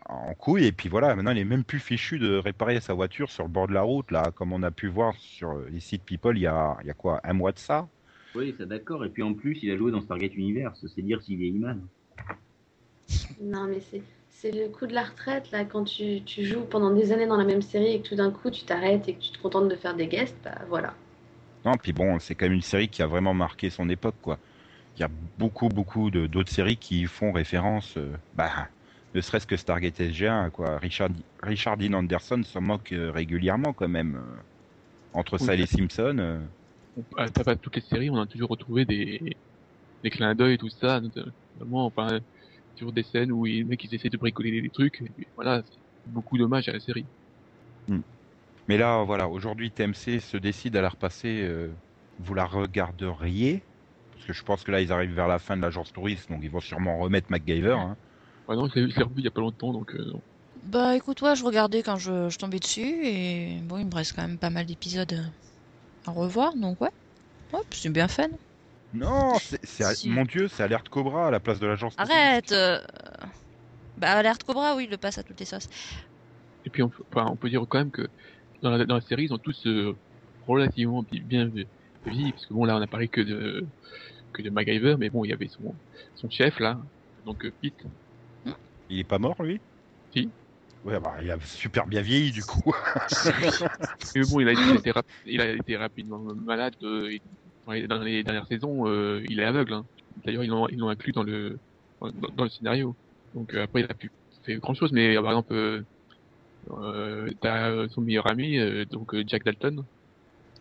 [0.06, 3.30] en couille, et puis voilà, maintenant il est même plus fichu de réparer sa voiture
[3.30, 6.04] sur le bord de la route, là, comme on a pu voir sur les sites
[6.04, 7.88] People il y a, il y a quoi, un mois de ça?
[8.34, 9.04] Oui, ça d'accord.
[9.04, 10.84] Et puis en plus, il a joué dans Stargate Universe.
[10.94, 11.80] C'est dire s'il est Iman.
[13.40, 14.02] Non, mais c'est.
[14.34, 17.38] C'est le coup de la retraite, là, quand tu, tu joues pendant des années dans
[17.38, 19.68] la même série et que tout d'un coup tu t'arrêtes et que tu te contentes
[19.70, 20.94] de faire des guests, bah voilà.
[21.64, 24.38] Non, puis bon, c'est quand même une série qui a vraiment marqué son époque, quoi.
[24.96, 25.08] Il y a
[25.38, 28.70] beaucoup, beaucoup de- d'autres séries qui font référence, euh, bah,
[29.14, 30.78] ne serait-ce que Stargate SG1, quoi.
[30.78, 31.10] Richard,
[31.42, 34.16] Richard Dean Anderson s'en moque euh, régulièrement, quand même.
[34.16, 34.42] euh,
[35.14, 36.18] entre ça et les Simpsons.
[36.18, 36.40] euh.
[36.96, 39.38] On- à travers toutes les séries, on a toujours retrouvé des,
[40.02, 42.20] des clins d'œil, tout ça, notamment, enfin,
[42.74, 45.62] toujours des scènes où les mecs ils essaient de bricoler des trucs, et puis voilà,
[45.70, 45.80] c'est
[46.12, 47.08] beaucoup d'hommages à la série.
[48.68, 51.42] Mais là, voilà, aujourd'hui, TMC se décide à la repasser.
[51.42, 51.74] euh,
[52.18, 53.64] vous la regarderiez?
[54.12, 56.40] Parce que je pense que là, ils arrivent vers la fin de l'agence touriste, donc
[56.42, 57.72] ils vont sûrement remettre MacGyver.
[57.72, 57.96] Hein.
[58.48, 60.22] Ouais, non, je l'ai revu il y a pas longtemps, donc euh, non.
[60.62, 64.14] Bah écoute, ouais, je regardais quand je, je tombais dessus et bon, il me reste
[64.14, 65.12] quand même pas mal d'épisodes
[66.06, 66.90] à revoir, donc ouais.
[67.52, 68.28] Ouais, c'est bien fun.
[68.94, 70.08] Non, c'est, c'est- Si.
[70.08, 71.94] mon Dieu, c'est Alerte Cobra à la place de l'agence.
[71.98, 72.80] Arrête euh,
[73.96, 75.68] Bah Alerte Cobra, oui, il le passe à toutes les sauces.
[76.64, 78.08] Et puis on, peut- enfin, on peut dire quand même que
[78.62, 79.94] dans la, dans la série, ils ont tous euh,
[80.46, 81.68] relativement bi- bien vi-
[82.06, 83.66] vieilli, parce que bon là on a parlé que de
[84.32, 85.76] que de MacGyver, mais bon il y avait son
[86.14, 86.80] son chef là,
[87.24, 87.84] donc euh, Pete.
[88.88, 89.60] Il est pas mort, lui?
[90.12, 90.30] Si.
[90.84, 92.72] Ouais, bah, il a super bien vieilli, du coup.
[94.14, 96.74] Mais bon il a, il a été rap- il a été rapidement malade.
[96.82, 97.22] euh, et
[97.66, 99.74] dans, les, dans les dernières saisons, euh, il est aveugle.
[99.74, 99.84] Hein.
[100.24, 101.58] D'ailleurs ils l'ont ils l'ont inclus dans le
[102.00, 102.94] dans, dans le scénario.
[103.34, 104.10] Donc euh, après il a pu
[104.44, 105.82] faire grand chose, mais euh, par exemple euh,
[106.70, 109.84] euh, t'as son meilleur ami euh, donc euh, Jack Dalton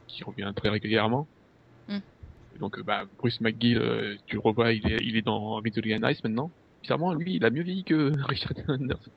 [0.08, 1.28] qui revient très régulièrement.
[1.88, 2.00] Hmm.
[2.60, 6.10] Donc euh, bah, Bruce McGill, euh, tu le revois, il est, il est dans and
[6.10, 6.52] Ice maintenant.
[6.82, 9.12] Bizarrement, lui, il a mieux vieilli que Richard Anderson.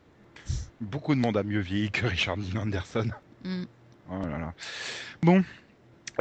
[0.80, 3.10] Beaucoup de monde a mieux vieilli que Richard Dean Anderson.
[3.44, 3.64] Mm.
[4.10, 4.54] Oh là là.
[5.22, 5.42] Bon.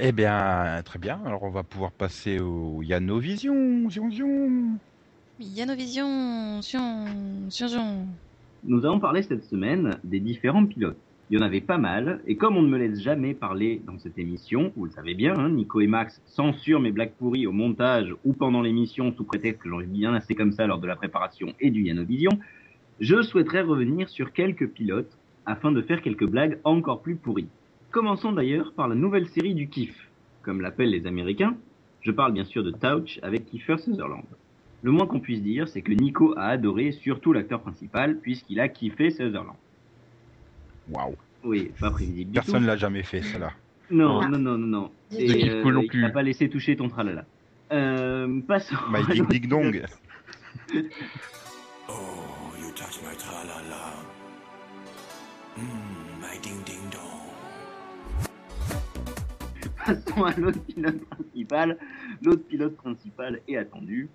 [0.02, 1.22] Eh bien, très bien.
[1.26, 3.90] Alors, on va pouvoir passer au Yanovision.
[3.90, 4.78] Zion, zion.
[5.40, 7.06] Yanovision, Sion,
[7.50, 8.08] Sion, Sion.
[8.66, 10.98] Nous allons parler cette semaine des différents pilotes.
[11.30, 13.98] Il y en avait pas mal, et comme on ne me laisse jamais parler dans
[13.98, 17.52] cette émission, vous le savez bien, hein, Nico et Max censurent mes blagues pourries au
[17.52, 20.88] montage ou pendant l'émission sous prétexte que j'en ai bien assez comme ça lors de
[20.88, 22.32] la préparation et du Yanovision,
[23.00, 27.48] je souhaiterais revenir sur quelques pilotes afin de faire quelques blagues encore plus pourries.
[27.96, 29.96] Commençons d'ailleurs par la nouvelle série du kiff,
[30.44, 31.56] comme l'appellent les Américains.
[32.02, 34.26] Je parle bien sûr de Touch avec Kiefer Sutherland.
[34.84, 38.68] Le moins qu'on puisse dire, c'est que Nico a adoré surtout l'acteur principal, puisqu'il a
[38.68, 39.56] kiffé Sutherland.
[40.92, 41.16] Waouh.
[41.46, 42.68] Oui, pas prévisible Personne tout.
[42.68, 43.54] l'a jamais fait, cela.
[43.90, 44.28] Non, Non.
[44.28, 44.92] non, non, non, non.
[45.12, 47.24] Du Et, pas non il n'a pas laissé toucher ton tralala.
[47.72, 48.76] Euh, passons.
[48.92, 49.86] My à ding ding dong.
[51.88, 51.94] Oh,
[52.60, 53.94] you touch my tra-la-la.
[55.58, 57.35] Mmm, my ding-ding dong.
[59.86, 61.78] Passons à l'autre pilote principal.
[62.24, 64.10] L'autre pilote principal est attendu,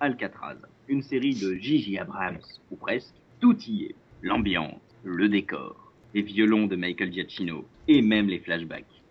[0.00, 0.56] Alcatraz.
[0.88, 2.38] Une série de Gigi Abrams,
[2.70, 3.14] ou presque.
[3.38, 3.94] Tout y est.
[4.22, 9.02] L'ambiance, le décor, les violons de Michael Giacchino, et même les flashbacks.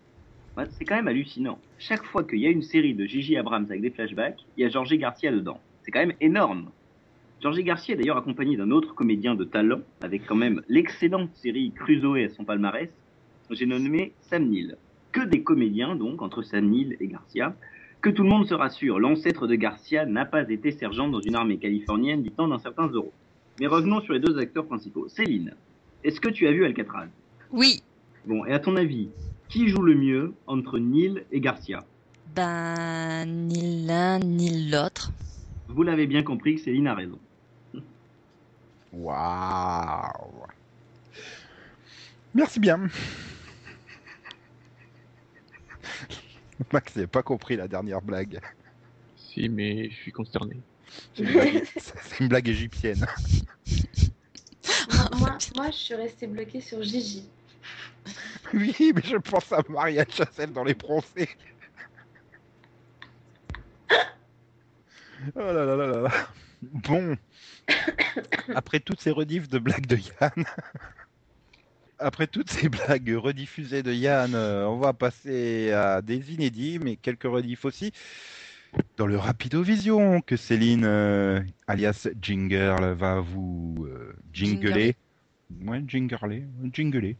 [0.72, 1.60] C'est quand même hallucinant.
[1.78, 4.64] Chaque fois qu'il y a une série de Gigi Abrams avec des flashbacks, il y
[4.64, 5.60] a Jorge Garcia dedans.
[5.82, 6.70] C'est quand même énorme.
[7.40, 11.70] Jorge Garcia est d'ailleurs accompagné d'un autre comédien de talent, avec quand même l'excellente série
[11.70, 12.90] Crusoe à son palmarès,
[13.50, 14.76] j'ai nommé Sam Neill
[15.12, 17.54] que des comédiens, donc, entre Sam Neill et Garcia.
[18.00, 21.36] Que tout le monde se rassure, l'ancêtre de Garcia n'a pas été sergent dans une
[21.36, 23.12] armée californienne du temps d'un certain Zorro.
[23.60, 25.08] Mais revenons sur les deux acteurs principaux.
[25.08, 25.54] Céline,
[26.02, 27.06] est-ce que tu as vu Alcatraz?
[27.52, 27.82] Oui,
[28.24, 29.08] Bon, et à ton avis,
[29.48, 31.84] qui joue le mieux entre Neill et Garcia?
[32.36, 35.10] Ben ni l'un ni l'autre.
[35.68, 37.18] Vous l'avez bien compris que Céline a raison.
[38.92, 40.46] Waouh.
[42.34, 42.88] Merci bien.
[46.72, 48.40] Max n'avait pas compris la dernière blague.
[49.16, 50.60] Si, mais je suis consterné.
[51.14, 53.06] C'est une blague, c'est une blague égyptienne.
[55.18, 57.28] moi, je suis restée bloquée sur Gigi.
[58.54, 61.30] Oui, mais je pense à Marianne Chassel dans les bronzés.
[65.34, 66.10] Oh là là là là là.
[66.60, 67.16] Bon,
[68.54, 70.44] Après toutes ces rediffs de blagues de Yann,
[72.02, 76.96] après toutes ces blagues rediffusées de Yann, euh, on va passer à des inédits, mais
[76.96, 77.92] quelques rediffs aussi.
[78.96, 84.96] Dans le Rapidovision, que Céline, euh, alias Jingle, va vous euh, jingler.
[85.66, 87.16] Ouais, jingler, jingler.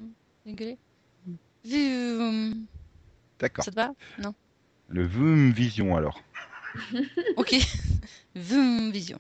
[0.47, 0.79] Dégueulé.
[1.65, 2.55] Vu.
[3.39, 3.65] D'accord.
[3.65, 3.93] Ça te va?
[4.19, 4.35] Non.
[4.89, 6.23] Le Voom Vision alors.
[7.37, 7.55] Ok.
[8.35, 9.19] Vu vision.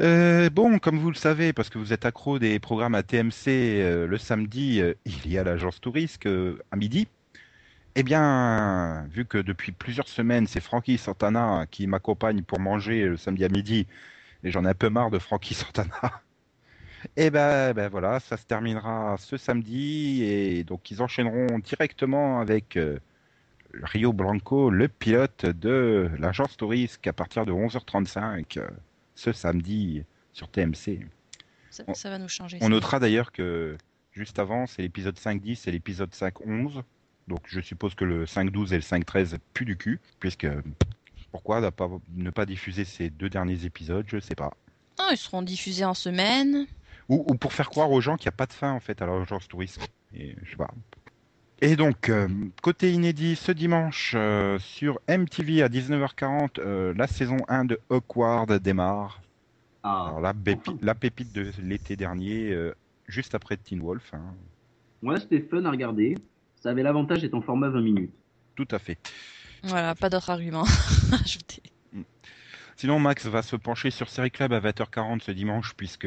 [0.00, 3.48] Euh, bon, comme vous le savez, parce que vous êtes accro des programmes à TMC,
[3.48, 6.28] euh, le samedi, euh, il y a l'agence Tourisque
[6.70, 7.08] à midi.
[7.94, 13.16] Eh bien, vu que depuis plusieurs semaines, c'est Frankie Santana qui m'accompagne pour manger le
[13.16, 13.86] samedi à midi,
[14.44, 16.22] et j'en ai un peu marre de Frankie Santana.
[17.16, 22.78] Eh ben, ben voilà, ça se terminera ce samedi, et donc ils enchaîneront directement avec
[23.82, 28.68] Rio Blanco, le pilote de l'agence Tourisque, à partir de 11h35 euh,
[29.16, 31.00] ce samedi sur TMC.
[31.70, 32.58] Ça, On- ça va nous changer.
[32.60, 33.76] On notera d'ailleurs que
[34.12, 36.82] juste avant, c'est l'épisode 5-10 et l'épisode 5-11.
[37.26, 40.46] Donc je suppose que le 5-12 et le 5-13 puent du cul, puisque
[41.32, 44.52] pourquoi ne pas, ne diffuser ces deux derniers épisodes, je sais pas.
[44.98, 46.66] Non, ils seront diffusés en semaine.
[47.08, 49.02] Ou, ou pour faire croire aux gens qu'il n'y a pas de fin en fait
[49.02, 49.90] à l'agence touristique.
[50.14, 50.70] Et je sais pas.
[51.62, 52.28] Et donc, euh,
[52.62, 58.52] côté inédit, ce dimanche euh, sur MTV à 19h40, euh, la saison 1 de Awkward
[58.60, 59.22] démarre.
[59.82, 60.08] Ah.
[60.08, 62.74] Alors la, pépi- la pépite de l'été dernier, euh,
[63.06, 64.12] juste après Teen Wolf.
[64.12, 64.34] hein.
[65.02, 66.18] Ouais, c'était fun à regarder.
[66.56, 68.10] Ça avait l'avantage d'être en format 20 minutes.
[68.54, 68.98] Tout à fait.
[69.62, 70.64] Voilà, pas d'autres arguments
[71.12, 71.62] à ajouter.
[72.76, 76.04] Sinon, Max va se pencher sur Série Club à 20h40 ce dimanche, puisque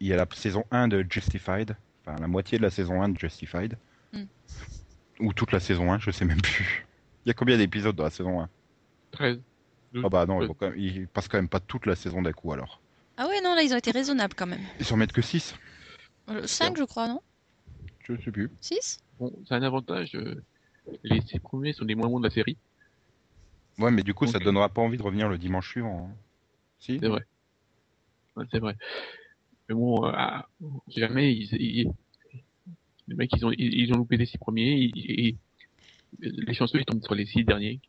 [0.00, 1.74] il y a la saison 1 de Justified,
[2.04, 3.78] enfin la moitié de la saison 1 de Justified.
[5.22, 6.84] Ou toute la saison 1, je sais même plus.
[7.24, 8.48] Il y a combien d'épisodes dans la saison 1
[9.12, 9.40] 13.
[10.02, 12.32] Ah bah non, ils, quand même- ils passent quand même pas toute la saison d'un
[12.32, 12.80] coup alors.
[13.16, 14.62] Ah ouais, non, là, ils ont été raisonnables quand même.
[14.80, 15.54] Ils s'en mettent que 6
[16.28, 17.20] Euh, 5, je crois, non?
[18.08, 18.50] Je sais plus.
[18.60, 20.14] 6 Bon, c'est un avantage.
[20.14, 20.42] euh,
[21.04, 22.56] les six premiers sont les moins bons de la série.
[23.78, 26.08] Ouais, mais du coup, ça donnera pas envie de revenir le dimanche suivant.
[26.10, 26.16] hein.
[26.80, 26.98] Si?
[27.00, 27.24] C'est vrai.
[28.36, 28.76] Ouais, c'est vrai.
[29.68, 30.48] Mais bon, euh, ah,
[30.88, 31.92] jamais ils, ils-
[33.08, 34.90] les mecs ils ont ils, ils ont loupé les six premiers.
[34.94, 35.36] ils-
[36.20, 37.80] les chanceux ils tombent sur les six derniers.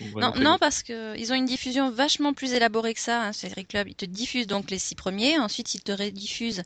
[0.00, 3.22] Non, non, parce que ils ont une diffusion vachement plus élaborée que ça.
[3.22, 6.62] Hein, Série Club, ils te diffusent donc les six premiers, ensuite ils te rediffusent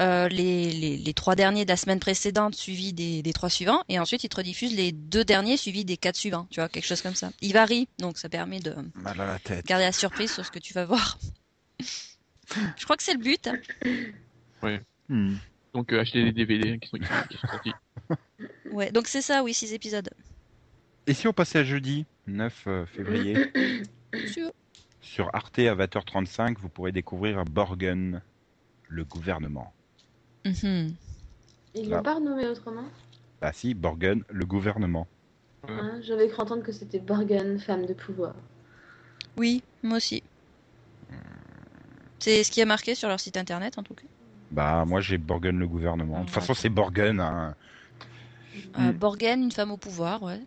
[0.00, 3.82] euh, les, les, les trois derniers de la semaine précédente suivis des, des trois suivants,
[3.88, 6.46] et ensuite ils te rediffusent les deux derniers suivis des quatre suivants.
[6.50, 7.30] Tu vois, quelque chose comme ça.
[7.40, 9.64] Ils varient, donc ça permet de Mal à la tête.
[9.66, 11.18] garder la surprise sur ce que tu vas voir.
[12.76, 13.46] Je crois que c'est le but.
[13.46, 13.56] hein.
[15.08, 15.36] Hmm.
[15.74, 17.72] Donc euh, acheter des DVD qui sont, qui sont, qui sont sortis.
[18.70, 20.10] Ouais, donc c'est ça, oui, six épisodes.
[21.06, 23.52] Et si on passait à jeudi, 9 euh, février,
[25.00, 28.20] sur Arte à 20h35, vous pourrez découvrir Borgen,
[28.88, 29.72] le gouvernement.
[30.44, 30.94] Mhm.
[31.74, 31.96] Ils Ah.
[31.96, 32.84] l'ont pas renommé autrement?
[33.40, 35.06] Ah si, Borgen, le gouvernement.
[35.68, 38.34] hein J'avais cru entendre que c'était Borgen, femme de pouvoir.
[39.36, 40.22] Oui, moi aussi.
[42.18, 44.06] C'est ce qui est marqué sur leur site internet en tout cas.
[44.54, 46.20] Bah moi j'ai Borgen le gouvernement.
[46.20, 47.20] De toute façon c'est Borgen.
[47.20, 47.48] Hein.
[47.50, 47.52] Euh,
[48.76, 48.92] Mm.
[48.92, 50.40] Borgen, une femme au pouvoir, ouais.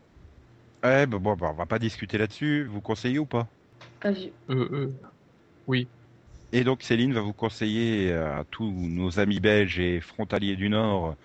[0.84, 2.66] Ouais, bah, bon, bah, on va pas discuter là-dessus.
[2.66, 3.48] Vous conseillez ou pas?
[4.00, 4.30] Pas vu.
[4.50, 4.94] Euh, euh,
[5.68, 5.88] oui.
[6.54, 11.16] Et donc Céline va vous conseiller à tous nos amis belges et frontaliers du Nord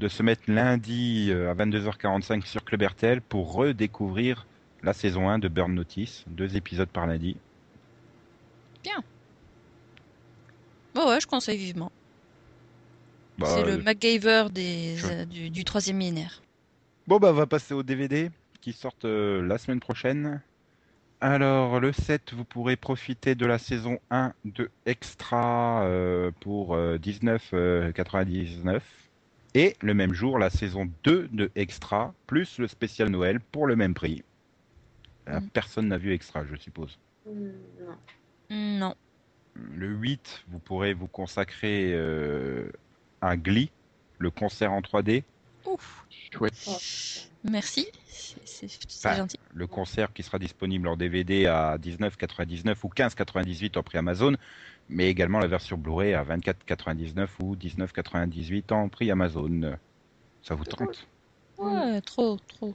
[0.00, 4.46] de se mettre lundi euh, à 22h45 sur Club RTL pour redécouvrir
[4.82, 7.36] la saison 1 de Burn Notice, deux épisodes par lundi.
[10.94, 11.90] Bon, ouais, je conseille vivement.
[13.38, 16.42] Bah, c'est le MacGyver des, je- euh, du, du troisième millénaire.
[17.06, 18.30] Bon bah on va passer aux DVD
[18.60, 20.40] qui sortent euh, la semaine prochaine.
[21.20, 26.98] Alors le 7, vous pourrez profiter de la saison 1 de Extra euh, pour euh,
[26.98, 28.80] 19,99
[29.54, 33.76] et le même jour la saison 2 de Extra plus le spécial Noël pour le
[33.76, 34.22] même prix.
[35.28, 35.48] Euh, Mm.
[35.52, 36.98] Personne n'a vu Extra, je suppose.
[37.26, 37.50] Hmm,
[37.80, 37.96] non.
[38.50, 38.94] Hmm, Non.
[39.54, 42.68] Le 8, vous pourrez vous consacrer euh,
[43.22, 43.70] à Glee,
[44.18, 45.22] le concert en 3D.
[45.64, 46.04] Ouf.
[46.32, 46.54] Chouette.
[46.66, 46.76] Oh.
[47.44, 47.86] Merci.
[48.44, 48.66] C'est-
[49.04, 49.38] Enfin, gentil.
[49.54, 54.36] le concert qui sera disponible en DVD à 19,99 ou 15,98 en prix Amazon,
[54.88, 59.76] mais également la version Blu-ray à 24,99 ou 19,98 en prix Amazon.
[60.42, 61.06] Ça vous tente?
[61.58, 62.74] Ouais, trop, trop.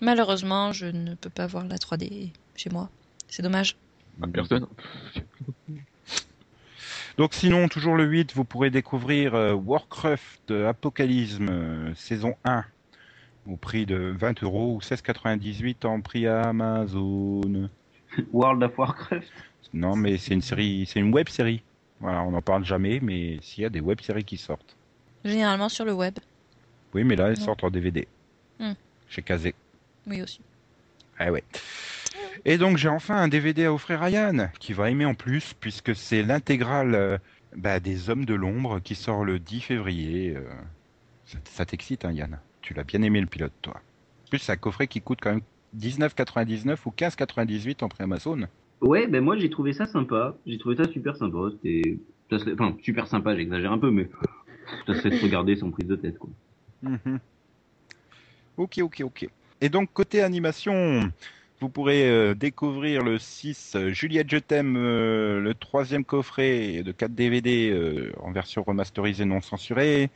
[0.00, 2.90] Malheureusement, je ne peux pas voir la 3D chez moi.
[3.28, 3.76] C'est dommage.
[4.22, 4.66] Ah, personne?
[7.16, 12.64] Donc sinon, toujours le 8, vous pourrez découvrir euh, Warcraft Apocalypse euh, saison 1
[13.48, 17.68] au prix de 20 euros ou 16,98 en prix Amazon.
[18.32, 19.30] World of Warcraft.
[19.72, 21.62] Non, mais c'est une série, c'est une web série.
[22.00, 24.76] Voilà, on n'en parle jamais, mais s'il y a des web séries qui sortent.
[25.24, 26.18] Généralement sur le web.
[26.94, 28.08] Oui, mais là, elles sortent en DVD.
[28.58, 28.72] Hmm.
[29.08, 29.54] Chez Kazé.
[30.06, 30.40] Oui aussi.
[31.18, 31.44] Ah ouais.
[32.44, 35.54] Et donc j'ai enfin un DVD à offrir à Yann, qui va aimer en plus,
[35.58, 37.18] puisque c'est l'intégrale euh,
[37.56, 40.34] bah, des Hommes de l'Ombre qui sort le 10 février.
[40.36, 40.42] euh.
[41.26, 42.38] Ça, ça t'excite, hein, Yann?
[42.60, 43.74] Tu l'as bien aimé le pilote, toi.
[43.74, 45.42] En plus, c'est un coffret qui coûte quand même
[45.78, 48.46] 19,99 ou 15,98 en pré-Amazon.
[48.80, 50.36] Ouais, ben moi j'ai trouvé ça sympa.
[50.46, 51.38] J'ai trouvé ça super sympa.
[51.52, 51.98] C'était,
[52.52, 53.34] enfin super sympa.
[53.34, 54.08] J'exagère un peu, mais
[54.86, 56.30] ça se fait regarder sans prise de tête, quoi.
[56.82, 57.18] Mhm.
[58.56, 59.28] Ok, ok, ok.
[59.60, 61.10] Et donc, côté animation,
[61.60, 66.92] vous pourrez euh, découvrir le 6 euh, Juliette Je t'aime, euh, le troisième coffret de
[66.92, 70.10] 4 DVD euh, en version remasterisée non censurée,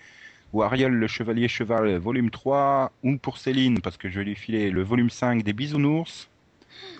[0.52, 4.34] ou Ariel le Chevalier Cheval volume 3, ou pour Céline, parce que je vais lui
[4.34, 6.28] filer le volume 5 des Bisounours,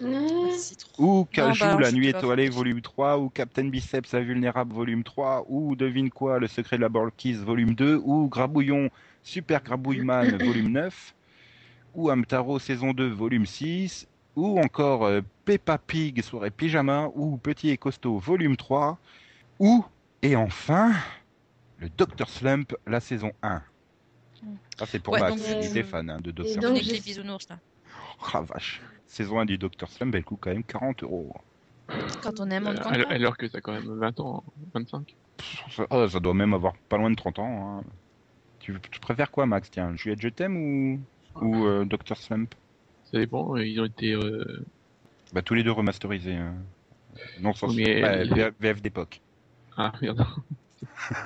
[0.01, 0.51] Mmh.
[0.99, 5.77] Ou Cajou bah la nuit étoilée volume 3, ou Captain Biceps invulnérable volume 3, ou
[5.77, 8.91] Devine quoi, le secret de la banquise volume 2, ou Grabouillon
[9.23, 11.15] Super Grabouilleman volume 9,
[11.95, 14.08] ou Amtaro saison 2 volume 6,
[14.39, 18.99] ou encore euh, Peppa Pig soirée pyjama, ou Petit et costaud volume 3,
[19.59, 19.85] ou,
[20.23, 20.93] et enfin,
[21.79, 23.63] le Dr Slump la saison 1.
[24.79, 26.63] Ça c'est pour Ouais, Max, donc, il euh, était fan hein, de Dr Slump.
[26.63, 27.59] donc, Avec je- les bisounours là.
[28.23, 28.81] Oh la vache.
[29.07, 31.35] Saison 1 du Dr Slump, elle coûte quand même 40 euros.
[32.23, 34.45] Quand on aime, on Euh, alors, que ça a quand même 20 ans,
[34.75, 35.17] 25.
[35.71, 37.79] Ça, ah, ça doit même avoir pas loin de 30 ans.
[37.79, 37.85] hein.
[38.61, 39.71] Tu, tu préfères quoi, Max?
[39.71, 41.01] Tiens, Juliette Je t'aime ou,
[41.41, 42.17] ou euh, Dr.
[42.17, 42.55] Slump?
[43.11, 44.13] Ça dépend, euh, ils ont été...
[44.15, 44.65] euh,
[45.33, 46.35] bah, Tous les deux remasterisés.
[46.35, 46.55] hein.
[47.41, 49.21] Non, sans Mais- ouais, VF, d'époque.
[49.77, 50.25] Ah merde.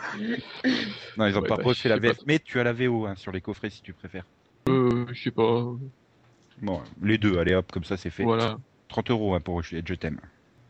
[1.17, 2.23] Non, ils ont Ouais, pas bah, refait je la VF, pas.
[2.27, 4.25] mais tu as la VO hein, sur les coffrets si tu préfères.
[4.69, 5.67] Euh, je sais pas.
[6.63, 8.23] Bon, les deux, allez hop, comme ça c'est fait.
[8.23, 8.59] Voilà.
[8.89, 10.21] 30 euros hein, pour Juliette Je t'aime.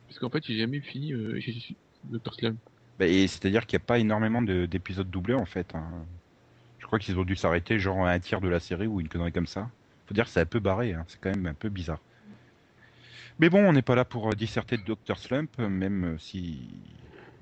[0.09, 1.39] Parce qu'en fait, j'ai jamais fini euh.
[2.39, 2.59] Slump.
[2.99, 5.75] Bah, et c'est-à-dire qu'il n'y a pas énormément de- d'épisodes doublés en fait.
[5.75, 5.85] hein.
[6.79, 9.09] Je crois qu'ils ont dû s'arrêter genre à un tiers de la série ou une
[9.09, 9.71] connerie comme ça.
[10.13, 11.05] Dire que c'est un peu barré, hein.
[11.09, 12.01] c'est quand même un peu bizarre.
[13.39, 15.19] Mais bon, on n'est pas là pour euh, disserter de Dr.
[15.19, 16.69] Slump, euh, même euh, si...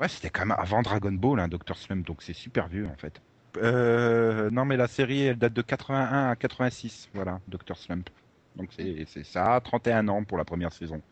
[0.00, 1.76] Ouais, c'était quand même avant Dragon Ball, hein, Dr.
[1.76, 3.20] Slump, donc c'est super vieux en fait.
[4.52, 7.76] Non mais la série, elle date de 81 à 86, voilà, Dr.
[7.76, 8.08] Slump.
[8.56, 11.02] Donc c'est ça, 31 ans pour la première saison.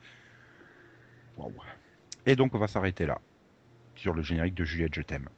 [2.25, 3.21] Et donc on va s'arrêter là,
[3.95, 5.29] sur le générique de Juliette Je t'aime.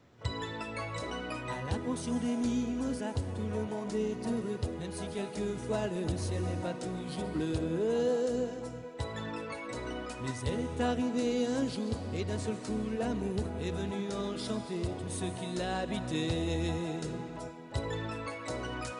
[1.86, 6.74] Potion des mimosas, tout le monde est heureux, même si quelquefois le ciel n'est pas
[6.74, 8.48] toujours bleu.
[10.22, 15.20] Mais elle est arrivée un jour, et d'un seul coup l'amour est venu enchanter tous
[15.20, 16.70] ceux qui l'habitaient.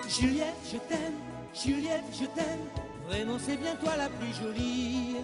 [0.09, 1.19] Juliette, je t'aime,
[1.55, 2.65] Juliette, je t'aime,
[3.07, 5.17] vraiment c'est bien toi la plus jolie.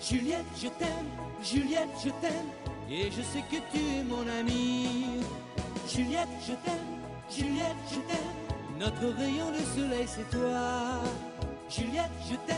[0.00, 1.08] Juliette, je t'aime,
[1.42, 2.50] Juliette, je t'aime,
[2.90, 5.20] et je sais que tu es mon amie.
[5.88, 6.74] Juliette, je t'aime,
[7.30, 11.00] Juliette, je t'aime, notre rayon de soleil c'est toi.
[11.70, 12.56] Juliette, je t'aime,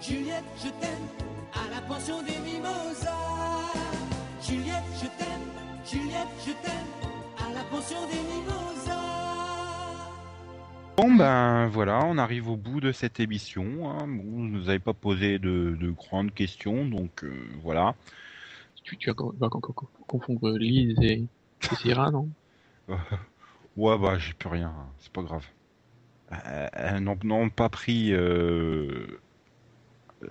[0.00, 1.06] Juliette, je t'aime,
[1.52, 3.10] à la pension des mimosas.
[4.42, 5.46] Juliette, je t'aime,
[5.84, 6.88] Juliette, je t'aime,
[7.38, 8.92] à la pension des mimosas.
[10.96, 13.90] Bon ben voilà, on arrive au bout de cette émission.
[13.90, 14.06] Hein.
[14.06, 17.94] Vous nous avez pas posé de, de grandes questions, donc euh, voilà.
[18.82, 19.48] Tu, tu vas
[20.06, 21.22] confondre Lise et,
[21.70, 22.28] et Sierra, non?
[23.76, 24.92] Ouais bah j'ai plus rien, hein.
[24.98, 25.46] c'est pas grave.
[26.32, 28.12] Euh, elles n'ont pas pris.
[28.12, 29.20] Euh...
[30.22, 30.28] euh,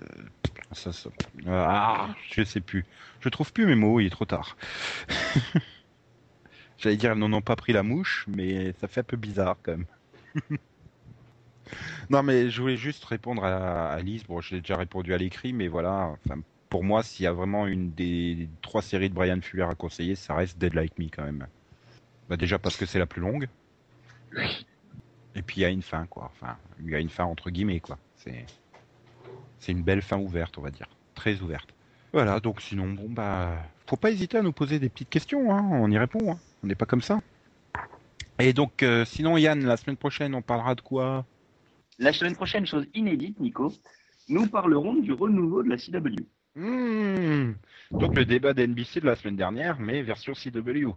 [0.72, 1.10] ça, ça-
[1.48, 2.86] Ah, je sais plus.
[3.20, 4.58] Je trouve plus mes mots, il est trop tard.
[6.78, 9.58] J'allais dire elles n'en ont pas pris la mouche, mais ça fait un peu bizarre
[9.64, 9.86] quand même.
[12.10, 14.24] non mais je voulais juste répondre à, Lise.
[14.26, 16.16] Bon, je l'ai déjà répondu à l'écrit, mais voilà.
[16.70, 20.16] Pour moi, s'il y a vraiment une des trois séries de Brian Fuller à conseiller,
[20.16, 21.48] ça reste Dead Like Me quand même.
[22.32, 23.50] Bah déjà parce que c'est la plus longue.
[25.36, 26.32] Et puis il y a une fin quoi.
[26.34, 27.98] Enfin, il y a une fin entre guillemets quoi.
[28.16, 28.46] C'est
[29.60, 31.74] c'est une belle fin ouverte, on va dire, très ouverte.
[32.14, 32.40] Voilà.
[32.40, 35.54] Donc sinon bon bah faut pas hésiter à nous poser des petites questions.
[35.54, 35.68] Hein.
[35.74, 36.32] On y répond.
[36.32, 36.40] Hein.
[36.64, 37.20] On n'est pas comme ça.
[38.40, 41.26] Et donc euh, sinon Yann, la semaine prochaine on parlera de quoi?
[42.00, 43.74] La semaine prochaine, chose inédite, Nico,
[44.30, 46.24] nous parlerons du renouveau de la CW.
[46.56, 47.56] Hmm.
[47.92, 50.94] Donc le débat d'NBC de la semaine dernière, mais version CW.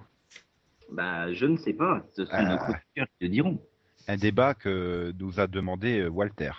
[0.91, 2.43] Bah, je ne sais pas, ce sont Ah.
[2.45, 3.61] nos chroniqueurs qui te diront.
[4.07, 6.53] Un débat que nous a demandé euh, Walter.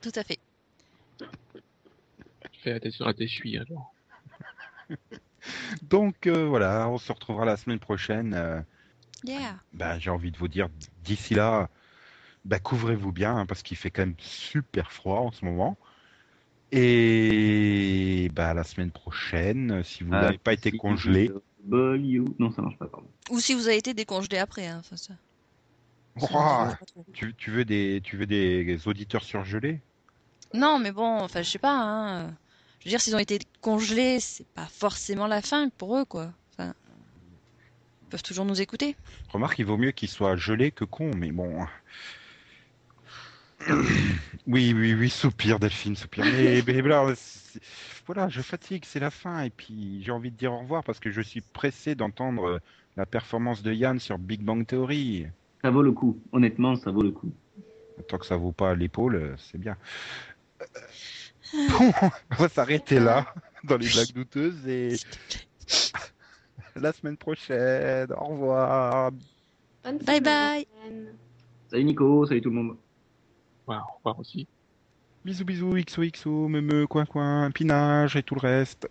[0.00, 0.38] Tout à fait.
[2.62, 3.94] Fais attention à tes chevilles, alors.
[5.82, 8.34] Donc euh, voilà, on se retrouvera la semaine prochaine.
[8.34, 8.60] euh,
[9.24, 9.54] Yeah.
[9.72, 10.68] bah, j'ai envie de vous dire,
[11.04, 11.68] d'ici là,
[12.44, 15.78] bah, couvrez-vous bien, hein, parce qu'il fait quand même super froid en ce moment.
[16.72, 21.30] Et bah la semaine prochaine, si vous Ah, n'avez pas été congelé,
[21.70, 22.34] you.
[22.38, 23.08] Non, ça marche pas, pardon.
[23.30, 24.66] Ou si vous avez été décongelé après.
[24.66, 25.14] Hein, enfin, ça.
[26.20, 26.78] Ouah,
[27.14, 29.80] tu, tu veux des tu veux des auditeurs surgelés?
[30.52, 31.74] Non, mais bon, enfin, je sais pas.
[31.74, 32.34] Hein.
[32.80, 36.32] Je veux dire, s'ils ont été congelés, c'est pas forcément la fin pour eux, quoi.
[36.52, 36.74] Enfin,
[38.02, 38.96] ils peuvent toujours nous écouter.
[39.30, 41.66] Remarque, il vaut mieux qu'ils soient gelés que cons, mais bon.
[44.46, 46.24] Oui, oui, oui, soupir, Delphine, soupir.
[46.24, 50.58] Mais, mais voilà, je fatigue, c'est la fin, et puis j'ai envie de dire au
[50.58, 52.58] revoir parce que je suis pressé d'entendre euh,
[52.96, 55.26] la performance de Yann sur Big Bang Theory.
[55.62, 56.18] Ça vaut le coup.
[56.32, 57.32] Honnêtement, ça vaut le coup.
[58.08, 59.76] Tant que ça vaut pas l'épaule, euh, c'est bien.
[60.60, 60.64] Euh,
[61.52, 61.92] Bon,
[62.30, 63.34] on va s'arrêter là,
[63.64, 64.96] dans les blagues douteuses, et
[66.76, 68.10] la semaine prochaine.
[68.12, 69.12] Au revoir.
[69.84, 70.66] Bye bye.
[71.70, 72.76] Salut Nico, salut tout le monde.
[73.66, 74.46] Ouais, au revoir aussi.
[75.24, 78.88] Bisous, bisous, XOXO, me coin, coin, pinage et tout le reste.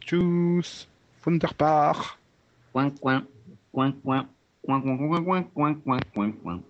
[0.00, 0.88] Tchuss,
[1.24, 2.18] Wunderbar.
[2.72, 3.26] Coin, coin,
[3.72, 4.28] coin, coin,
[4.62, 6.60] coin, coin, coin, coin, coin, coin, coin, coin.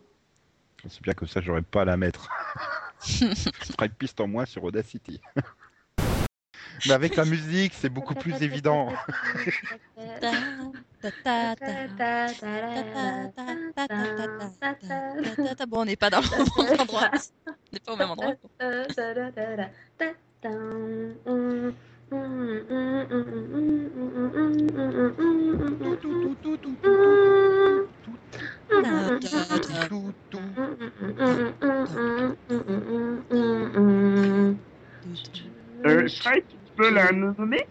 [0.88, 2.28] C'est bien comme ça, j'aurais pas à la mettre.
[3.00, 5.20] Ce sera une piste en moins sur Audacity.
[6.86, 8.88] Mais avec la musique, c'est beaucoup plus évident.
[15.68, 17.10] bon, on n'est pas dans le même endroit.
[17.46, 18.34] On n'est pas au même endroit.
[35.86, 36.09] Euh,
[36.76, 37.66] peux la nommer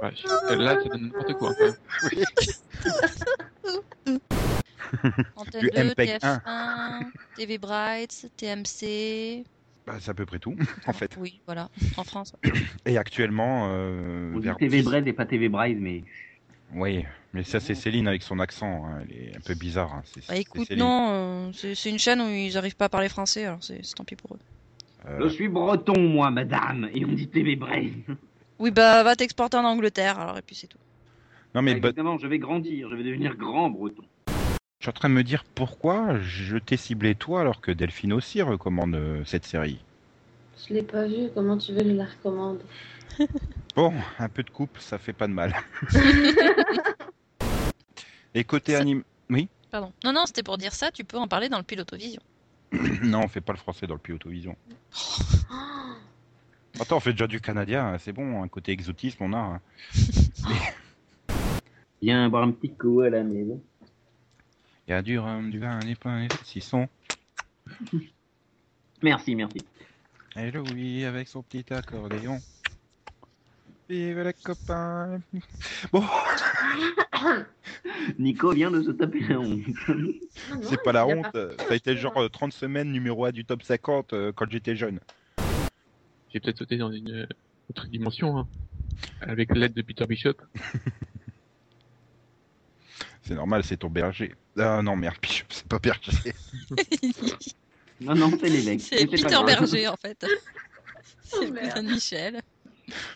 [0.00, 0.10] Ah.
[0.54, 1.50] Là, ça donne n'importe quoi.
[1.50, 1.74] Enfin.
[5.36, 9.44] Antenne Du 2, MPEG TF1, TV Bright, TMC.
[9.86, 10.56] Bah, c'est à peu près tout,
[10.86, 11.16] en fait.
[11.18, 12.32] Oui, voilà, en France.
[12.86, 16.02] Et actuellement, euh, On dit vers TV 10 Braid et pas TV Braille, mais
[16.74, 17.04] Oui,
[17.34, 18.86] mais ça c'est Céline avec son accent.
[18.86, 19.92] hein, Elle est un peu bizarre.
[19.94, 23.44] hein, Bah écoute, non, euh, c'est une chaîne où ils n'arrivent pas à parler français,
[23.44, 24.40] alors c'est c'est tant pis pour eux.
[25.06, 27.92] Euh, je suis breton, moi, madame, et on dit TV Braille.
[28.60, 30.78] Oui, bah va t'exporter en Angleterre, alors et puis c'est tout.
[31.56, 34.04] Non mais bah, Évidemment, je vais grandir, je vais devenir grand breton.
[34.84, 38.12] Je suis en train de me dire pourquoi je t'ai ciblé toi alors que Delphine
[38.12, 39.78] aussi recommande euh, cette série.
[40.68, 42.60] Je l'ai pas vu, comment tu veux que je la recommande?
[43.76, 45.54] Bon, un peu de coupe, ça fait pas de mal.
[48.34, 49.04] Et côté Ça- anime...
[49.30, 49.48] Oui?
[49.70, 49.90] Pardon.
[50.04, 52.20] Non, non, c'était pour dire ça, tu peux en parler dans le pilotovision.
[53.02, 54.54] Non, on fait pas le français dans le Pilotovision.
[56.78, 59.38] Attends, on fait déjà du canadien, hein, c'est bon, un côté exotisme on a.
[59.38, 59.60] hein.
[62.02, 63.62] Viens boire un petit coup à la maison.
[64.86, 66.88] Il y a du rhum, du vin, des pains, des saucissons.
[69.02, 69.58] Merci, merci.
[70.36, 72.40] Et Louis avec son petit accordéon.
[73.88, 75.20] Vive les copains.
[75.92, 76.02] Bon,
[78.18, 79.60] Nico vient de se taper la honte.
[80.62, 81.32] C'est pas la honte.
[81.32, 84.76] Ça a été genre euh, 30 semaines numéro 1 du top 50 euh, quand j'étais
[84.76, 85.00] jeune.
[86.32, 87.26] J'ai peut-être sauté dans une euh,
[87.70, 88.48] autre dimension, hein.
[89.20, 90.34] Avec l'aide de Peter Bishop.
[93.22, 94.34] C'est normal, c'est ton berger.
[94.58, 96.12] Ah non, merde, Bishop, c'est pas berger.
[98.00, 98.80] Non, non, c'est l'évêque.
[98.80, 99.36] c'est Peter.
[99.46, 100.26] Berger en fait.
[101.22, 102.42] C'est le cousin de Michel.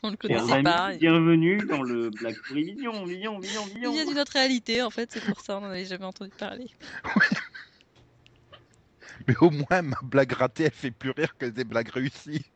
[0.04, 0.94] On le connaissait pas.
[0.96, 3.92] Bienvenue dans le Black Fury Vision, Vision, Vision, Il Vision.
[3.92, 6.68] vient d'une autre réalité en fait, c'est pour ça on n'en avait jamais entendu parler.
[9.26, 12.46] Mais au moins, ma blague ratée, elle fait plus rire que des blagues réussies.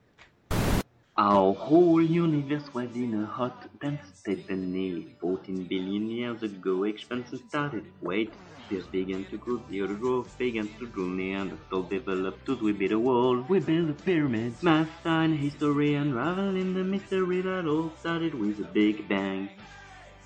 [1.16, 6.84] Our whole universe was in a hot, dense state and nearly 14 billion years ago
[6.84, 7.84] expansion started.
[8.00, 8.32] Wait,
[8.70, 12.92] this began to grow, the other growth began to grow, Neanderthal developed as we built
[12.92, 14.62] a wall, we built the pyramids.
[14.62, 19.50] Math, science, history, unraveling the mystery that all started with a big bang.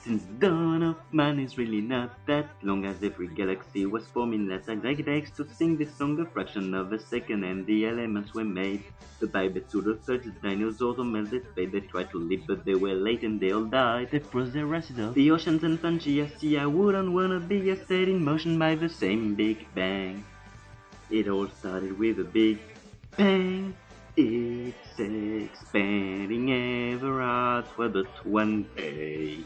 [0.06, 4.46] Since the dawn of man is really not that long as every galaxy was forming
[4.46, 8.44] less exact to sing this song a fraction of a second and the elements were
[8.44, 8.84] made.
[9.18, 11.72] The babies to the third dinosaurs on melted fate.
[11.72, 14.12] They tried to live, but they were late and they all died.
[14.12, 15.14] They froze their acid off.
[15.14, 18.88] The oceans and fungi, see, I wouldn't wanna be a set in motion by the
[18.88, 20.24] same Big Bang.
[21.10, 22.60] It all started with a big
[23.16, 23.74] bang.
[24.16, 26.52] It's expanding
[26.94, 29.44] ever outward, but one day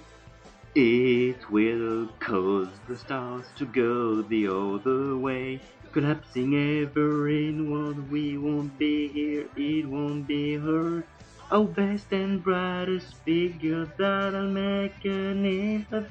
[0.74, 5.62] it will cause the stars to go the other way.
[5.92, 11.09] Collapsing ever inward, we won't be here, it won't be heard.
[11.51, 16.02] Oh, best and brightest figure that'll make a name a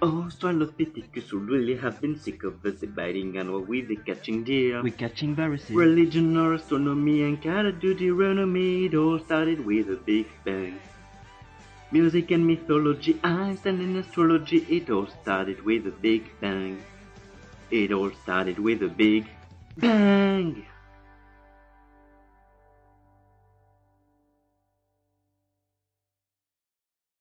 [0.00, 0.08] bang.
[0.08, 4.44] Oh, Australopithecus would really have been sick of us biting and what with the catching
[4.44, 4.82] deer.
[4.82, 5.70] We're catching viruses.
[5.70, 10.78] Religion or astronomy and kind of Deuteronomy, it all started with a big bang.
[11.92, 16.82] Music and mythology, Einstein and astrology, it all started with a big bang.
[17.70, 19.26] It all started with a big
[19.76, 20.66] bang.